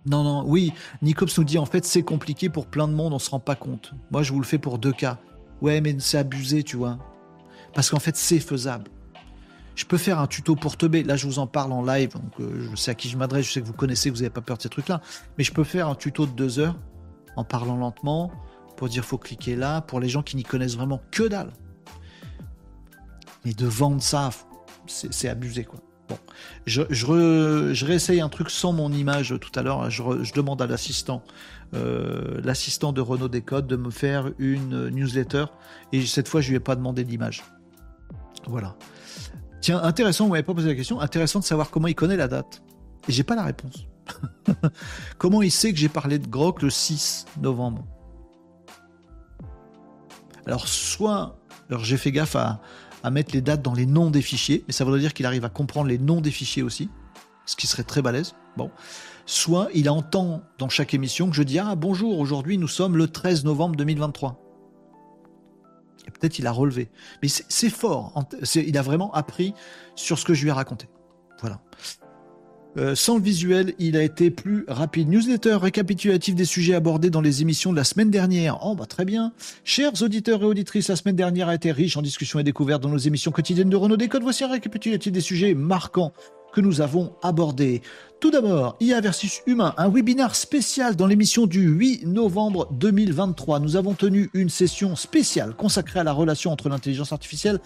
[0.07, 3.19] Non, non, oui, Nicops nous dit en fait c'est compliqué pour plein de monde, on
[3.19, 3.91] se rend pas compte.
[4.09, 5.19] Moi je vous le fais pour deux cas.
[5.61, 6.97] Ouais, mais c'est abusé, tu vois.
[7.73, 8.89] Parce qu'en fait c'est faisable.
[9.75, 11.03] Je peux faire un tuto pour Teubé.
[11.03, 13.51] Là, je vous en parle en live, euh, je sais à qui je m'adresse, je
[13.51, 15.01] sais que vous connaissez, que vous n'avez pas peur de ces trucs-là.
[15.37, 16.75] Mais je peux faire un tuto de deux heures
[17.35, 18.31] en parlant lentement
[18.75, 21.51] pour dire faut cliquer là, pour les gens qui n'y connaissent vraiment que dalle.
[23.45, 24.31] Mais de vendre ça,
[24.87, 25.79] c'est abusé, quoi.
[26.09, 26.17] Bon,
[26.65, 29.89] je, je, réessaye un truc sans mon image tout à l'heure.
[29.89, 31.21] Je, demande à l'assistant,
[31.73, 35.45] euh, l'assistant de Renault Décode, de me faire une newsletter.
[35.91, 37.43] Et cette fois, je lui ai pas demandé d'image.
[38.47, 38.75] Voilà.
[39.61, 40.99] Tiens, intéressant, vous m'avez pas posé la question.
[41.01, 42.61] Intéressant de savoir comment il connaît la date.
[43.07, 43.87] Et j'ai pas la réponse.
[45.17, 47.85] comment il sait que j'ai parlé de Grok le 6 novembre?
[50.45, 51.37] Alors, soit,
[51.69, 52.61] alors j'ai fait gaffe à,
[53.03, 55.45] à mettre les dates dans les noms des fichiers, mais ça voudrait dire qu'il arrive
[55.45, 56.89] à comprendre les noms des fichiers aussi,
[57.47, 58.35] ce qui serait très balèze.
[58.55, 58.69] Bon.
[59.25, 63.07] Soit il entend dans chaque émission que je dis Ah bonjour, aujourd'hui nous sommes le
[63.07, 64.39] 13 novembre 2023.
[66.07, 66.89] Et peut-être il a relevé.
[67.21, 68.13] Mais c'est fort.
[68.55, 69.53] Il a vraiment appris
[69.95, 70.87] sur ce que je lui ai raconté.
[71.41, 71.61] Voilà.
[72.77, 75.09] Euh, sans le visuel, il a été plus rapide.
[75.09, 78.59] Newsletter récapitulatif des sujets abordés dans les émissions de la semaine dernière.
[78.63, 79.33] Oh, bah très bien.
[79.63, 82.89] Chers auditeurs et auditrices, la semaine dernière a été riche en discussions et découvertes dans
[82.89, 84.21] nos émissions quotidiennes de Renault Décode.
[84.21, 86.13] Voici un récapitulatif des sujets marquants
[86.57, 87.83] que nous avons abordés.
[88.19, 93.59] Tout d'abord, IA versus humain, un webinaire spécial dans l'émission du 8 novembre 2023.
[93.59, 97.59] Nous avons tenu une session spéciale consacrée à la relation entre l'intelligence artificielle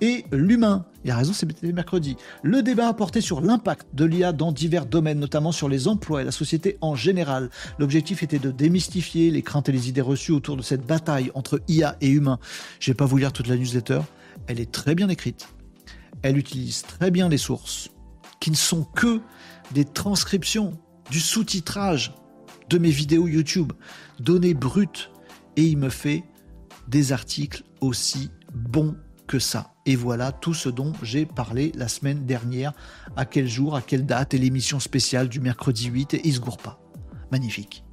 [0.00, 0.86] et l'humain.
[1.04, 2.16] Il a raison, c'est mercredi.
[2.42, 6.22] Le débat a porté sur l'impact de l'IA dans divers domaines, notamment sur les emplois
[6.22, 7.50] et la société en général.
[7.78, 11.60] L'objectif était de démystifier les craintes et les idées reçues autour de cette bataille entre
[11.68, 12.38] IA et humain.
[12.80, 14.00] Je vais pas vous lire toute la newsletter.
[14.46, 15.48] Elle est très bien écrite.
[16.22, 17.90] Elle utilise très bien les sources,
[18.42, 19.20] qui ne sont que
[19.70, 20.76] des transcriptions,
[21.12, 22.12] du sous-titrage
[22.70, 23.72] de mes vidéos YouTube,
[24.18, 25.12] données brutes,
[25.56, 26.24] et il me fait
[26.88, 28.96] des articles aussi bons
[29.28, 29.74] que ça.
[29.86, 32.72] Et voilà tout ce dont j'ai parlé la semaine dernière.
[33.14, 36.40] À quel jour, à quelle date, et l'émission spéciale du mercredi 8, et il se
[36.40, 36.80] gourre pas.
[37.30, 37.84] Magnifique.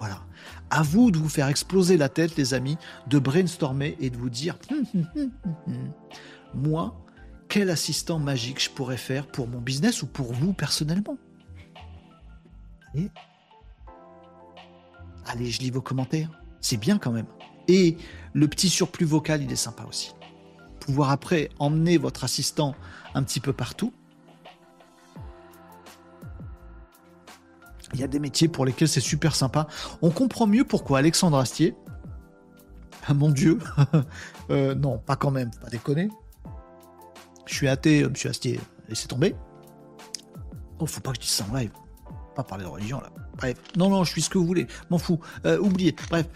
[0.00, 0.24] Voilà.
[0.70, 4.28] À vous de vous faire exploser la tête, les amis, de brainstormer et de vous
[4.28, 4.58] dire
[6.52, 7.05] moi,
[7.48, 11.16] quel assistant magique je pourrais faire pour mon business ou pour vous personnellement?
[15.26, 16.30] Allez, je lis vos commentaires.
[16.60, 17.26] C'est bien quand même.
[17.68, 17.96] Et
[18.32, 20.14] le petit surplus vocal, il est sympa aussi.
[20.80, 22.74] Pouvoir après emmener votre assistant
[23.14, 23.92] un petit peu partout.
[27.94, 29.68] Il y a des métiers pour lesquels c'est super sympa.
[30.02, 31.74] On comprend mieux pourquoi Alexandre Astier,
[33.06, 33.58] ah, mon Dieu,
[34.50, 36.08] euh, non, pas quand même, pas déconner.
[37.46, 39.34] Je suis athée, euh, monsieur Astier, laissez tomber.
[40.78, 41.70] Oh, faut pas que je dise ça en live.
[42.34, 43.10] Pas parler de religion là.
[43.38, 45.20] Bref, non, non, je suis ce que vous voulez, m'en fous.
[45.44, 45.94] Euh, oubliez.
[46.10, 46.26] Bref,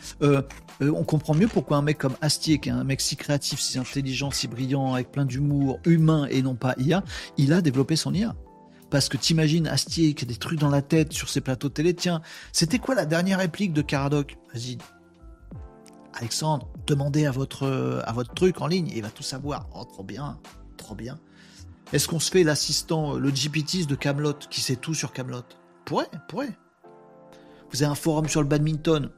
[0.81, 3.79] on comprend mieux pourquoi un mec comme Astier, qui est un mec si créatif, si
[3.79, 7.03] intelligent, si brillant, avec plein d'humour, humain et non pas IA,
[7.37, 8.35] il a développé son IA.
[8.91, 11.75] Parce que t'imagines Astier qui a des trucs dans la tête sur ses plateaux de
[11.75, 11.95] télé.
[11.95, 12.23] Tiens,
[12.53, 14.37] c'était quoi la dernière réplique de Caradoc?
[14.53, 14.79] Vas-y.
[16.15, 19.69] Alexandre, demandez à votre, à votre truc en ligne, il va tout savoir.
[19.75, 20.39] Oh, trop bien,
[20.81, 21.19] trop bien.
[21.93, 25.45] Est-ce qu'on se fait l'assistant, le GPTs de Camelot, qui sait tout sur Camelot?
[25.85, 26.57] Pourrait, pourrait.
[27.71, 29.11] Vous avez un forum sur le badminton,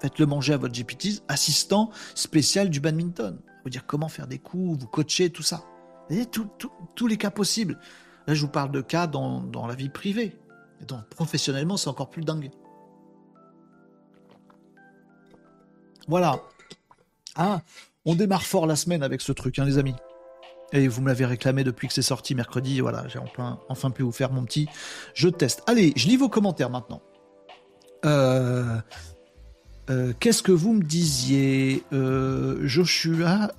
[0.00, 3.38] faites-le manger à votre GPTs, assistant spécial du badminton.
[3.64, 5.64] Vous dire comment faire des coups, vous coacher, tout ça.
[6.08, 7.78] Vous voyez, tous les cas possibles.
[8.26, 10.38] Là, je vous parle de cas dans, la vie privée.
[10.80, 12.50] Et donc, professionnellement, c'est encore plus dingue.
[16.08, 16.40] Voilà.
[17.36, 17.60] Ah,
[18.04, 19.94] on démarre fort la semaine avec ce truc, hein, les amis.
[20.72, 22.80] Et vous me l'avez réclamé depuis que c'est sorti mercredi.
[22.80, 23.18] Voilà, j'ai
[23.68, 24.68] enfin, pu vous faire mon petit
[25.14, 25.62] jeu de test.
[25.66, 27.02] Allez, je lis vos commentaires maintenant.
[28.04, 28.76] Euh,
[29.90, 33.50] euh, qu'est-ce que vous me disiez, euh, Joshua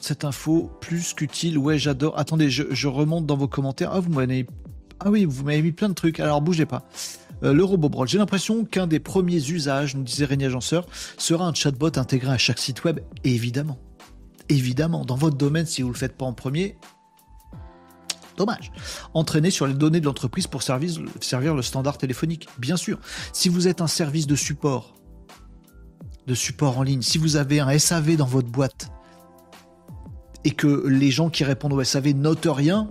[0.00, 1.58] cette info plus qu'utile.
[1.58, 2.18] Ouais, j'adore.
[2.18, 3.90] Attendez, je, remonte dans vos commentaires.
[3.92, 4.46] Ah, vous m'avez.
[4.98, 6.18] Ah oui, vous m'avez mis plein de trucs.
[6.18, 6.88] Alors bougez pas.
[7.40, 8.08] Le robot Brawl.
[8.08, 10.86] J'ai l'impression qu'un des premiers usages, nous disait Régnier Agenceur,
[11.18, 12.98] sera un chatbot intégré à chaque site web.
[13.22, 13.78] Évidemment.
[14.48, 15.04] Évidemment.
[15.04, 16.76] Dans votre domaine, si vous ne le faites pas en premier,
[18.36, 18.72] Dommage.
[19.14, 22.48] Entraîner sur les données de l'entreprise pour servir, le standard téléphonique.
[22.58, 22.98] Bien sûr.
[23.32, 24.94] Si vous êtes un service de support,
[26.26, 28.90] de support en ligne, si vous avez un SAV dans votre boîte,
[30.44, 32.90] et que les gens qui répondent au SAV notent rien,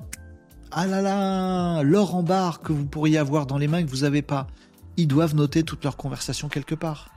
[0.72, 4.02] ah là là, l'or en barre que vous pourriez avoir dans les mains que vous
[4.02, 4.48] n'avez pas,
[4.96, 7.10] ils doivent noter toute leur conversation quelque part.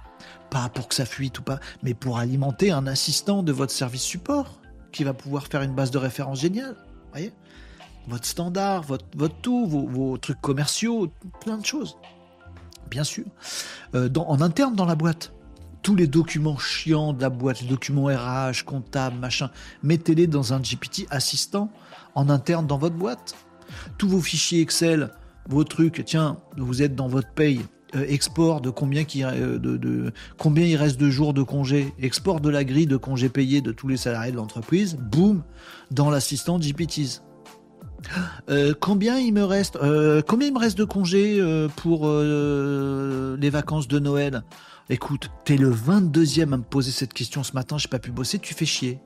[0.50, 4.02] Pas pour que ça fuite ou pas, mais pour alimenter un assistant de votre service
[4.02, 4.60] support
[4.92, 6.76] qui va pouvoir faire une base de référence géniale.
[8.06, 9.06] Votre standard, votre,
[9.40, 11.10] tout, vos, trucs commerciaux,
[11.40, 11.96] plein de choses.
[12.90, 13.24] Bien sûr.
[13.94, 15.32] Euh, en interne dans la boîte
[15.84, 19.50] tous les documents chiants de la boîte, les documents RH, comptable, machin,
[19.82, 21.70] mettez-les dans un GPT assistant
[22.14, 23.36] en interne dans votre boîte.
[23.98, 25.10] Tous vos fichiers Excel,
[25.46, 27.60] vos trucs, tiens, vous êtes dans votre paye,
[28.08, 32.64] export de combien, qui, euh, combien il reste de jours de congé, export de la
[32.64, 35.42] grille de congés payés de tous les salariés de l'entreprise, boum,
[35.90, 37.22] dans l'assistant GPTs.
[38.50, 39.78] Euh, combien il me reste
[40.26, 41.40] Combien il me reste de congés
[41.76, 44.42] pour les vacances de Noël?
[44.90, 48.38] Écoute, t'es le 22e à me poser cette question ce matin, j'ai pas pu bosser,
[48.38, 49.00] tu fais chier.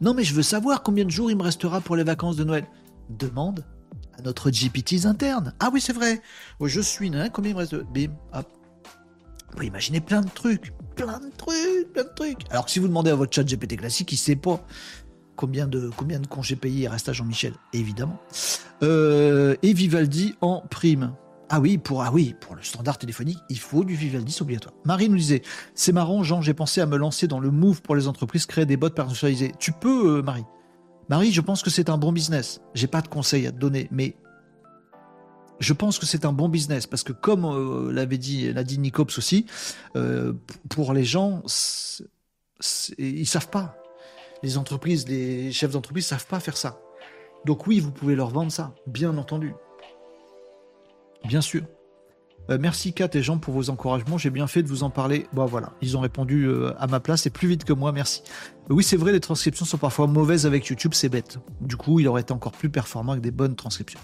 [0.00, 2.44] Non, mais je veux savoir combien de jours il me restera pour les vacances de
[2.44, 2.66] Noël.
[3.08, 3.64] Demande
[4.18, 5.54] à notre GPTs interne.
[5.60, 6.20] Ah oui, c'est vrai.
[6.60, 7.82] je suis, hein, combien il me reste de.
[7.82, 8.46] Bim, hop.
[9.48, 10.72] Vous pouvez imaginer plein de trucs.
[10.96, 12.50] Plein de trucs, plein de trucs.
[12.50, 14.60] Alors que si vous demandez à votre chat GPT classique, il sait pas
[15.36, 18.18] combien de, combien de congés payés reste à Jean-Michel, évidemment.
[18.82, 21.14] Euh, et Vivaldi en prime.
[21.48, 24.74] Ah oui, pour, ah oui, pour le standard téléphonique, il faut du Vivaldi obligatoire.
[24.84, 25.42] Marie nous disait,
[25.74, 28.66] c'est marrant, Jean, j'ai pensé à me lancer dans le move pour les entreprises, créer
[28.66, 29.52] des bots personnalisés.
[29.60, 30.44] Tu peux, euh, Marie?
[31.08, 32.60] Marie, je pense que c'est un bon business.
[32.74, 34.16] J'ai pas de conseils à te donner, mais
[35.60, 38.78] je pense que c'est un bon business parce que comme euh, l'avait dit, l'a dit
[38.78, 39.46] Nicops aussi,
[39.94, 40.32] euh,
[40.68, 41.42] pour les gens,
[42.98, 43.76] ils savent pas.
[44.42, 46.78] Les entreprises, les chefs d'entreprise savent pas faire ça.
[47.44, 49.54] Donc oui, vous pouvez leur vendre ça, bien entendu.
[51.24, 51.62] Bien sûr.
[52.50, 54.18] Euh, merci Kat et Jean pour vos encouragements.
[54.18, 55.26] J'ai bien fait de vous en parler.
[55.32, 58.22] Bon voilà, ils ont répondu euh, à ma place et plus vite que moi, merci.
[58.70, 61.38] Euh, oui, c'est vrai, les transcriptions sont parfois mauvaises avec YouTube, c'est bête.
[61.60, 64.00] Du coup, il aurait été encore plus performant avec des bonnes transcriptions.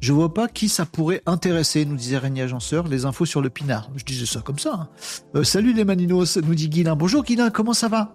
[0.00, 3.50] Je vois pas qui ça pourrait intéresser, nous disait Régnier Agenceur, les infos sur le
[3.50, 3.90] pinard.
[3.96, 4.88] Je disais ça comme ça.
[5.34, 5.42] Hein.
[5.42, 6.94] salut les Maninos, nous dit Guilin.
[6.94, 8.14] Bonjour Guilin, comment ça va?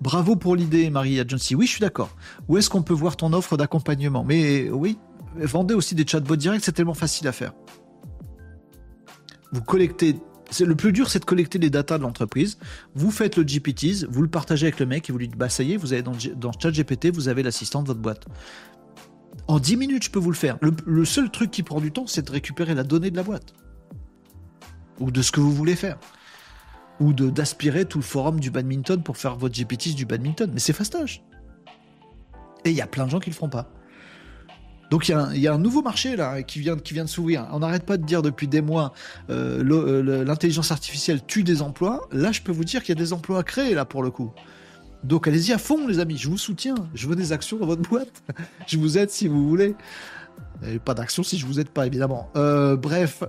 [0.00, 1.56] Bravo pour l'idée, Marie Agency.
[1.56, 2.10] Oui, je suis d'accord.
[2.48, 4.22] Où est-ce qu'on peut voir ton offre d'accompagnement?
[4.22, 4.98] Mais oui,
[5.36, 7.52] vendez aussi des chatbots directs, c'est tellement facile à faire
[9.54, 10.16] vous collectez.
[10.60, 12.58] Le plus dur, c'est de collecter les datas de l'entreprise.
[12.94, 15.48] Vous faites le GPTs, vous le partagez avec le mec et vous lui dites Bah,
[15.48, 18.26] ça y est, vous avez dans, dans ChatGPT, vous avez l'assistant de votre boîte.
[19.46, 20.58] En 10 minutes, je peux vous le faire.
[20.60, 23.54] Le, seul truc qui prend du temps, c'est de récupérer la donnée de la boîte.
[25.00, 25.98] ou de ce que vous voulez faire,
[27.00, 30.50] ou d'aspirer tout le forum du badminton pour faire votre GPT du badminton.
[30.52, 31.22] Mais c'est fastoche.
[32.64, 33.70] Et il y a plein de gens qui le feront pas.
[34.94, 37.48] Donc il y, a un nouveau marché là qui vient, de s'ouvrir.
[37.50, 38.92] On n'arrête pas de dire depuis des mois
[39.28, 42.06] euh, euh, l'intelligence artificielle tue des emplois.
[42.12, 44.12] Là, je peux vous dire qu'il y a des emplois à créer là pour le
[44.12, 44.32] coup.
[45.02, 46.76] Donc allez-y à fond les amis, je vous soutiens.
[46.94, 48.22] Je veux des actions dans votre boîte.
[48.68, 49.74] je vous aide si vous voulez.
[50.84, 52.30] pas d'action si je vous aide pas évidemment.
[52.36, 53.24] Euh, bref,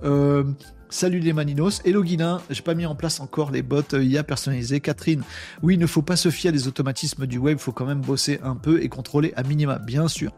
[0.88, 1.82] Salut les Maninos.
[1.84, 4.80] Hello Guilin, j'ai pas mis en place encore les bots IA personnalisés.
[4.80, 5.22] Catherine,
[5.62, 7.86] oui, il ne faut pas se fier à des automatismes du web, il faut quand
[7.86, 10.32] même bosser un peu et contrôler à minima, bien sûr.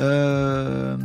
[0.00, 0.96] Euh,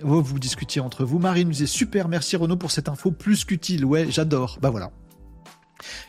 [0.00, 1.18] vous, discutiez entre vous.
[1.18, 3.84] Marine nous disait super, merci Renaud pour cette info plus qu'utile.
[3.84, 4.58] Ouais, j'adore.
[4.62, 4.90] Bah voilà.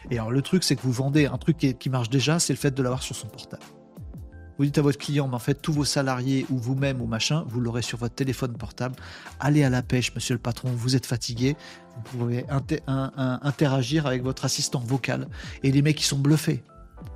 [0.10, 2.60] Et alors le truc, c'est que vous vendez un truc qui marche déjà, c'est le
[2.60, 3.64] fait de l'avoir sur son portable.
[4.62, 7.46] Vous dites à votre client, mais en fait, tous vos salariés ou vous-même ou machin,
[7.48, 8.96] vous l'aurez sur votre téléphone portable.
[9.40, 11.56] Allez à la pêche, monsieur le patron, vous êtes fatigué.
[11.96, 12.46] Vous pouvez
[12.86, 15.28] interagir avec votre assistant vocal.
[15.64, 16.64] Et les mecs, ils sont bluffés.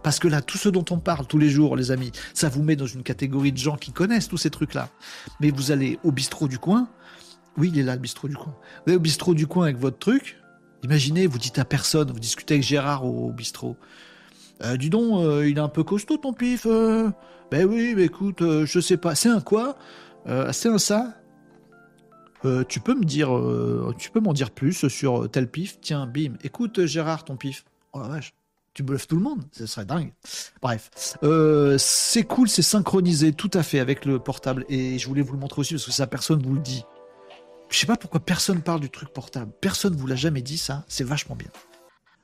[0.01, 2.63] Parce que là, tout ce dont on parle tous les jours, les amis, ça vous
[2.63, 4.89] met dans une catégorie de gens qui connaissent tous ces trucs-là.
[5.39, 6.89] Mais vous allez au bistrot du coin.
[7.57, 8.55] Oui, il est là, le bistrot du coin.
[8.55, 10.41] Vous allez au bistrot du coin avec votre truc.
[10.81, 13.77] Imaginez, vous dites à personne, vous discutez avec Gérard au, bistrot.
[14.63, 16.65] Euh, dis donc, euh, il est un peu costaud ton pif.
[16.65, 17.09] Euh.
[17.51, 19.15] Ben oui, mais écoute, euh, je sais pas.
[19.15, 19.77] C'est un quoi?
[20.51, 21.13] C'est un ça?
[22.67, 23.29] Tu peux me dire,
[23.97, 25.79] tu peux m'en dire plus sur tel pif?
[25.81, 26.33] Tiens, bim.
[26.43, 27.65] Écoute, Gérard, ton pif.
[27.93, 28.33] Oh la vache,
[28.73, 30.13] tu bluffes tout le monde, ce serait dingue.
[30.61, 30.89] Bref,
[31.77, 35.39] c'est cool, c'est synchronisé tout à fait avec le portable et je voulais vous le
[35.39, 36.83] montrer aussi parce que ça personne vous le dit.
[37.69, 39.51] Je sais pas pourquoi personne parle du truc portable.
[39.59, 40.85] Personne vous l'a jamais dit ça.
[40.87, 41.49] C'est vachement bien.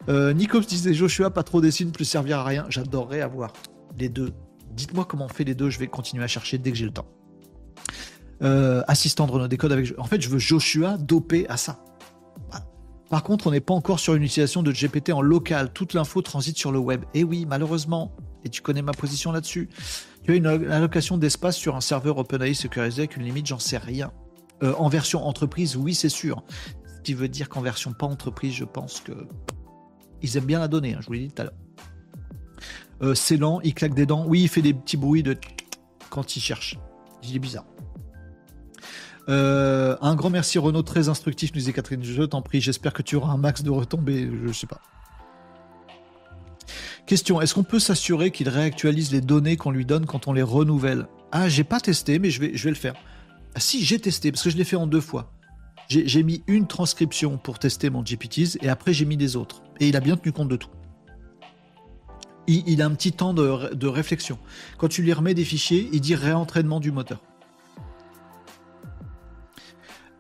[0.10, 2.66] Euh, disait Joshua, pas trop dessine, plus servir à rien.
[2.70, 3.54] J'adorerais avoir
[3.98, 4.34] les deux
[4.74, 6.92] Dites-moi comment on fait les deux, je vais continuer à chercher dès que j'ai le
[6.92, 7.08] temps.
[8.42, 9.94] Euh, assistant de Renault Décode avec.
[9.98, 11.84] En fait, je veux Joshua dopé à ça.
[13.10, 15.74] Par contre, on n'est pas encore sur une utilisation de GPT en local.
[15.74, 17.04] Toute l'info transite sur le web.
[17.14, 18.16] Et oui, malheureusement,
[18.46, 19.70] et tu connais ma position là-dessus,
[20.24, 23.78] tu as une allocation d'espace sur un serveur OpenAI sécurisé avec une limite, j'en sais
[23.78, 24.12] rien.
[24.64, 26.44] Euh, en version entreprise, oui, c'est sûr.
[26.88, 29.12] Ce qui veut dire qu'en version pas entreprise, je pense que
[30.22, 30.94] ils aiment bien la donner.
[30.94, 31.54] Hein, je vous l'ai dit tout à l'heure.
[33.02, 34.26] Euh, c'est lent, il claque des dents.
[34.28, 35.38] Oui, il fait des petits bruits de
[36.10, 36.78] quand il cherche.
[37.24, 37.66] Il est bizarre.
[39.30, 42.04] Euh, un grand merci Renaud, très instructif, nous disait Catherine.
[42.04, 44.30] Je t'en prie, j'espère que tu auras un max de retombées.
[44.46, 44.82] Je sais pas.
[47.06, 50.44] Question est-ce qu'on peut s'assurer qu'il réactualise les données qu'on lui donne quand on les
[50.44, 51.08] renouvelle?
[51.32, 52.94] Ah, j'ai pas testé, mais je vais, je vais le faire.
[53.56, 55.32] Ah, si, j'ai testé, parce que je l'ai fait en deux fois.
[55.92, 59.62] J'ai mis une transcription pour tester mon GPTs et après j'ai mis des autres.
[59.80, 60.70] Et il a bien tenu compte de tout
[62.48, 64.38] il, a un petit temps de, réflexion.
[64.78, 67.22] Quand tu lui remets des fichiers, il dit réentraînement du moteur.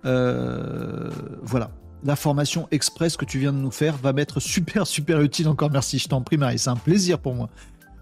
[0.05, 1.09] Euh,
[1.41, 1.71] voilà.
[2.03, 5.47] La formation express que tu viens de nous faire va m'être super, super utile.
[5.47, 6.57] Encore merci, je t'en prie, Marie.
[6.57, 7.49] C'est un plaisir pour moi.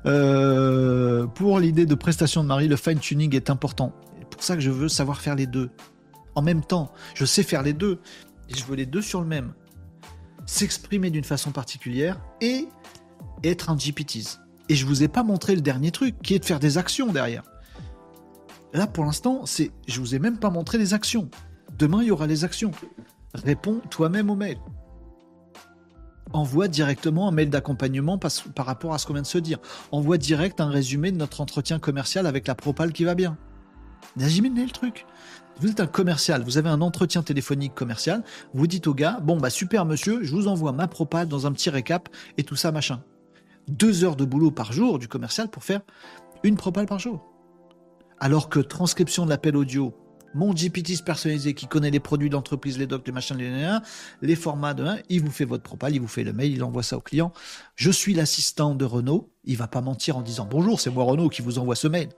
[0.06, 3.94] Euh, pour l'idée de prestation de Marie, le fine-tuning est important.
[4.18, 5.70] C'est pour ça que je veux savoir faire les deux.
[6.36, 8.00] En même temps, je sais faire les deux.
[8.50, 9.54] Et je veux les deux sur le même.
[10.46, 12.68] S'exprimer d'une façon particulière et
[13.44, 14.40] être un GPTs.
[14.70, 17.12] Et je vous ai pas montré le dernier truc, qui est de faire des actions
[17.12, 17.44] derrière.
[18.74, 21.30] Là, pour l'instant, c'est, je vous ai même pas montré les actions.
[21.78, 22.72] Demain, il y aura les actions.
[23.34, 24.58] Réponds toi-même au mail.
[26.34, 29.58] Envoie directement un mail d'accompagnement par, par rapport à ce qu'on vient de se dire.
[29.92, 33.38] Envoie direct un résumé de notre entretien commercial avec la propale qui va bien.
[34.18, 35.06] Imaginez le truc.
[35.60, 38.24] Vous êtes un commercial, vous avez un entretien téléphonique commercial,
[38.54, 41.52] vous dites au gars, bon bah super monsieur, je vous envoie ma propale dans un
[41.52, 42.08] petit récap
[42.38, 43.04] et tout ça machin
[43.70, 45.82] deux heures de boulot par jour du commercial pour faire
[46.44, 47.26] une propale par jour.
[48.20, 49.94] Alors que transcription de l'appel audio,
[50.34, 53.38] mon GPT personnalisé qui connaît les produits d'entreprise, les docs, les machins,
[54.22, 56.84] les, formats de il vous fait votre propale, il vous fait le mail, il envoie
[56.84, 57.32] ça au client.
[57.76, 59.32] Je suis l'assistant de Renault.
[59.46, 62.10] Il va pas mentir en disant bonjour, c'est moi Renault qui vous envoie ce mail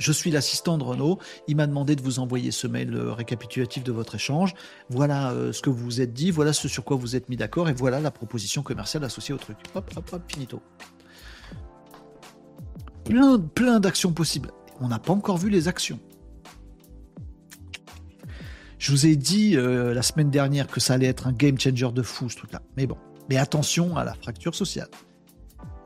[0.00, 3.84] je suis l'assistant de Renault, il m'a demandé de vous envoyer ce mail euh, récapitulatif
[3.84, 4.54] de votre échange,
[4.88, 7.36] voilà euh, ce que vous vous êtes dit, voilà ce sur quoi vous êtes mis
[7.36, 9.58] d'accord, et voilà la proposition commerciale associée au truc.
[9.74, 10.62] Hop, hop, hop, finito.
[13.04, 14.50] Plein, plein d'actions possibles.
[14.80, 16.00] On n'a pas encore vu les actions.
[18.78, 21.92] Je vous ai dit euh, la semaine dernière que ça allait être un game changer
[21.92, 22.62] de fou, ce truc-là.
[22.78, 22.96] Mais bon,
[23.28, 24.88] mais attention à la fracture sociale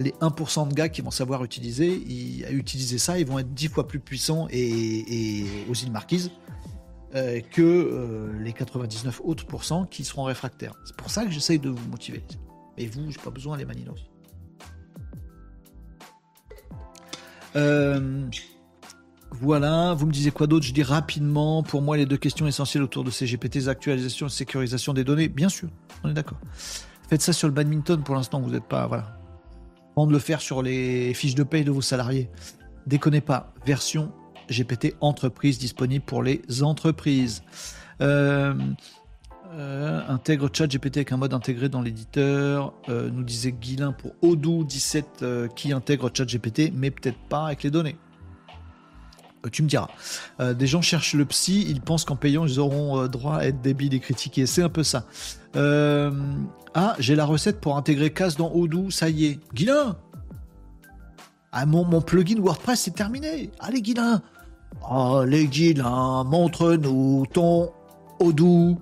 [0.00, 1.92] les 1% de gars qui vont savoir utiliser,
[2.50, 6.30] utiliser ça, ils vont être 10 fois plus puissants et, aux îles Marquises
[7.14, 10.74] euh, que euh, les 99 autres pourcents qui seront réfractaires.
[10.84, 12.24] C'est pour ça que j'essaye de vous motiver.
[12.76, 14.10] Mais vous, j'ai pas besoin les maninos.
[17.54, 18.28] Euh,
[19.30, 20.66] voilà, vous me disiez quoi d'autre?
[20.66, 24.30] Je dis rapidement, pour moi, les deux questions essentielles autour de ces GPT, actualisation et
[24.30, 25.68] sécurisation des données, bien sûr.
[26.02, 26.38] On est d'accord.
[27.08, 28.88] Faites ça sur le badminton pour l'instant, vous n'êtes pas.
[28.88, 29.23] Voilà.
[29.96, 32.28] Avant de le faire sur les fiches de paye de vos salariés.
[32.86, 33.52] Déconnez pas.
[33.64, 34.12] Version
[34.50, 37.42] GPT entreprise disponible pour les entreprises.
[38.00, 38.54] Euh,
[39.56, 44.12] euh, intègre chat GPT avec un mode intégré dans l'éditeur, euh, nous disait Guilin pour
[44.20, 47.96] Odoo 17 euh, qui intègre chat GPT, mais peut-être pas avec les données.
[49.48, 49.88] Tu me diras.
[50.40, 53.94] des gens cherchent le psy, ils pensent qu'en payant, ils auront droit à être débiles
[53.94, 54.46] et critiqués.
[54.46, 55.04] C'est un peu ça.
[55.54, 59.40] ah, j'ai la recette pour intégrer CAS dans Odoo, ça y est.
[59.54, 59.96] Guilin
[61.56, 63.48] ah, mon, mon plugin WordPress, c'est terminé.
[63.60, 64.20] Allez, Guilin
[64.90, 67.70] Allez, Guilin, montre-nous ton
[68.18, 68.76] Odoo.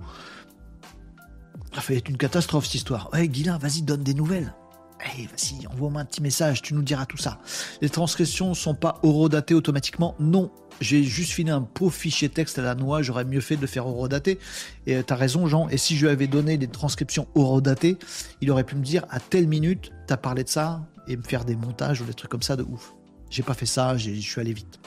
[1.74, 3.10] Ça fait une catastrophe cette histoire.
[3.12, 4.54] Ouais, Guilin, vas-y, donne des nouvelles.
[5.04, 7.40] Hey, vas-y, envoie-moi un petit message, tu nous diras tout ça.
[7.80, 12.62] Les transcriptions sont pas horodatées automatiquement Non, j'ai juste filé un pauvre fichier texte à
[12.62, 14.38] la noix, j'aurais mieux fait de le faire horodater.
[14.86, 17.98] Et euh, t'as raison, Jean, et si je lui avais donné des transcriptions horodatées,
[18.40, 21.44] il aurait pu me dire à telle minute, t'as parlé de ça, et me faire
[21.44, 22.94] des montages ou des trucs comme ça de ouf.
[23.28, 24.78] J'ai pas fait ça, je suis allé vite.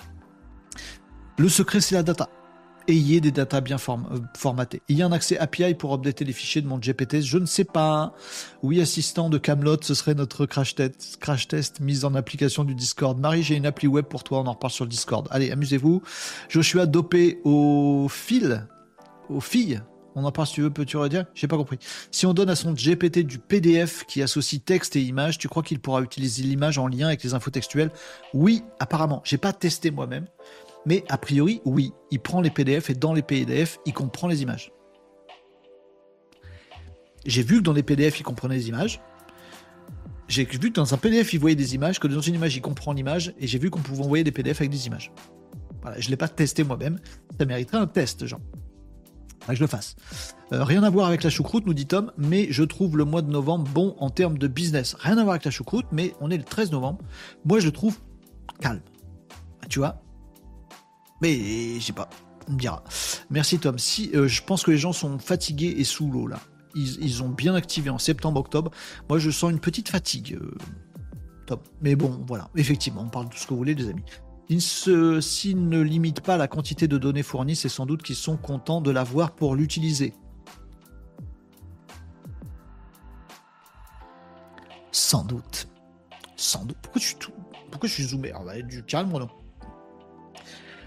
[1.37, 2.29] Le secret, c'est la data
[2.87, 4.81] ayez des datas bien euh, formatées.
[4.89, 7.45] Il y a un accès API pour updater les fichiers de mon GPT, je ne
[7.45, 8.13] sais pas.
[8.63, 12.75] Oui, assistant de Camelot, ce serait notre crash test, crash test mise en application du
[12.75, 13.19] Discord.
[13.19, 15.27] Marie, j'ai une appli web pour toi, on en reparle sur le Discord.
[15.31, 16.01] Allez, amusez-vous.
[16.49, 18.67] Joshua dopé au fil,
[19.29, 19.81] aux filles.
[20.15, 21.25] On en parle si tu veux, peux-tu redire?
[21.33, 21.77] J'ai pas compris.
[22.09, 25.61] Si on donne à son GPT du PDF qui associe texte et image, tu crois
[25.61, 27.91] qu'il pourra utiliser l'image en lien avec les infos textuelles?
[28.33, 29.21] Oui, apparemment.
[29.25, 30.25] J'ai pas testé moi-même.
[30.85, 34.41] Mais a priori, oui, il prend les PDF et dans les PDF, il comprend les
[34.41, 34.71] images.
[37.25, 39.01] J'ai vu que dans les PDF, il comprenait les images.
[40.27, 42.61] J'ai vu que dans un PDF, il voyait des images, que dans une image, il
[42.61, 45.11] comprend l'image, et j'ai vu qu'on pouvait envoyer des PDF avec des images.
[45.81, 46.99] Voilà, je ne l'ai pas testé moi-même.
[47.39, 48.39] Ça mériterait un test, Jean.
[49.47, 49.95] que je le fasse.
[50.51, 53.21] Euh, rien à voir avec la choucroute, nous dit Tom, mais je trouve le mois
[53.21, 54.95] de novembre bon en termes de business.
[54.99, 56.99] Rien à voir avec la choucroute, mais on est le 13 novembre.
[57.43, 57.99] Moi, je le trouve
[58.59, 58.81] calme.
[59.69, 60.01] Tu vois,
[61.21, 62.09] mais je sais pas,
[62.47, 62.83] on me dira.
[63.29, 63.77] Merci Tom.
[63.77, 66.39] Si euh, je pense que les gens sont fatigués et sous l'eau là.
[66.77, 68.69] Ils, ont bien activé en septembre-octobre.
[69.07, 70.37] Moi je sens une petite fatigue.
[70.41, 70.51] Euh,
[71.45, 71.59] Tom.
[71.81, 72.49] Mais bon, voilà.
[72.57, 74.03] Effectivement, on parle de ce que vous voulez, les amis.
[74.59, 78.81] S'ils ne limitent pas la quantité de données fournies, c'est sans doute qu'ils sont contents
[78.81, 80.13] de l'avoir pour l'utiliser.
[84.91, 85.67] Sans doute.
[86.35, 86.77] Sans doute.
[86.81, 87.31] Pourquoi je suis, tout...
[87.71, 88.33] Pourquoi je suis zoomé?
[88.35, 89.29] On va être du calme, non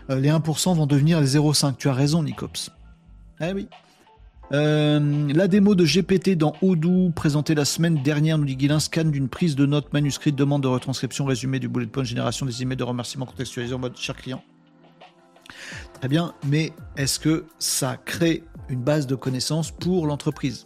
[0.08, 1.76] les 1% vont devenir les 0,5.
[1.76, 2.70] Tu as raison, Nicops.
[3.40, 3.68] Eh oui.
[4.52, 9.04] Euh, la démo de GPT dans Odoo, présentée la semaine dernière, nous dit Guilin, scan
[9.04, 12.78] d'une prise de notes manuscrite, demande de retranscription, résumé du bullet point, génération des emails
[12.78, 14.42] de remerciements contextualisés en mode cher client.
[15.94, 20.64] Très bien, mais est-ce que ça crée une base de connaissances pour l'entreprise?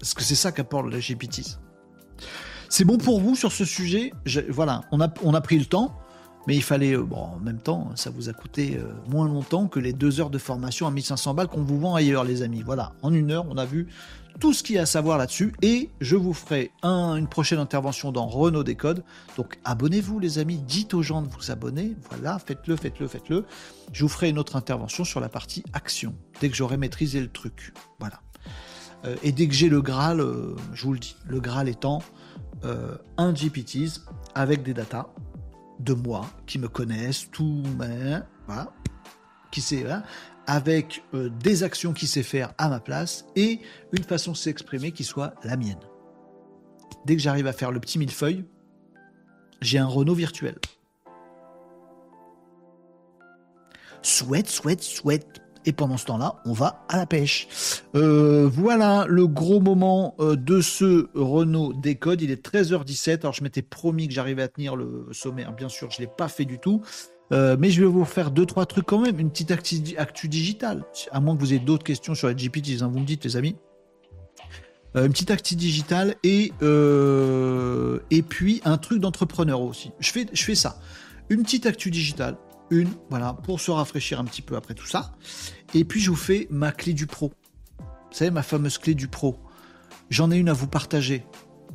[0.00, 1.42] Est-ce que c'est ça qu'apporte la GPT
[2.68, 4.12] C'est bon pour vous sur ce sujet?
[4.48, 5.96] Voilà, on a, on a pris le temps.
[6.46, 9.66] Mais il fallait, euh, bon, en même temps, ça vous a coûté euh, moins longtemps
[9.66, 12.62] que les deux heures de formation à 1500 balles qu'on vous vend ailleurs, les amis.
[12.62, 13.88] Voilà, en une heure, on a vu
[14.40, 18.10] tout ce qu'il y a à savoir là-dessus et je vous ferai une prochaine intervention
[18.10, 19.04] dans Renault Décode.
[19.36, 21.96] Donc abonnez-vous, les amis, dites aux gens de vous abonner.
[22.10, 23.44] Voilà, faites-le, faites-le, faites-le.
[23.92, 27.28] Je vous ferai une autre intervention sur la partie action dès que j'aurai maîtrisé le
[27.28, 27.72] truc.
[28.00, 28.20] Voilà.
[29.04, 30.20] Euh, et dès que j'ai le Graal,
[30.72, 32.02] je vous le dis, le Graal étant
[33.18, 34.00] un GPTs
[34.34, 35.08] avec des datas
[35.80, 38.72] de moi, qui me connaissent, tout, ben, voilà,
[39.50, 40.02] qui sait, hein,
[40.46, 43.60] avec euh, des actions qu'il sait faire à ma place et
[43.92, 45.80] une façon de s'exprimer qui soit la mienne.
[47.06, 48.44] Dès que j'arrive à faire le petit millefeuille,
[49.60, 50.56] j'ai un Renault virtuel.
[54.02, 55.40] Souhaite, souhaite, souhaite.
[55.66, 57.48] Et pendant ce temps-là, on va à la pêche.
[57.94, 62.20] Euh, voilà le gros moment euh, de ce Renault Décode.
[62.20, 63.20] Il est 13h17.
[63.20, 65.52] Alors, je m'étais promis que j'arrivais à tenir le sommaire.
[65.52, 66.82] Bien sûr, je ne l'ai pas fait du tout.
[67.32, 69.18] Euh, mais je vais vous faire deux, trois trucs quand même.
[69.18, 70.84] Une petite actu, digitale.
[71.10, 73.36] À moins que vous ayez d'autres questions sur la GPT, hein, vous me dites, les
[73.36, 73.56] amis.
[74.94, 76.52] une petite actu digitale et,
[78.28, 79.92] puis un truc d'entrepreneur aussi.
[79.98, 80.78] Je fais, je fais ça.
[81.30, 82.36] Une petite actu digitale,
[82.70, 85.12] une, voilà, pour se rafraîchir un petit peu après tout ça.
[85.74, 87.32] Et puis je vous fais ma clé du pro.
[87.78, 89.38] Vous savez, ma fameuse clé du pro.
[90.10, 91.24] J'en ai une à vous partager.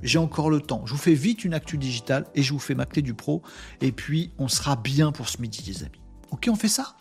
[0.02, 0.86] J'ai encore le temps.
[0.86, 3.42] Je vous fais vite une actu digitale et je vous fais ma clé du pro.
[3.82, 6.02] Et puis on sera bien pour ce midi, les amis.
[6.32, 6.96] Ok, on fait ça?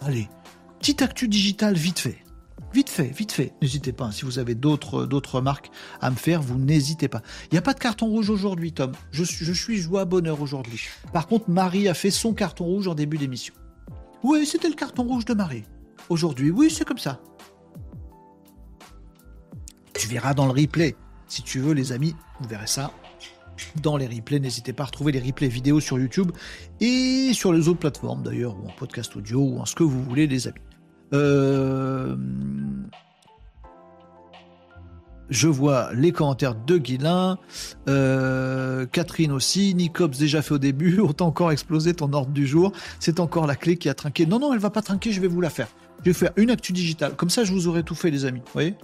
[0.00, 0.28] Allez,
[0.78, 2.24] petite actu digitale vite fait.
[2.72, 3.52] Vite fait, vite fait.
[3.60, 4.06] N'hésitez pas.
[4.06, 4.12] Hein.
[4.12, 5.70] Si vous avez d'autres, d'autres remarques
[6.00, 7.22] à me faire, vous n'hésitez pas.
[7.50, 8.92] Il n'y a pas de carton rouge aujourd'hui, Tom.
[9.10, 10.80] Je, je suis joie bonheur aujourd'hui.
[11.12, 13.54] Par contre, Marie a fait son carton rouge en début d'émission.
[14.22, 15.64] Oui, c'était le carton rouge de Marie.
[16.08, 17.20] Aujourd'hui, oui, c'est comme ça.
[19.94, 20.94] Tu verras dans le replay.
[21.26, 22.92] Si tu veux, les amis, vous verrez ça
[23.82, 24.40] dans les replays.
[24.40, 26.32] N'hésitez pas à retrouver les replays vidéo sur YouTube
[26.80, 30.02] et sur les autres plateformes d'ailleurs, ou en podcast audio, ou en ce que vous
[30.02, 30.60] voulez, les amis.
[31.12, 32.16] Euh,
[35.28, 37.38] je vois les commentaires de Guilin,
[37.88, 42.72] euh, Catherine aussi, Nicops déjà fait au début, autant encore exploser ton ordre du jour,
[42.98, 44.26] c'est encore la clé qui a trinqué.
[44.26, 45.68] Non, non, elle va pas trinquer, je vais vous la faire.
[46.00, 48.40] Je vais faire une actu digitale, comme ça je vous aurais tout fait les amis,
[48.40, 48.74] vous voyez?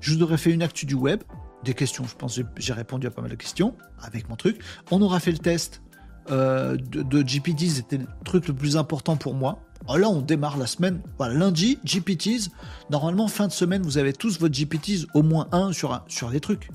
[0.00, 1.22] Je vous aurais fait une actu du web,
[1.64, 4.60] des questions, je pense j'ai répondu à pas mal de questions avec mon truc.
[4.90, 5.82] On aura fait le test
[6.30, 9.58] euh, de, GPT, c'était le truc le plus important pour moi.
[9.88, 11.00] Oh, là, on démarre la semaine.
[11.18, 12.50] Voilà, lundi, GPTs.
[12.90, 16.70] Normalement, fin de semaine, vous avez tous votre GPTs, au moins un sur, des trucs.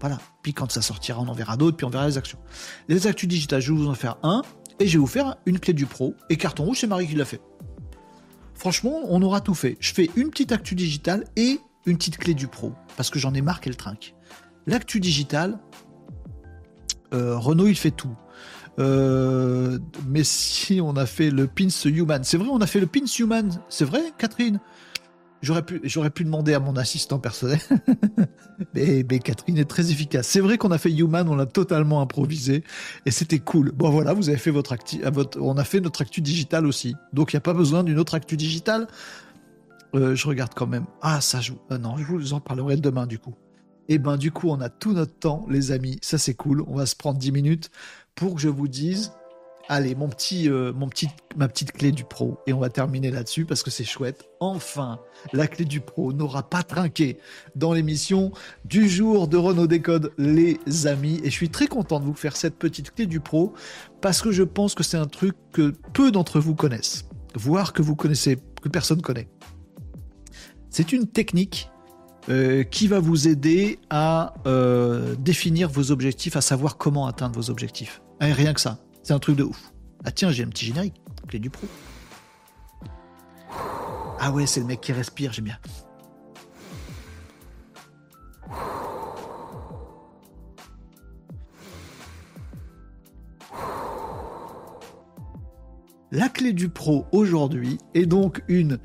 [0.00, 0.18] Voilà.
[0.42, 2.38] Puis quand ça sortira, on en verra d'autres, puis on verra les actions.
[2.88, 4.42] Les actus digitales, je vais vous en faire un,
[4.78, 6.14] et je vais vous faire une clé du pro.
[6.30, 7.40] Et carton rouge, c'est Marie qui l'a fait.
[8.54, 9.76] Franchement, on aura tout fait.
[9.80, 13.34] Je fais une petite actu digitale et une petite clé du pro, parce que j'en
[13.34, 14.14] ai marre qu'elle trinque.
[14.66, 15.58] L'actu digitale,
[17.14, 18.14] euh, Renault, il fait tout.
[18.78, 22.86] Euh, mais si on a fait le pins human, c'est vrai, on a fait le
[22.86, 24.60] pins human, c'est vrai, Catherine?
[25.40, 27.60] J'aurais pu, j'aurais pu demander à mon assistant personnel.
[28.74, 30.26] mais, Catherine est très efficace.
[30.26, 32.64] C'est vrai qu'on a fait Human, on l'a totalement improvisé
[33.06, 33.70] et c'était cool.
[33.72, 36.96] Bon voilà, vous avez fait votre actu, votre, on a fait notre actu digital aussi.
[37.12, 38.88] Donc il n'y a pas besoin d'une autre actu digitale.
[39.94, 40.86] Euh, je regarde quand même.
[41.02, 43.34] Ah ça, je, euh, non, je vous en parlerai demain du coup.
[43.90, 45.98] Et eh ben du coup, on a tout notre temps, les amis.
[46.02, 46.62] Ça c'est cool.
[46.66, 47.70] On va se prendre 10 minutes
[48.18, 49.12] pour que je vous dise,
[49.68, 52.38] allez, mon petit, euh, mon petit, ma petite clé du pro.
[52.46, 54.24] Et on va terminer là-dessus parce que c'est chouette.
[54.40, 54.98] Enfin,
[55.32, 57.18] la clé du pro n'aura pas trinqué
[57.54, 58.32] dans l'émission
[58.64, 61.20] du jour de Renault Décode, les amis.
[61.22, 63.52] Et je suis très content de vous faire cette petite clé du pro
[64.00, 67.04] parce que je pense que c'est un truc que peu d'entre vous connaissent,
[67.34, 69.28] voire que vous connaissez, que personne connaît.
[70.70, 71.70] C'est une technique
[72.28, 77.50] euh, qui va vous aider à euh, définir vos objectifs, à savoir comment atteindre vos
[77.50, 78.02] objectifs.
[78.20, 78.78] Ah, rien que ça.
[79.02, 79.72] C'est un truc de ouf.
[80.04, 81.00] Ah tiens, j'ai un petit générique.
[81.28, 81.66] Clé du pro.
[84.20, 85.58] Ah ouais, c'est le mec qui respire, j'aime bien.
[96.10, 98.78] La clé du pro aujourd'hui est donc une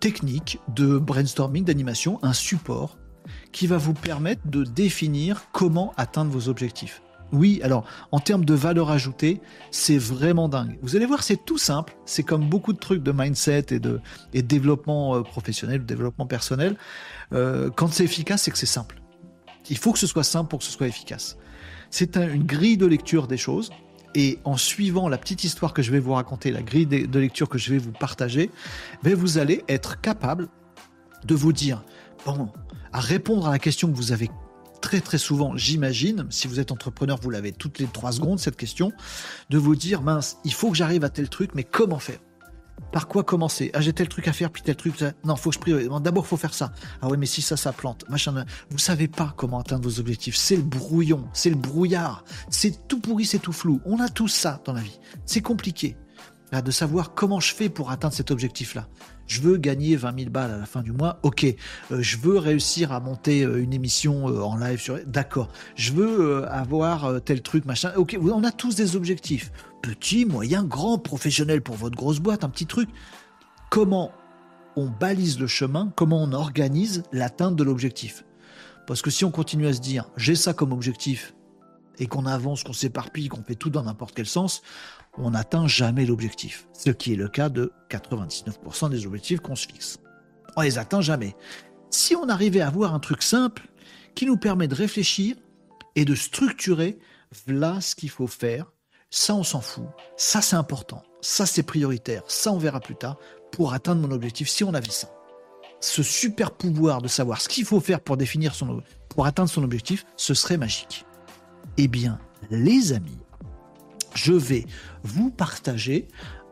[0.00, 2.98] technique de brainstorming, d'animation, un support
[3.52, 7.03] qui va vous permettre de définir comment atteindre vos objectifs.
[7.34, 9.40] Oui, alors en termes de valeur ajoutée,
[9.72, 10.78] c'est vraiment dingue.
[10.82, 11.96] Vous allez voir, c'est tout simple.
[12.06, 14.00] C'est comme beaucoup de trucs de mindset et de,
[14.32, 16.76] développement euh, professionnel, développement personnel.
[17.32, 19.02] Euh, quand c'est efficace, c'est que c'est simple.
[19.68, 21.36] Il faut que ce soit simple pour que ce soit efficace.
[21.90, 23.70] C'est une grille de lecture des choses.
[24.14, 27.48] Et en suivant la petite histoire que je vais vous raconter, la grille de lecture
[27.48, 28.48] que je vais vous partager,
[29.02, 30.48] ben, vous allez être capable
[31.24, 31.82] de vous dire,
[32.24, 32.48] bon,
[32.92, 34.30] à répondre à la question que vous avez
[34.84, 38.56] très très souvent, j'imagine, si vous êtes entrepreneur, vous l'avez toutes les trois secondes, cette
[38.56, 38.92] question,
[39.48, 42.18] de vous dire, mince, il faut que j'arrive à tel truc, mais comment faire?
[42.92, 43.70] Par quoi commencer?
[43.72, 45.02] Ah, j'ai tel truc à faire, puis tel truc.
[45.24, 45.88] Non, faut que je priorise.
[46.02, 46.70] D'abord, faut faire ça.
[47.00, 48.04] Ah ouais, mais si ça, ça plante.
[48.10, 48.44] Machin.
[48.68, 50.36] Vous savez pas comment atteindre vos objectifs.
[50.36, 52.22] C'est le brouillon, c'est le brouillard.
[52.50, 53.80] C'est tout pourri, c'est tout flou.
[53.86, 55.00] On a tout ça dans la vie.
[55.24, 55.96] C'est compliqué
[56.52, 58.86] de savoir comment je fais pour atteindre cet objectif-là.
[59.26, 61.44] Je veux gagner 20 000 balles à la fin du mois, ok.
[61.44, 65.48] Euh, je veux réussir à monter euh, une émission euh, en live sur, d'accord.
[65.76, 67.92] Je veux avoir tel truc, machin.
[67.96, 69.50] Ok, on a tous des objectifs.
[69.82, 72.88] Petit, moyen, grand, professionnel pour votre grosse boîte, un petit truc.
[73.70, 74.12] Comment
[74.76, 78.24] on balise le chemin, comment on organise l'atteinte de l'objectif?
[78.86, 81.34] Parce que si on continue à se dire, j'ai ça comme objectif,
[81.98, 84.62] et qu'on avance, qu'on s'éparpille, qu'on fait tout dans n'importe quel sens,
[85.18, 86.66] on n'atteint jamais l'objectif.
[86.72, 89.98] Ce qui est le cas de 99% des objectifs qu'on se fixe.
[90.56, 91.34] On les atteint jamais.
[91.90, 93.68] Si on arrivait à avoir un truc simple
[94.14, 95.36] qui nous permet de réfléchir
[95.96, 96.98] et de structurer,
[97.46, 98.72] voilà ce qu'il faut faire,
[99.10, 99.86] ça on s'en fout,
[100.16, 103.16] ça c'est important, ça c'est prioritaire, ça on verra plus tard,
[103.52, 105.08] pour atteindre mon objectif, si on avait ça.
[105.80, 109.62] Ce super pouvoir de savoir ce qu'il faut faire pour définir son pour atteindre son
[109.62, 111.04] objectif, ce serait magique.
[111.76, 112.18] Eh bien,
[112.50, 113.18] les amis,
[114.14, 114.66] je vais
[115.02, 116.08] vous partager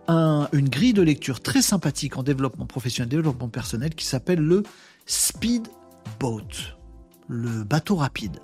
[0.09, 4.63] une grille de lecture très sympathique en développement professionnel, développement personnel qui s'appelle le
[5.07, 6.49] Speedboat,
[7.29, 8.39] le bateau rapide.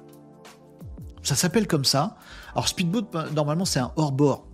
[1.22, 2.16] Ça s'appelle comme ça.
[2.52, 4.48] Alors speedboat, ben, normalement, c'est un hors-bord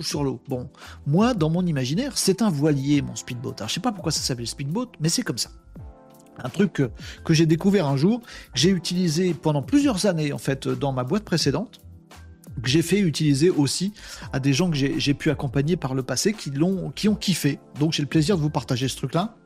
[0.00, 0.40] sur l'eau.
[0.48, 0.70] Bon,
[1.06, 3.56] moi, dans mon imaginaire, c'est un voilier, mon speedboat.
[3.58, 5.50] Alors je sais pas pourquoi ça s'appelle speedboat, mais c'est comme ça.
[6.42, 6.90] Un truc que,
[7.24, 8.22] que j'ai découvert un jour,
[8.54, 11.80] j'ai utilisé pendant plusieurs années en fait dans ma boîte précédente
[12.62, 13.92] que j'ai fait utiliser aussi
[14.32, 17.58] à des gens que j'ai pu accompagner par le passé qui, l'ont, qui ont kiffé.
[17.78, 19.36] Donc j'ai le plaisir de vous partager ce truc-là.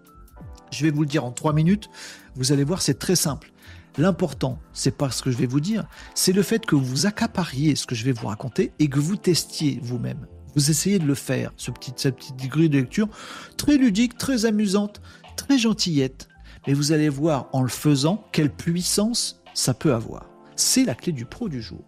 [0.71, 1.89] Je vais vous le dire en trois minutes.
[2.35, 3.53] Vous allez voir, c'est très simple.
[3.97, 5.87] L'important, c'est pas ce que je vais vous dire,
[6.17, 9.17] c'est le fait que vous accapariez ce que je vais vous raconter et que vous
[9.17, 10.27] testiez vous-même.
[10.57, 13.09] Vous essayez de le faire, ce petit, cette petite grille de lecture,
[13.57, 15.01] très ludique, très amusante,
[15.37, 16.29] très gentillette.
[16.67, 20.29] Mais vous allez voir en le faisant quelle puissance ça peut avoir.
[20.57, 21.85] C'est la clé du pro du jour.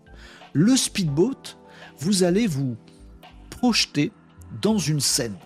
[0.59, 1.59] Le speedboat,
[1.99, 2.79] vous allez vous
[3.51, 4.11] projeter
[4.63, 5.37] dans une scène.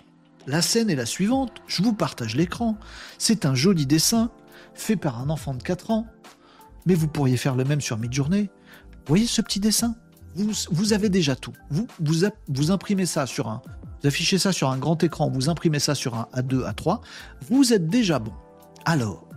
[0.47, 2.79] La scène est la suivante, je vous partage l'écran.
[3.19, 4.31] C'est un joli dessin
[4.73, 6.07] fait par un enfant de 4 ans,
[6.87, 8.51] mais vous pourriez faire le même sur Midjourney.
[9.07, 9.97] Voyez ce petit dessin?
[10.37, 11.55] Vous, vous, avez déjà tout.
[11.71, 13.63] Vous, vous, vous imprimez ça sur un,
[14.01, 17.01] vous affichez ça sur un grand écran, vous imprimez ça sur un A2, A3,
[17.49, 18.33] vous êtes déjà bon.
[18.85, 19.29] Alors,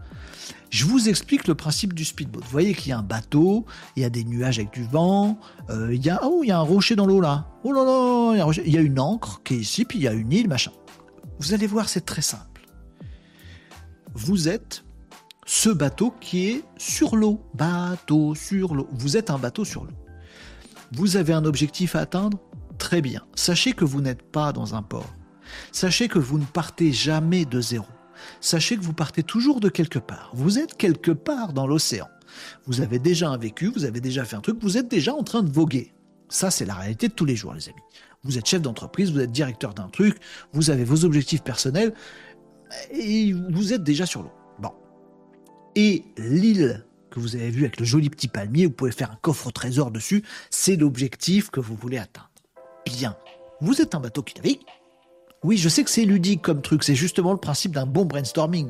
[0.73, 2.41] je vous explique le principe du speedboat.
[2.41, 3.63] Vous voyez qu'il y a un bateau,
[3.95, 5.37] il y a des nuages avec du vent,
[5.69, 7.45] euh, il, y a, oh, il y a un rocher dans l'eau là.
[7.63, 9.99] Oh là là, il y, a il y a une encre qui est ici, puis
[9.99, 10.71] il y a une île, machin.
[11.37, 12.65] Vous allez voir, c'est très simple.
[14.15, 14.83] Vous êtes
[15.45, 17.45] ce bateau qui est sur l'eau.
[17.53, 18.87] Bateau sur l'eau.
[18.93, 19.93] Vous êtes un bateau sur l'eau.
[20.91, 22.39] Vous avez un objectif à atteindre?
[22.79, 23.21] Très bien.
[23.35, 25.13] Sachez que vous n'êtes pas dans un port.
[25.71, 27.85] Sachez que vous ne partez jamais de zéro
[28.41, 30.31] sachez que vous partez toujours de quelque part.
[30.33, 32.07] Vous êtes quelque part dans l'océan.
[32.65, 35.23] Vous avez déjà un vécu, vous avez déjà fait un truc, vous êtes déjà en
[35.23, 35.93] train de voguer.
[36.29, 37.81] Ça, c'est la réalité de tous les jours, les amis.
[38.23, 40.17] Vous êtes chef d'entreprise, vous êtes directeur d'un truc,
[40.53, 41.93] vous avez vos objectifs personnels,
[42.91, 44.31] et vous êtes déjà sur l'eau.
[44.59, 44.71] Bon.
[45.75, 49.17] Et l'île que vous avez vue avec le joli petit palmier, vous pouvez faire un
[49.21, 52.31] coffre trésor dessus, c'est l'objectif que vous voulez atteindre.
[52.85, 53.15] Bien.
[53.61, 54.61] Vous êtes un bateau qui navigue,
[55.43, 56.83] oui, je sais que c'est ludique comme truc.
[56.83, 58.67] C'est justement le principe d'un bon brainstorming,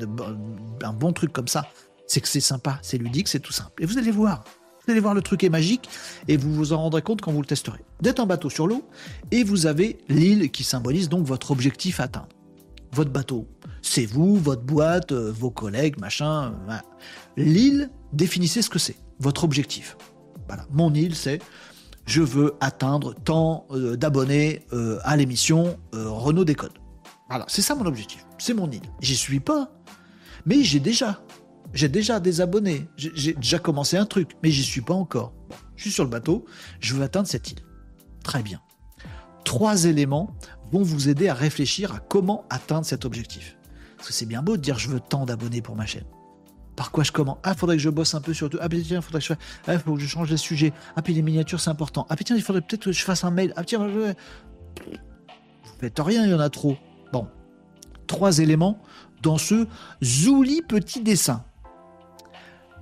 [0.80, 1.68] d'un bon truc comme ça.
[2.06, 3.82] C'est que c'est sympa, c'est ludique, c'est tout simple.
[3.82, 4.44] Et vous allez voir.
[4.84, 5.88] Vous allez voir, le truc est magique
[6.28, 7.80] et vous vous en rendrez compte quand vous le testerez.
[8.02, 8.82] Vous êtes un bateau sur l'eau
[9.30, 12.28] et vous avez l'île qui symbolise donc votre objectif atteint.
[12.92, 13.48] Votre bateau,
[13.80, 16.54] c'est vous, votre boîte, euh, vos collègues, machin.
[17.36, 19.96] L'île, définissez ce que c'est, votre objectif.
[20.48, 21.40] Voilà, mon île, c'est
[22.06, 26.72] je veux atteindre tant euh, d'abonnés euh, à l'émission euh, Renault Décode.
[27.28, 28.26] Voilà, c'est ça mon objectif.
[28.38, 28.82] C'est mon île.
[29.00, 29.70] J'y suis pas,
[30.46, 31.22] mais j'ai déjà.
[31.72, 32.86] J'ai déjà des abonnés.
[32.96, 35.32] J'ai déjà commencé un truc, mais j'y suis pas encore.
[35.74, 36.44] je suis sur le bateau.
[36.78, 37.58] Je veux atteindre cette île.
[38.22, 38.60] Très bien.
[39.44, 40.36] Trois éléments
[40.70, 43.56] vont vous aider à réfléchir à comment atteindre cet objectif.
[43.96, 46.04] Parce que c'est bien beau de dire je veux tant d'abonnés pour ma chaîne.
[46.76, 48.58] Par quoi je commence Ah, faudrait que je bosse un peu sur tout.
[48.60, 49.34] Ah, tiens, faudrait que je.
[49.66, 50.72] Ah, que je change les sujets.
[50.96, 52.06] Ah, puis les miniatures, c'est important.
[52.10, 53.52] Ah, puis tiens, il faudrait peut-être que je fasse un mail.
[53.56, 54.12] Ah, tiens, je...
[54.84, 54.94] vous
[55.80, 56.76] faites rien, il y en a trop.
[57.12, 57.28] Bon.
[58.06, 58.82] Trois éléments
[59.22, 59.66] dans ce
[60.02, 61.44] zouli petit dessin.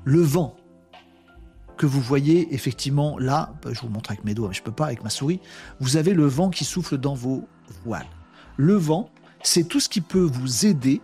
[0.05, 0.56] Le vent
[1.77, 4.73] que vous voyez effectivement là, bah, je vous montre avec mes doigts, mais je peux
[4.73, 5.40] pas avec ma souris.
[5.81, 7.47] Vous avez le vent qui souffle dans vos
[7.85, 8.06] voiles.
[8.56, 9.10] Le vent,
[9.43, 11.01] c'est tout ce qui peut vous aider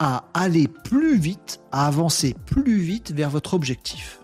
[0.00, 4.18] à aller plus vite, à avancer plus vite vers votre objectif.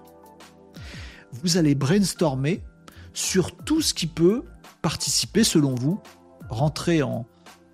[1.43, 2.65] Vous allez brainstormer
[3.13, 4.43] sur tout ce qui peut
[4.81, 6.01] participer, selon vous,
[6.49, 7.27] rentrer en,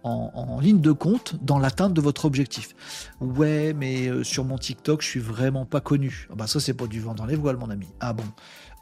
[0.03, 2.75] en, ligne de compte dans l'atteinte de votre objectif.
[3.21, 6.29] Ouais, mais euh, sur mon TikTok, je suis vraiment pas connu.
[6.31, 7.89] Ah bah ça, c'est pas du vent dans les voiles, mon ami.
[8.01, 8.25] Ah bon.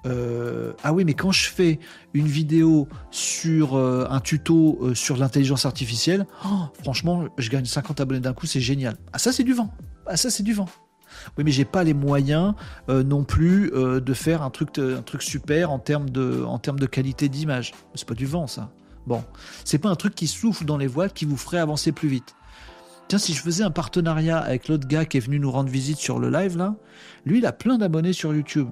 [0.06, 1.78] Euh, ah oui, mais quand je fais
[2.14, 8.00] une vidéo sur euh, un tuto euh, sur l'intelligence artificielle, oh, franchement, je gagne 50
[8.00, 8.96] abonnés d'un coup, c'est génial.
[9.12, 9.70] Ah ça, c'est du vent.
[10.06, 10.68] Ah ça, c'est du vent.
[11.36, 12.54] Oui, mais j'ai pas les moyens
[12.88, 14.70] non plus de faire un truc,
[15.18, 17.72] super en termes de, en termes de qualité d'image.
[17.96, 18.70] C'est pas du vent, ça.
[19.08, 19.24] Bon,
[19.64, 22.36] c'est pas un truc qui souffle dans les voiles qui vous ferait avancer plus vite.
[23.08, 25.98] Tiens, si je faisais un partenariat avec l'autre gars qui est venu nous rendre visite
[25.98, 26.76] sur le live là,
[27.26, 28.68] lui, il a plein d'abonnés sur YouTube.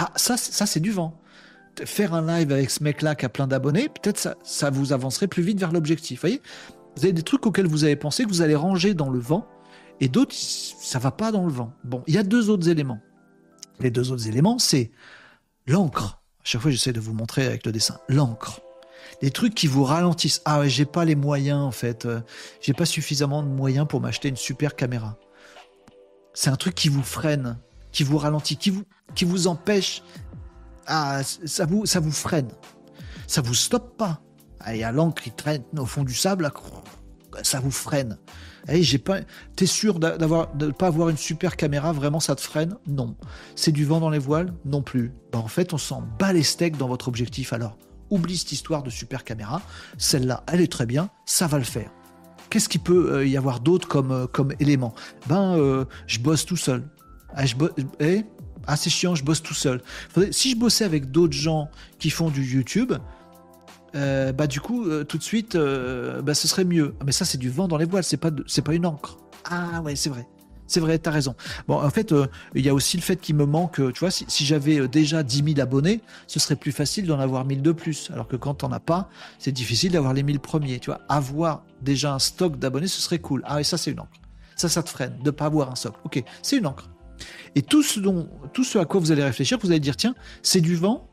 [0.00, 1.20] Ah, ça, ça c'est du vent.
[1.84, 5.26] Faire un live avec ce mec-là qui a plein d'abonnés, peut-être ça, ça vous avancerait
[5.26, 6.20] plus vite vers l'objectif.
[6.20, 6.40] Voyez?
[6.96, 9.48] Vous avez des trucs auxquels vous avez pensé que vous allez ranger dans le vent,
[10.00, 11.72] et d'autres, ça va pas dans le vent.
[11.82, 13.00] Bon, il y a deux autres éléments.
[13.80, 14.92] Les deux autres éléments, c'est
[15.66, 16.20] l'encre.
[16.38, 17.98] À chaque fois, j'essaie de vous montrer avec le dessin.
[18.08, 18.60] L'encre.
[19.20, 20.42] Des trucs qui vous ralentissent.
[20.44, 22.06] Ah ouais, j'ai pas les moyens en fait.
[22.06, 22.20] Euh,
[22.60, 25.18] j'ai pas suffisamment de moyens pour m'acheter une super caméra.
[26.34, 27.58] C'est un truc qui vous freine
[27.92, 28.84] qui vous ralentit, qui vous,
[29.14, 30.02] qui vous empêche,
[30.86, 32.48] à, ça, vous, ça vous freine.
[33.26, 34.20] Ça vous stoppe pas.
[34.68, 36.50] Il y a l'encre qui traîne au fond du sable,
[37.42, 38.18] ça vous freine.
[38.66, 39.20] Hey, j'ai pas.
[39.56, 42.76] T'es sûr d'avoir de pas avoir une super caméra Vraiment, ça te freine?
[42.86, 43.16] Non.
[43.54, 44.52] C'est du vent dans les voiles?
[44.64, 45.12] Non plus.
[45.32, 47.52] Bah, en fait, on s'en bat les steaks dans votre objectif.
[47.52, 47.78] Alors,
[48.10, 49.62] oublie cette histoire de super caméra.
[49.96, 51.08] Celle-là, elle est très bien.
[51.24, 51.90] Ça va le faire.
[52.50, 54.94] Qu'est-ce qu'il peut euh, y avoir d'autre comme, euh, comme élément?
[55.26, 56.88] Ben, euh, je bosse tout seul.
[57.34, 57.54] Ah, je
[58.00, 58.24] eh
[58.70, 59.80] ah, c'est chiant, je bosse tout seul.
[60.30, 62.92] si je bossais avec d'autres gens qui font du YouTube,
[63.94, 66.94] euh, bah du coup, euh, tout de suite, euh, bah, ce serait mieux.
[67.04, 69.16] Mais ça, c'est du vent dans les voiles, c'est pas, c'est pas une encre.
[69.50, 70.28] Ah ouais, c'est vrai.
[70.66, 71.34] C'est vrai, t'as raison.
[71.66, 72.14] Bon, en fait,
[72.54, 75.54] il y a aussi le fait qu'il me manque, tu vois, si, j'avais déjà 10
[75.54, 78.10] 000 abonnés, ce serait plus facile d'en avoir 1000 de plus.
[78.12, 81.00] Alors que quand t'en as pas, c'est difficile d'avoir les 1000 premiers, tu vois.
[81.08, 83.42] Avoir déjà un stock d'abonnés, ce serait cool.
[83.46, 84.20] Ah, et ça, c'est une encre.
[84.56, 85.94] Ça, ça te freine de pas avoir un stock.
[86.04, 86.90] Ok, c'est une encre.
[87.54, 90.14] Et tout ce, dont, tout ce à quoi vous allez réfléchir, vous allez dire, tiens,
[90.42, 91.08] c'est du vent,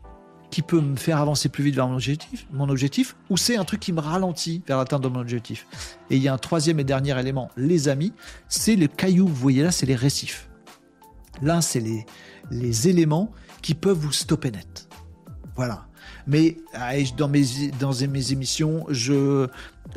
[0.52, 3.65] qui peut me faire avancer plus vite vers mon objectif, mon objectif ou c'est un
[3.65, 5.68] truc qui me ralentit vers l'atteinte de mon objectif.
[6.10, 8.14] Et il y a un troisième et dernier élément, les amis,
[8.48, 9.27] c'est les cailloux.
[9.27, 10.49] Vous voyez là, c'est les récifs.
[11.41, 12.06] Là, c'est les,
[12.52, 14.88] les éléments qui peuvent vous stopper net.
[15.56, 15.88] Voilà.
[16.27, 17.44] Mais ah, dans mes,
[17.80, 19.48] dans mes émissions, je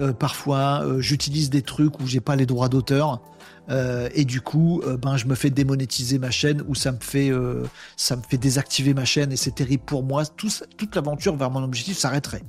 [0.00, 3.22] euh, parfois euh, j'utilise des trucs où j'ai pas les droits d'auteur
[3.70, 7.00] euh, et du coup, euh, ben, je me fais démonétiser ma chaîne ou ça me
[7.00, 7.64] fait, euh,
[7.96, 10.24] ça me fait désactiver ma chaîne et c'est terrible pour moi.
[10.26, 12.42] toute l'aventure vers mon objectif s'arrêterait.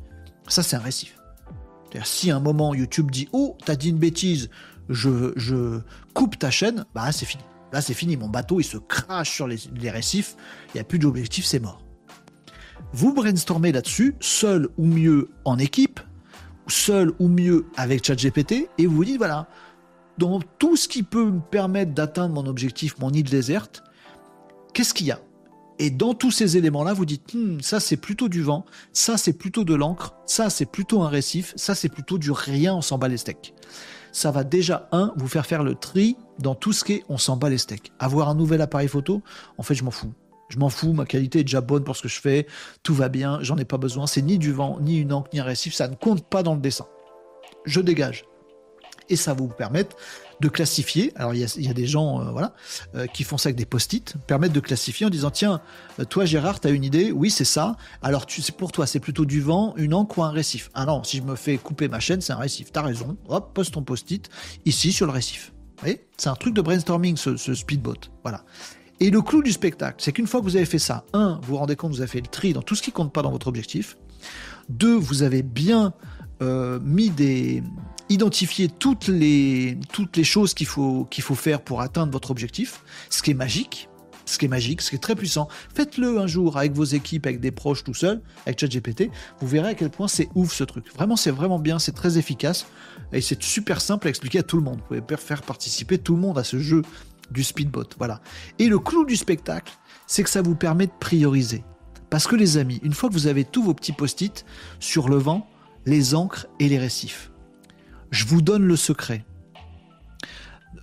[0.47, 1.17] Ça, c'est un récif.
[2.03, 4.49] Si à un moment YouTube dit Oh, t'as dit une bêtise,
[4.89, 5.79] je, je
[6.13, 7.43] coupe ta chaîne, bah c'est fini.
[7.73, 8.15] Là, c'est fini.
[8.15, 10.35] Mon bateau, il se crache sur les, les récifs.
[10.67, 11.81] Il n'y a plus d'objectif, c'est mort.
[12.93, 15.99] Vous brainstormez là-dessus, seul ou mieux en équipe,
[16.67, 19.47] seul ou mieux avec ChatGPT, et vous vous dites voilà,
[20.19, 23.83] dans tout ce qui peut me permettre d'atteindre mon objectif, mon île déserte,
[24.73, 25.19] qu'est-ce qu'il y a?
[25.79, 29.31] Et dans tous ces éléments-là, vous dites, hmm, ça c'est plutôt du vent, ça c'est
[29.31, 32.97] plutôt de l'encre, ça c'est plutôt un récif, ça c'est plutôt du rien, on s'en
[32.97, 33.53] bat les steaks.
[34.11, 37.17] Ça va déjà, un, vous faire faire le tri dans tout ce qui est on
[37.17, 37.93] s'en bat les steaks.
[37.97, 39.21] Avoir un nouvel appareil photo,
[39.57, 40.11] en fait, je m'en fous.
[40.49, 42.45] Je m'en fous, ma qualité est déjà bonne pour ce que je fais,
[42.83, 45.39] tout va bien, j'en ai pas besoin, c'est ni du vent, ni une encre, ni
[45.39, 46.87] un récif, ça ne compte pas dans le dessin.
[47.65, 48.25] Je dégage
[49.09, 49.95] et ça va vous permettre
[50.39, 51.11] de classifier.
[51.15, 52.53] Alors il y a, des gens euh, voilà
[52.95, 55.61] euh, qui font ça avec des post-it, permettent de classifier en disant tiens
[55.99, 57.75] euh, toi Gérard tu as une idée, oui c'est ça.
[58.01, 60.69] Alors tu pour toi c'est plutôt du vent, une encre ou un récif.
[60.73, 62.71] Ah non si je me fais couper ma chaîne c'est un récif.
[62.71, 63.17] T'as raison.
[63.27, 64.29] Hop poste ton post-it
[64.65, 65.51] ici sur le récif.
[65.77, 66.07] Vous voyez?
[66.17, 68.09] C'est un truc de brainstorming ce, ce speedboat.
[68.23, 68.43] Voilà.
[69.01, 71.53] Et le clou du spectacle, c'est qu'une fois que vous avez fait ça, un, vous
[71.53, 73.31] vous rendez compte, vous avez fait le tri dans tout ce qui compte pas dans
[73.31, 73.97] votre objectif.
[74.67, 75.93] Deux, vous avez bien
[76.41, 77.63] mis des,
[78.09, 82.81] identifier toutes les, toutes les choses qu'il faut, qu'il faut faire pour atteindre votre objectif,
[83.09, 83.89] ce qui est magique,
[84.25, 85.47] ce qui est magique, ce qui est très puissant.
[85.73, 89.09] Faites-le un jour avec vos équipes, avec des proches tout seul, avec ChatGPT.
[89.39, 90.85] Vous verrez à quel point c'est ouf ce truc.
[90.93, 92.65] Vraiment, c'est vraiment bien, c'est très efficace
[93.11, 94.79] et c'est super simple à expliquer à tout le monde.
[94.89, 96.83] Vous pouvez faire participer tout le monde à ce jeu
[97.31, 97.85] du speedbot.
[97.97, 98.21] Voilà.
[98.59, 99.73] Et le clou du spectacle,
[100.07, 101.63] c'est que ça vous permet de prioriser.
[102.09, 104.45] Parce que les amis, une fois que vous avez tous vos petits post-it
[104.79, 105.47] sur le vent,
[105.85, 107.31] les encres et les récifs,
[108.11, 109.25] je vous donne le secret.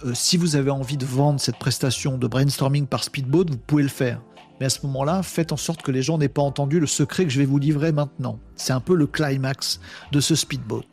[0.04, 3.82] Euh, si vous avez envie de vendre cette prestation de brainstorming par Speedboat, vous pouvez
[3.82, 4.20] le faire.
[4.60, 7.24] Mais à ce moment-là, faites en sorte que les gens n'aient pas entendu le secret
[7.24, 8.38] que je vais vous livrer maintenant.
[8.54, 9.80] C'est un peu le climax
[10.12, 10.86] de ce speedboat.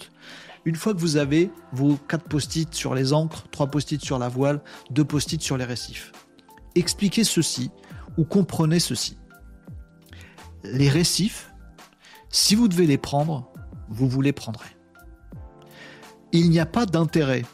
[0.66, 4.30] Une fois que vous avez vos quatre post-it sur les encres, trois post-it sur la
[4.30, 4.62] voile,
[4.92, 6.14] deux post-it sur les récifs,
[6.76, 7.70] expliquez ceci
[8.18, 9.18] ou comprenez ceci.
[10.64, 11.52] Les récifs,
[12.30, 13.52] si vous devez les prendre,
[13.90, 14.70] vous vous les prendrez
[16.34, 17.46] il n'y a pas d'intérêt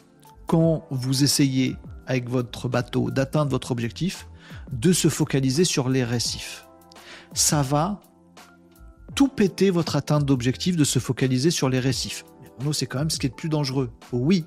[0.46, 1.76] quand vous essayez
[2.06, 4.26] avec votre bateau d'atteindre votre objectif
[4.72, 6.66] de se focaliser sur les récifs.
[7.34, 8.00] Ça va
[9.14, 12.24] tout péter votre atteinte d'objectif de se focaliser sur les récifs.
[12.64, 13.90] Mais c'est quand même ce qui est le plus dangereux.
[14.12, 14.44] Oui.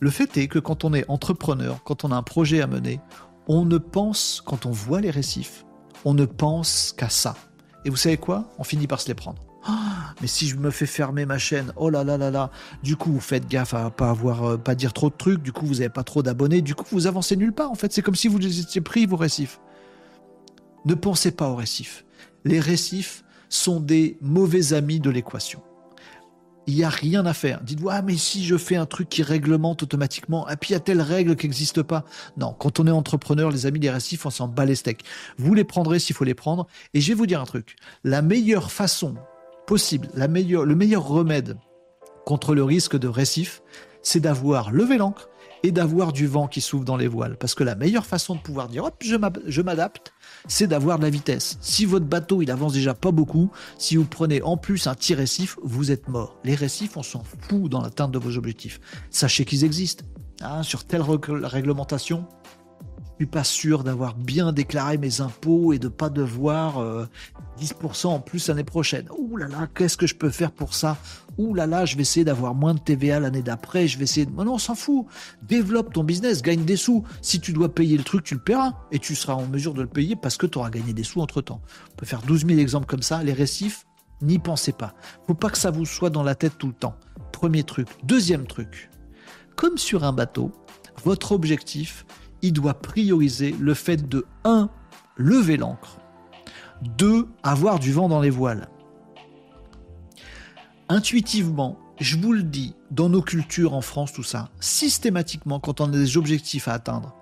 [0.00, 3.00] Le fait est que quand on est entrepreneur, quand on a un projet à mener,
[3.48, 5.64] on ne pense, quand on voit les récifs,
[6.04, 7.36] on ne pense qu'à ça.
[7.84, 8.52] Et vous savez quoi?
[8.58, 9.45] On finit par se les prendre.
[9.68, 12.50] Ah, mais si je me fais fermer ma chaîne, oh là là là là.
[12.84, 15.42] Du coup, vous faites gaffe à pas avoir, euh, pas dire trop de trucs.
[15.42, 16.62] Du coup, vous n'avez pas trop d'abonnés.
[16.62, 17.70] Du coup, vous avancez nulle part.
[17.70, 19.58] En fait, c'est comme si vous étiez pris vos récifs.
[20.84, 22.04] Ne pensez pas aux récifs.
[22.44, 25.60] Les récifs sont des mauvais amis de l'équation.
[26.68, 27.60] Il n'y a rien à faire.
[27.62, 30.76] Dites-vous, ah, mais si je fais un truc qui réglemente automatiquement, et puis il y
[30.76, 32.04] a telle règle qui n'existe pas.
[32.36, 35.04] Non, quand on est entrepreneur, les amis, les récifs, on s'en bat les steaks.
[35.38, 36.68] Vous les prendrez s'il faut les prendre.
[36.94, 37.76] Et je vais vous dire un truc.
[38.04, 39.16] La meilleure façon
[39.66, 40.26] possible, le
[40.74, 41.56] meilleur remède
[42.24, 43.62] contre le risque de récif,
[44.02, 45.28] c'est d'avoir levé l'ancre
[45.62, 47.36] et d'avoir du vent qui souffle dans les voiles.
[47.36, 50.12] Parce que la meilleure façon de pouvoir dire hop, je m'adapte,
[50.46, 51.58] c'est d'avoir de la vitesse.
[51.60, 55.14] Si votre bateau il avance déjà pas beaucoup, si vous prenez en plus un petit
[55.14, 56.38] récif, vous êtes mort.
[56.44, 58.80] Les récifs, on s'en fout dans l'atteinte de vos objectifs.
[59.10, 60.04] Sachez qu'ils existent.
[60.42, 62.26] Hein, sur telle réglementation,
[63.18, 67.08] je suis pas sûr d'avoir bien déclaré mes impôts et de pas devoir
[67.58, 69.08] 10% euh, en plus l'année prochaine.
[69.16, 70.98] Ouh là là, qu'est-ce que je peux faire pour ça?
[71.38, 74.26] Ouh là là, je vais essayer d'avoir moins de TVA l'année d'après, je vais essayer
[74.26, 74.32] de...
[74.32, 75.06] Non, on s'en fout.
[75.42, 77.04] Développe ton business, gagne des sous.
[77.22, 78.74] Si tu dois payer le truc, tu le paieras.
[78.92, 81.22] Et tu seras en mesure de le payer parce que tu auras gagné des sous
[81.22, 81.62] entre-temps.
[81.92, 83.22] On peut faire 12 000 exemples comme ça.
[83.22, 83.86] Les récifs,
[84.20, 84.92] n'y pensez pas.
[85.26, 86.96] Faut pas que ça vous soit dans la tête tout le temps.
[87.32, 87.88] Premier truc.
[88.04, 88.90] Deuxième truc.
[89.56, 90.52] Comme sur un bateau,
[91.02, 92.04] votre objectif,
[92.52, 94.68] doit prioriser le fait de 1.
[95.16, 95.98] lever l'ancre,
[96.98, 97.28] 2.
[97.42, 98.68] avoir du vent dans les voiles.
[100.88, 105.86] Intuitivement, je vous le dis, dans nos cultures en France, tout ça, systématiquement, quand on
[105.86, 107.14] a des objectifs à atteindre,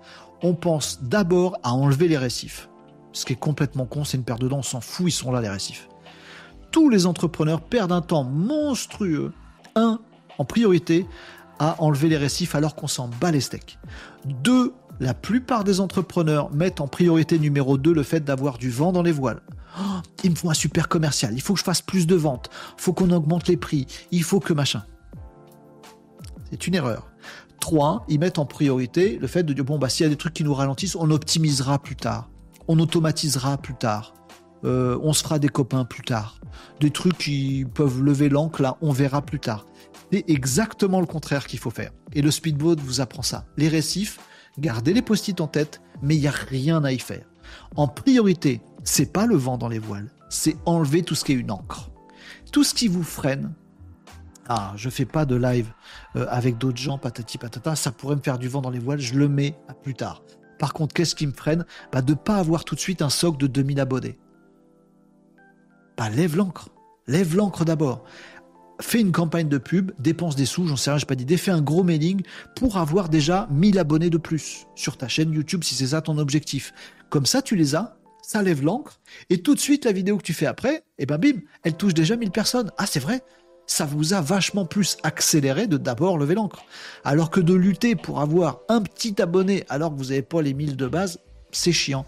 [0.43, 2.69] on pense d'abord à enlever les récifs.
[3.13, 5.31] Ce qui est complètement con, c'est une paire de dents, on s'en fout, ils sont
[5.31, 5.87] là les récifs.
[6.71, 9.33] Tous les entrepreneurs perdent un temps monstrueux,
[9.75, 9.99] un,
[10.37, 11.07] en priorité,
[11.57, 13.79] à enlever les récifs alors qu'on s'en bat les steaks.
[14.25, 18.91] Deux, la plupart des entrepreneurs mettent en priorité numéro 2 le fait d'avoir du vent
[18.91, 19.41] dans les voiles.
[19.79, 22.49] Oh, il me faut un super commercial, il faut que je fasse plus de ventes,
[22.77, 24.83] il faut qu'on augmente les prix, il faut que machin.
[26.49, 27.07] C'est une erreur.
[27.59, 28.05] 3.
[28.07, 30.33] Ils mettent en priorité le fait de dire bon, bah, s'il y a des trucs
[30.33, 32.29] qui nous ralentissent, on optimisera plus tard,
[32.67, 34.13] on automatisera plus tard,
[34.63, 36.39] euh, on se fera des copains plus tard.
[36.79, 39.65] Des trucs qui peuvent lever l'encre, là, on verra plus tard.
[40.11, 41.91] C'est exactement le contraire qu'il faut faire.
[42.13, 43.45] Et le speedboat vous apprend ça.
[43.57, 44.19] Les récifs,
[44.59, 47.25] gardez les post-it en tête, mais il n'y a rien à y faire.
[47.75, 51.35] En priorité, c'est pas le vent dans les voiles, c'est enlever tout ce qui est
[51.35, 51.89] une encre.
[52.51, 53.53] Tout ce qui vous freine.
[54.47, 55.71] Ah, je fais pas de live
[56.15, 58.99] euh, avec d'autres gens, patati patata, ça pourrait me faire du vent dans les voiles,
[58.99, 60.21] je le mets à plus tard.
[60.59, 61.65] Par contre, qu'est-ce qui me freine?
[61.91, 64.17] Bah, De ne pas avoir tout de suite un socle de 2000 abonnés.
[65.97, 66.69] Bah, lève l'encre.
[67.07, 68.03] Lève l'encre d'abord
[68.81, 71.51] fais une campagne de pub, dépense des sous, j'en sais rien, j'ai pas dit, fais
[71.51, 72.21] un gros mailing
[72.55, 76.17] pour avoir déjà 1000 abonnés de plus sur ta chaîne YouTube si c'est ça ton
[76.17, 76.73] objectif.
[77.09, 78.99] Comme ça, tu les as, ça lève l'encre,
[79.29, 81.75] et tout de suite, la vidéo que tu fais après, et eh ben bim, elle
[81.75, 82.71] touche déjà 1000 personnes.
[82.77, 83.21] Ah, c'est vrai,
[83.67, 86.63] ça vous a vachement plus accéléré de d'abord lever l'encre.
[87.03, 90.53] Alors que de lutter pour avoir un petit abonné alors que vous n'avez pas les
[90.53, 91.19] 1000 de base,
[91.51, 92.05] c'est chiant.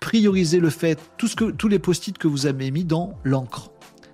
[0.00, 3.70] Priorisez le fait, tous les post-it que vous avez mis dans l'encre.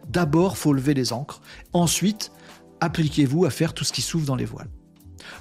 [0.08, 1.40] D'abord, faut lever les ancres.
[1.72, 2.32] Ensuite,
[2.80, 4.68] appliquez-vous à faire tout ce qui s'ouvre dans les voiles.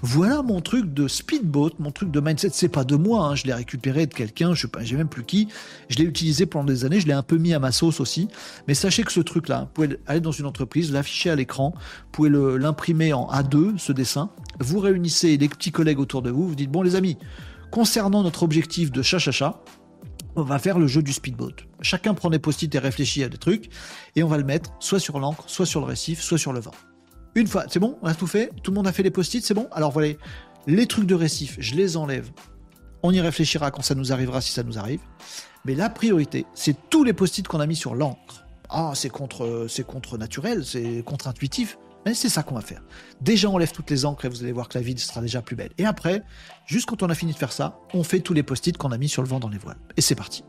[0.02, 2.50] Voilà mon truc de speedboat, mon truc de mindset.
[2.54, 3.36] C'est pas de moi, hein.
[3.36, 5.48] je l'ai récupéré de quelqu'un, je sais même plus qui.
[5.90, 8.28] Je l'ai utilisé pendant des années, je l'ai un peu mis à ma sauce aussi.
[8.68, 12.12] Mais sachez que ce truc-là, vous pouvez aller dans une entreprise, l'afficher à l'écran, vous
[12.12, 14.30] pouvez l'imprimer en A2, ce dessin.
[14.60, 17.18] Vous réunissez les petits collègues autour de vous, vous dites bon les amis,
[17.72, 19.62] concernant notre objectif de chat-chat-chat,
[20.36, 21.56] on va faire le jeu du speedboat.
[21.82, 23.70] Chacun prend des post-it et réfléchit à des trucs,
[24.16, 26.60] et on va le mettre soit sur l'encre, soit sur le récif, soit sur le
[26.60, 26.74] vent.
[27.36, 29.44] Une fois, c'est bon, on a tout fait, tout le monde a fait les post-it,
[29.44, 29.68] c'est bon?
[29.72, 30.14] Alors voilà,
[30.68, 32.30] les trucs de récif, je les enlève.
[33.04, 35.02] On y réfléchira quand ça nous arrivera, si ça nous arrive.
[35.66, 38.46] Mais la priorité, c'est tous les post-it qu'on a mis sur l'encre.
[38.70, 41.78] Ah, c'est contre, c'est contre naturel, c'est contre-intuitif.
[42.06, 42.84] Mais c'est ça qu'on va faire.
[43.22, 45.42] Déjà, on lève toutes les encres et vous allez voir que la vie sera déjà
[45.42, 45.72] plus belle.
[45.78, 46.24] Et après,
[46.68, 48.98] juste quand on a fini de faire ça, on fait tous les post-it qu'on a
[48.98, 49.80] mis sur le vent dans les voiles.
[49.98, 50.44] Et c'est parti.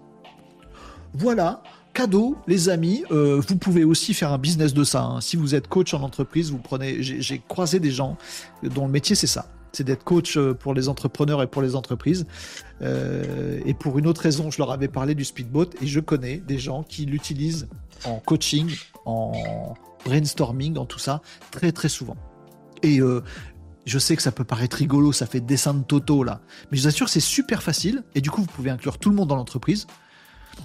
[1.15, 1.63] Voilà,
[1.95, 3.05] cadeau, les amis.
[3.11, 5.03] Euh, vous pouvez aussi faire un business de ça.
[5.03, 5.21] Hein.
[5.23, 7.03] Si vous êtes coach en entreprise, vous prenez.
[7.03, 8.19] J'ai croisé des gens
[8.63, 9.47] dont le métier c'est ça.
[9.73, 12.27] C'est d'être coach euh, pour les entrepreneurs et pour les entreprises.
[12.83, 16.37] Euh, et pour une autre raison, je leur avais parlé du speedboat et je connais
[16.37, 17.69] des gens qui l'utilisent
[18.05, 18.75] en coaching,
[19.07, 19.33] en
[20.07, 21.21] brainstorming, dans tout ça,
[21.51, 22.17] très très souvent.
[22.83, 23.23] Et euh,
[23.85, 26.83] je sais que ça peut paraître rigolo, ça fait dessin de Toto là, mais je
[26.83, 29.37] vous assure c'est super facile et du coup vous pouvez inclure tout le monde dans
[29.37, 29.87] l'entreprise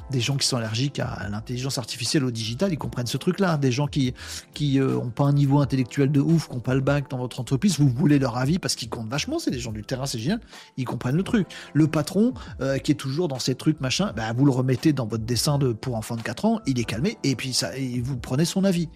[0.09, 3.57] des gens qui sont allergiques à l'intelligence artificielle, au digital, ils comprennent ce truc-là.
[3.57, 4.13] Des gens qui
[4.53, 7.39] qui euh, pas un niveau intellectuel de ouf, qui n'ont pas le bac dans votre
[7.39, 9.39] entreprise, vous voulez leur avis parce qu'ils comptent vachement.
[9.39, 10.39] C'est des gens du terrain, c'est génial.
[10.77, 11.47] Ils comprennent le truc.
[11.73, 15.07] Le patron euh, qui est toujours dans ces trucs machin, bah, vous le remettez dans
[15.07, 17.71] votre dessin de pour enfants de 4 ans, il est calmé et puis ça,
[18.03, 18.89] vous prenez son avis.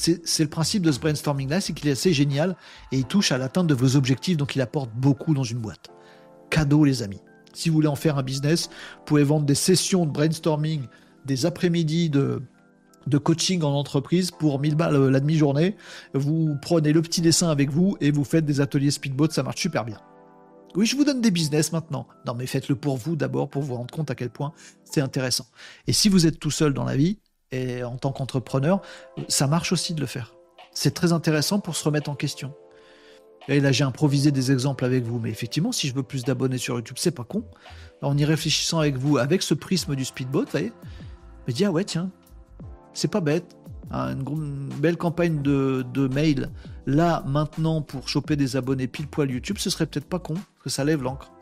[0.00, 2.56] C'est le principe de ce brainstorming-là, c'est qu'il est assez génial
[2.90, 5.90] et il touche à l'atteinte de vos objectifs, donc il apporte beaucoup dans une boîte.
[6.48, 7.20] Cadeau, les amis.
[7.52, 10.86] Si vous voulez en faire un business, vous pouvez vendre des sessions de brainstorming,
[11.26, 12.40] des après-midi de,
[13.22, 15.76] coaching en entreprise pour 1000 balles euh, la demi-journée.
[16.14, 19.60] Vous prenez le petit dessin avec vous et vous faites des ateliers speedboat, ça marche
[19.60, 19.98] super bien.
[20.76, 22.06] Oui, je vous donne des business maintenant.
[22.26, 24.52] Non, mais faites-le pour vous d'abord, pour vous rendre compte à quel point
[24.84, 25.46] c'est intéressant.
[25.86, 27.18] Et si vous êtes tout seul dans la vie,
[27.52, 28.80] et en tant qu'entrepreneur,
[29.28, 30.34] ça marche aussi de le faire.
[30.72, 32.54] C'est très intéressant pour se remettre en question.
[33.48, 36.58] Et là, j'ai improvisé des exemples avec vous, mais effectivement, si je veux plus d'abonnés
[36.58, 37.44] sur YouTube, c'est pas con.
[38.02, 40.72] En y réfléchissant avec vous, avec ce prisme du speedboat, vous voyez,
[41.48, 42.10] me dis ah ouais tiens,
[42.92, 43.56] c'est pas bête.
[43.90, 46.50] Hein, une, belle campagne de, de mail
[46.86, 50.64] là maintenant pour choper des abonnés pile poil YouTube, ce serait peut-être pas con, parce
[50.64, 51.32] que ça lève l'encre.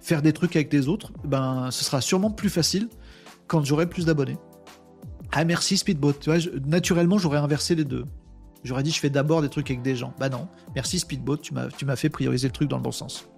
[0.00, 2.88] Faire des trucs avec des autres, ben ce sera sûrement plus facile
[3.46, 4.36] quand j'aurai plus d'abonnés.
[5.32, 8.04] Ah merci Speedboat, tu vois, naturellement j'aurais inversé les deux.
[8.64, 10.14] J'aurais dit je fais d'abord des trucs avec des gens.
[10.18, 12.92] Bah non, merci Speedboat, tu m'as, tu m'as fait prioriser le truc dans le bon
[12.92, 13.28] sens.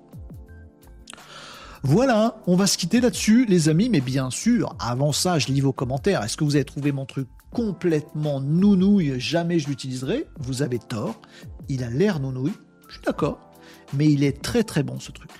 [1.82, 5.60] Voilà, on va se quitter là-dessus, les amis, mais bien sûr, avant ça, je lis
[5.60, 6.24] vos commentaires.
[6.24, 9.20] Est-ce que vous avez trouvé mon truc complètement nounouille?
[9.20, 10.26] Jamais je l'utiliserai.
[10.38, 11.20] Vous avez tort.
[11.68, 12.54] Il a l'air nounouille,
[12.88, 13.52] je suis d'accord,
[13.94, 15.30] mais il est très très bon ce truc.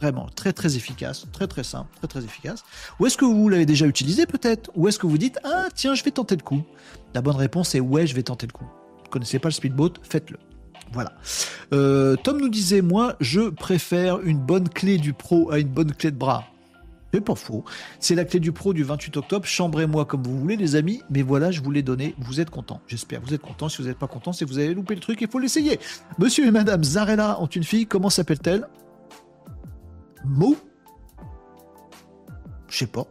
[0.00, 2.64] Vraiment, très très efficace, très très simple, très très efficace.
[2.98, 4.70] Ou est-ce que vous l'avez déjà utilisé peut-être?
[4.74, 6.62] Ou est-ce que vous dites ah tiens je vais tenter le coup?
[7.14, 8.66] La bonne réponse est ouais je vais tenter le coup.
[9.04, 10.38] Vous connaissez pas le speedboat Faites-le.
[10.92, 11.12] Voilà.
[11.72, 15.92] Euh, Tom nous disait moi je préfère une bonne clé du pro à une bonne
[15.92, 16.44] clé de bras.
[17.14, 17.64] C'est pas faux.
[18.00, 19.46] C'est la clé du pro du 28 octobre.
[19.46, 21.00] Chambrez-moi comme vous voulez, les amis.
[21.10, 22.16] Mais voilà, je vous l'ai donné.
[22.18, 22.80] Vous êtes contents.
[22.88, 23.20] J'espère.
[23.20, 23.68] Vous êtes contents.
[23.68, 25.20] Si vous n'êtes pas contents, c'est que vous avez loupé le truc.
[25.20, 25.78] Il faut l'essayer.
[26.18, 27.86] Monsieur et Madame Zarella ont une fille.
[27.86, 28.66] Comment s'appelle-t-elle?
[30.24, 30.56] Mo
[32.74, 33.06] je sais pas.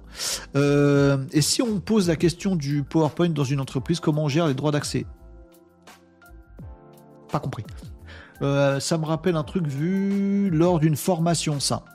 [0.58, 4.48] Euh, et si on pose la question du PowerPoint dans une entreprise, comment on gère
[4.48, 5.06] les droits d'accès?
[7.32, 7.64] Pas compris.
[8.42, 11.86] Euh, ça me rappelle un truc vu lors d'une formation, ça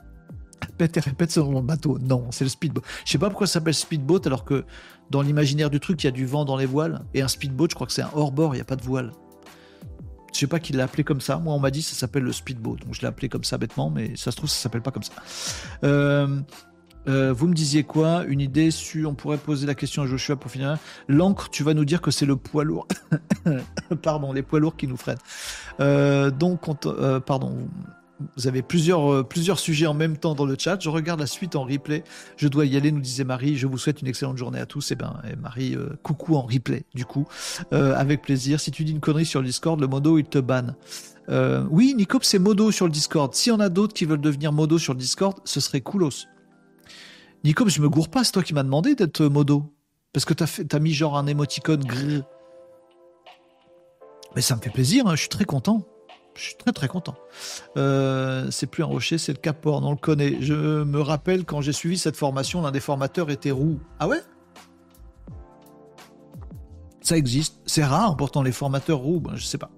[0.65, 1.99] répète et répète le bateau.
[1.99, 2.81] Non, c'est le speedboat.
[3.05, 4.65] Je sais pas pourquoi ça s'appelle speedboat alors que
[5.11, 7.01] dans l'imaginaire du truc, il y a du vent dans les voiles.
[7.13, 9.11] Et un speedboat, je crois que c'est un hors-bord, il n'y a pas de voile.
[10.33, 11.37] Je sais pas qui l'a appelé comme ça.
[11.37, 12.77] Moi, on m'a dit ça s'appelle le speedboat.
[12.77, 15.03] Donc je l'ai appelé comme ça bêtement, mais ça se trouve, ça s'appelle pas comme
[15.03, 15.13] ça.
[15.83, 16.39] Euh,
[17.07, 18.23] euh, vous me disiez quoi?
[18.27, 19.09] Une idée sur.
[19.09, 20.77] On pourrait poser la question à Joshua pour finir.
[21.07, 22.87] L'encre, tu vas nous dire que c'est le poids lourd.
[24.01, 25.17] pardon, les poids lourds qui nous freinent.
[25.79, 26.61] Euh, donc,
[27.25, 27.67] pardon
[28.35, 30.79] vous avez plusieurs, euh, plusieurs sujets en même temps dans le chat.
[30.79, 32.03] Je regarde la suite en replay.
[32.37, 33.57] Je dois y aller, nous disait Marie.
[33.57, 34.91] Je vous souhaite une excellente journée à tous.
[34.91, 37.27] Et eh ben, et Marie, euh, coucou en replay, du coup.
[37.73, 38.59] Euh, avec plaisir.
[38.59, 40.75] Si tu dis une connerie sur le Discord, le modo, il te banne.
[41.69, 43.33] oui, Nicop, c'est modo sur le Discord.
[43.33, 46.25] S'il y en a d'autres qui veulent devenir modo sur le Discord, ce serait coolos.
[47.43, 49.73] Nicop, je me gourre pas, c'est toi qui m'as demandé d'être modo.
[50.11, 52.23] Parce que t'as, mis genre un émoticône grrr.
[54.35, 55.85] Mais ça me fait plaisir, hein, je suis très content.
[56.39, 57.15] Je suis très très content.
[57.75, 60.37] Euh, c'est plus un rocher, c'est le Cap-Horn, on le connaît.
[60.39, 63.79] Je me rappelle quand j'ai suivi cette formation, l'un des formateurs était roux.
[63.99, 64.21] Ah ouais?
[67.01, 67.59] Ça existe.
[67.65, 69.69] C'est rare, pourtant les formateurs roux, ben, je sais pas.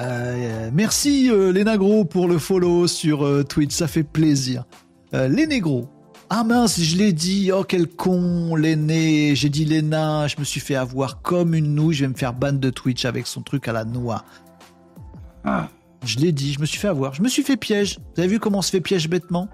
[0.00, 4.64] Euh, merci euh, les Nagros pour le follow sur Twitch, ça fait plaisir.
[5.12, 5.48] les.
[6.28, 10.58] Ah mince, je l'ai dit, oh quel con, l'aîné, j'ai dit Léna, je me suis
[10.60, 13.68] fait avoir comme une nouille, je vais me faire ban de Twitch avec son truc
[13.68, 14.24] à la noix.
[15.46, 15.68] Ah.
[16.04, 17.14] Je l'ai dit, je me suis fait avoir.
[17.14, 17.98] Je me suis fait piège.
[17.98, 19.48] Vous avez vu comment on se fait piège bêtement?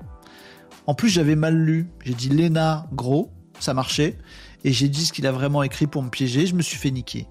[0.87, 1.89] En plus, j'avais mal lu.
[2.05, 4.19] J'ai dit Lena gros, ça marchait.
[4.65, 6.47] Et j'ai dit ce qu'il a vraiment écrit pour me piéger.
[6.47, 7.29] Je me suis fait niquer.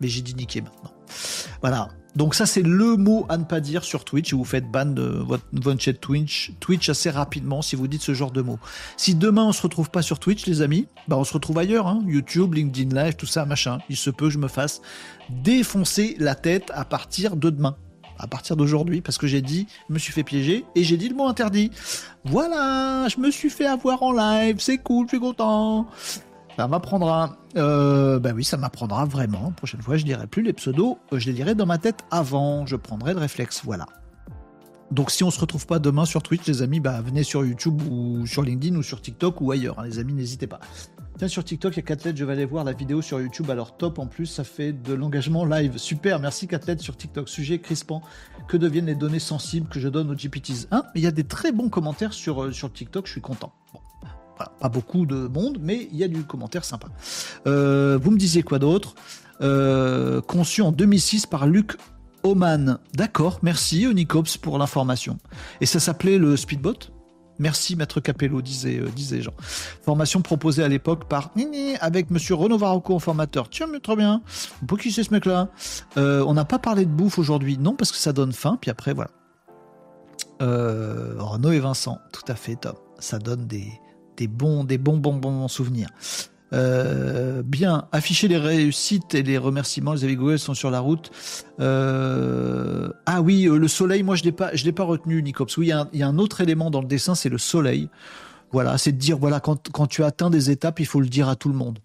[0.00, 0.92] Mais j'ai dit niquer maintenant.
[1.60, 1.88] Voilà.
[2.14, 4.34] Donc ça, c'est le mot à ne pas dire sur Twitch.
[4.34, 6.52] vous faites ban de votre, votre chat Twitch,
[6.88, 8.58] assez rapidement si vous dites ce genre de mots.
[8.96, 11.86] Si demain on se retrouve pas sur Twitch, les amis, bah on se retrouve ailleurs.
[11.86, 12.02] Hein.
[12.06, 13.78] YouTube, LinkedIn Live, tout ça, machin.
[13.88, 14.82] Il se peut que je me fasse
[15.30, 17.76] défoncer la tête à partir de demain.
[18.18, 21.08] À partir d'aujourd'hui, parce que j'ai dit, je me suis fait piéger et j'ai dit
[21.08, 21.70] le mot interdit.
[22.24, 25.88] Voilà, je me suis fait avoir en live, c'est cool, je suis content.
[26.56, 27.36] Ça m'apprendra.
[27.56, 29.52] Euh, ben oui, ça m'apprendra vraiment.
[29.52, 32.66] Prochaine fois, je dirai plus les pseudos, euh, je les dirai dans ma tête avant.
[32.66, 33.62] Je prendrai le réflexe.
[33.64, 33.86] Voilà.
[34.90, 37.80] Donc si on se retrouve pas demain sur Twitch, les amis, bah, venez sur YouTube
[37.90, 39.78] ou sur LinkedIn ou sur TikTok ou ailleurs.
[39.78, 40.60] Hein, les amis, n'hésitez pas.
[41.16, 43.48] Tiens, sur TikTok, il y a Catlet, je vais aller voir la vidéo sur YouTube.
[43.50, 45.78] Alors top, en plus, ça fait de l'engagement live.
[45.78, 47.28] Super, merci Catlet sur TikTok.
[47.30, 48.02] Sujet crispant.
[48.48, 51.24] Que deviennent les données sensibles que je donne aux GPTs hein Il y a des
[51.24, 53.52] très bons commentaires sur, euh, sur TikTok, je suis content.
[53.72, 53.80] Bon
[54.36, 56.88] pas beaucoup de monde, mais il y a du commentaire sympa.
[57.46, 58.94] Euh, vous me disiez quoi d'autre?
[59.40, 61.76] Euh, Conçu en 2006 par Luc
[62.22, 62.78] Oman.
[62.94, 65.18] D'accord, merci Unicops pour l'information.
[65.60, 66.74] Et ça s'appelait le Speedbot?
[67.38, 69.32] Merci Maître Capello, disait, euh, disait Jean.
[69.82, 73.48] Formation proposée à l'époque par Nini avec Monsieur Renaud Varocco en formateur.
[73.48, 74.22] Tiens, mais très bien.
[74.68, 75.48] Pour qui c'est ce mec-là
[75.96, 78.92] On n'a pas parlé de bouffe aujourd'hui, non, parce que ça donne faim, puis après,
[78.92, 79.10] voilà.
[80.40, 82.80] Renaud et Vincent, tout à fait, top.
[82.98, 83.66] Ça donne des,
[84.16, 85.88] des bons, des bons, bons, bons souvenirs.
[86.52, 89.94] Euh, bien, afficher les réussites et les remerciements.
[89.94, 91.10] Les amis Google sont sur la route.
[91.60, 95.56] Euh, ah oui, euh, le soleil, moi je l'ai pas, je l'ai pas retenu, Nicops.
[95.56, 97.88] Oui, il y, a un autre élément dans le dessin, c'est le soleil.
[98.52, 101.28] Voilà, c'est de dire voilà quand, quand tu atteins des étapes, il faut le dire
[101.28, 101.78] à tout le monde.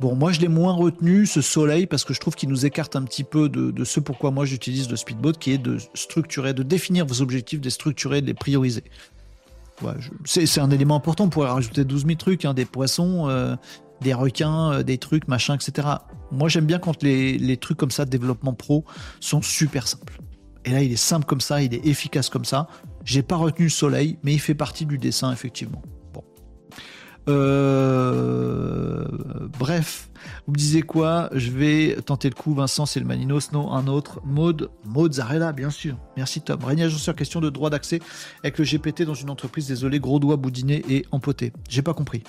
[0.00, 2.96] Bon, moi je l'ai moins retenu ce soleil parce que je trouve qu'il nous écarte
[2.96, 6.52] un petit peu de, de ce pourquoi moi j'utilise le speedboat, qui est de structurer,
[6.52, 8.84] de définir vos objectifs, de les structurer, de les prioriser
[10.24, 11.24] c'est un élément important.
[11.24, 13.56] On pourrait rajouter 12 000 trucs, hein, des poissons, euh,
[14.00, 15.88] des requins, euh, des trucs, machin, etc.
[16.30, 18.84] Moi, j'aime bien quand les, trucs comme ça de développement pro
[19.20, 20.20] sont super simples.
[20.64, 22.68] Et là, il est simple comme ça, il est efficace comme ça.
[23.04, 25.82] J'ai pas retenu le soleil, mais il fait partie du dessin, effectivement.
[27.28, 29.04] Euh,
[29.58, 30.10] bref,
[30.46, 31.30] vous me disiez quoi?
[31.32, 32.54] Je vais tenter le coup.
[32.54, 33.52] Vincent, c'est le Maninos.
[33.52, 34.20] Non, un autre.
[34.24, 34.70] Mode,
[35.12, 35.96] Zarella, bien sûr.
[36.16, 36.62] Merci Tom.
[36.62, 38.00] Régnier Agenceur, question de droit d'accès
[38.42, 39.66] avec le GPT dans une entreprise.
[39.68, 41.52] Désolé, gros doigt boudiné et empoté.
[41.68, 42.22] J'ai pas compris.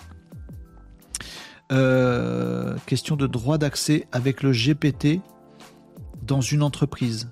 [1.71, 5.19] Euh, question de droit d'accès avec le GPT
[6.21, 7.29] dans une entreprise.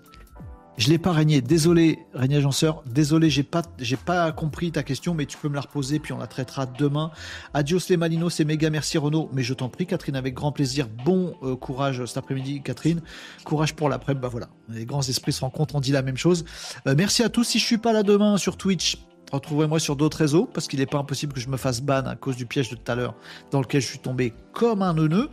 [0.77, 1.41] Je l'ai pas régné.
[1.41, 2.83] Désolé, Régnier Agenceur.
[2.87, 6.13] Désolé, j'ai pas, j'ai pas compris ta question, mais tu peux me la reposer, puis
[6.13, 7.11] on la traitera demain.
[7.53, 9.29] Adios les Malinos, c'est méga merci Renaud.
[9.33, 10.87] Mais je t'en prie, Catherine, avec grand plaisir.
[11.05, 13.01] Bon euh, courage cet après-midi, Catherine.
[13.43, 14.15] Courage pour l'après.
[14.15, 16.43] Bah voilà, les grands esprits se rencontrent, on dit la même chose.
[16.87, 17.43] Euh, merci à tous.
[17.43, 18.97] Si je suis pas là demain sur Twitch,
[19.31, 22.15] Retrouvez-moi sur d'autres réseaux parce qu'il n'est pas impossible que je me fasse ban à
[22.15, 23.15] cause du piège de tout à l'heure
[23.49, 25.27] dans lequel je suis tombé comme un neuneu.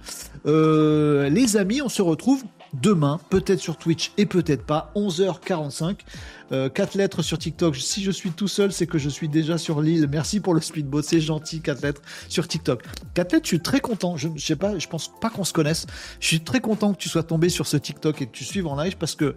[0.46, 2.42] Euh, les amis, on se retrouve
[2.74, 5.98] demain, peut-être sur Twitch et peut-être pas, 11h45.
[6.52, 7.76] Euh, 4 lettres sur TikTok.
[7.76, 10.08] Si je suis tout seul, c'est que je suis déjà sur l'île.
[10.10, 12.82] Merci pour le speedboat, c'est gentil, 4 lettres sur TikTok.
[13.14, 14.16] 4 lettres, je suis très content.
[14.16, 15.86] Je, je sais pas, je pense pas qu'on se connaisse.
[16.18, 18.66] Je suis très content que tu sois tombé sur ce TikTok et que tu suives
[18.66, 19.36] en live parce que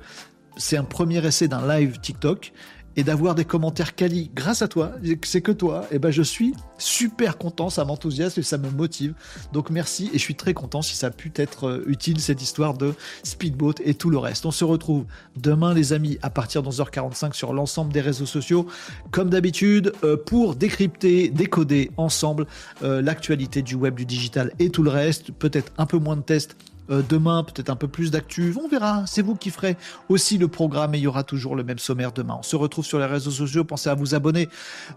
[0.57, 2.53] c'est un premier essai d'un live TikTok
[2.95, 4.91] et d'avoir des commentaires quali grâce à toi,
[5.23, 8.69] c'est que toi, et eh ben je suis super content, ça m'enthousiasme et ça me
[8.69, 9.13] motive.
[9.51, 12.41] Donc merci et je suis très content si ça a pu être euh, utile cette
[12.41, 12.93] histoire de
[13.23, 14.45] speedboat et tout le reste.
[14.45, 15.05] On se retrouve
[15.37, 18.67] demain les amis à partir de 11h45 sur l'ensemble des réseaux sociaux
[19.11, 22.47] comme d'habitude euh, pour décrypter, décoder ensemble
[22.83, 26.21] euh, l'actualité du web, du digital et tout le reste, peut-être un peu moins de
[26.21, 26.55] tests
[26.89, 28.53] euh, demain, peut-être un peu plus d'actu.
[28.61, 29.05] On verra.
[29.07, 29.77] C'est vous qui ferez
[30.09, 32.37] aussi le programme et il y aura toujours le même sommaire demain.
[32.39, 33.63] On se retrouve sur les réseaux sociaux.
[33.63, 34.49] Pensez à vous abonner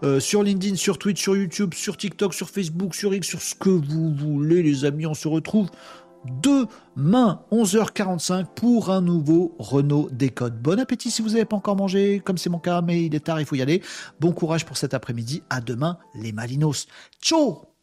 [0.03, 3.55] euh, sur LinkedIn, sur Twitch, sur YouTube, sur TikTok, sur Facebook, sur X, sur ce
[3.55, 5.05] que vous voulez, les amis.
[5.05, 5.69] On se retrouve
[6.25, 10.61] demain 11h45 pour un nouveau Renault Décode.
[10.61, 13.25] Bon appétit si vous n'avez pas encore mangé, comme c'est mon cas, mais il est
[13.25, 13.81] tard, il faut y aller.
[14.19, 15.43] Bon courage pour cet après-midi.
[15.49, 16.87] À demain, les Malinos.
[17.21, 17.76] Ciao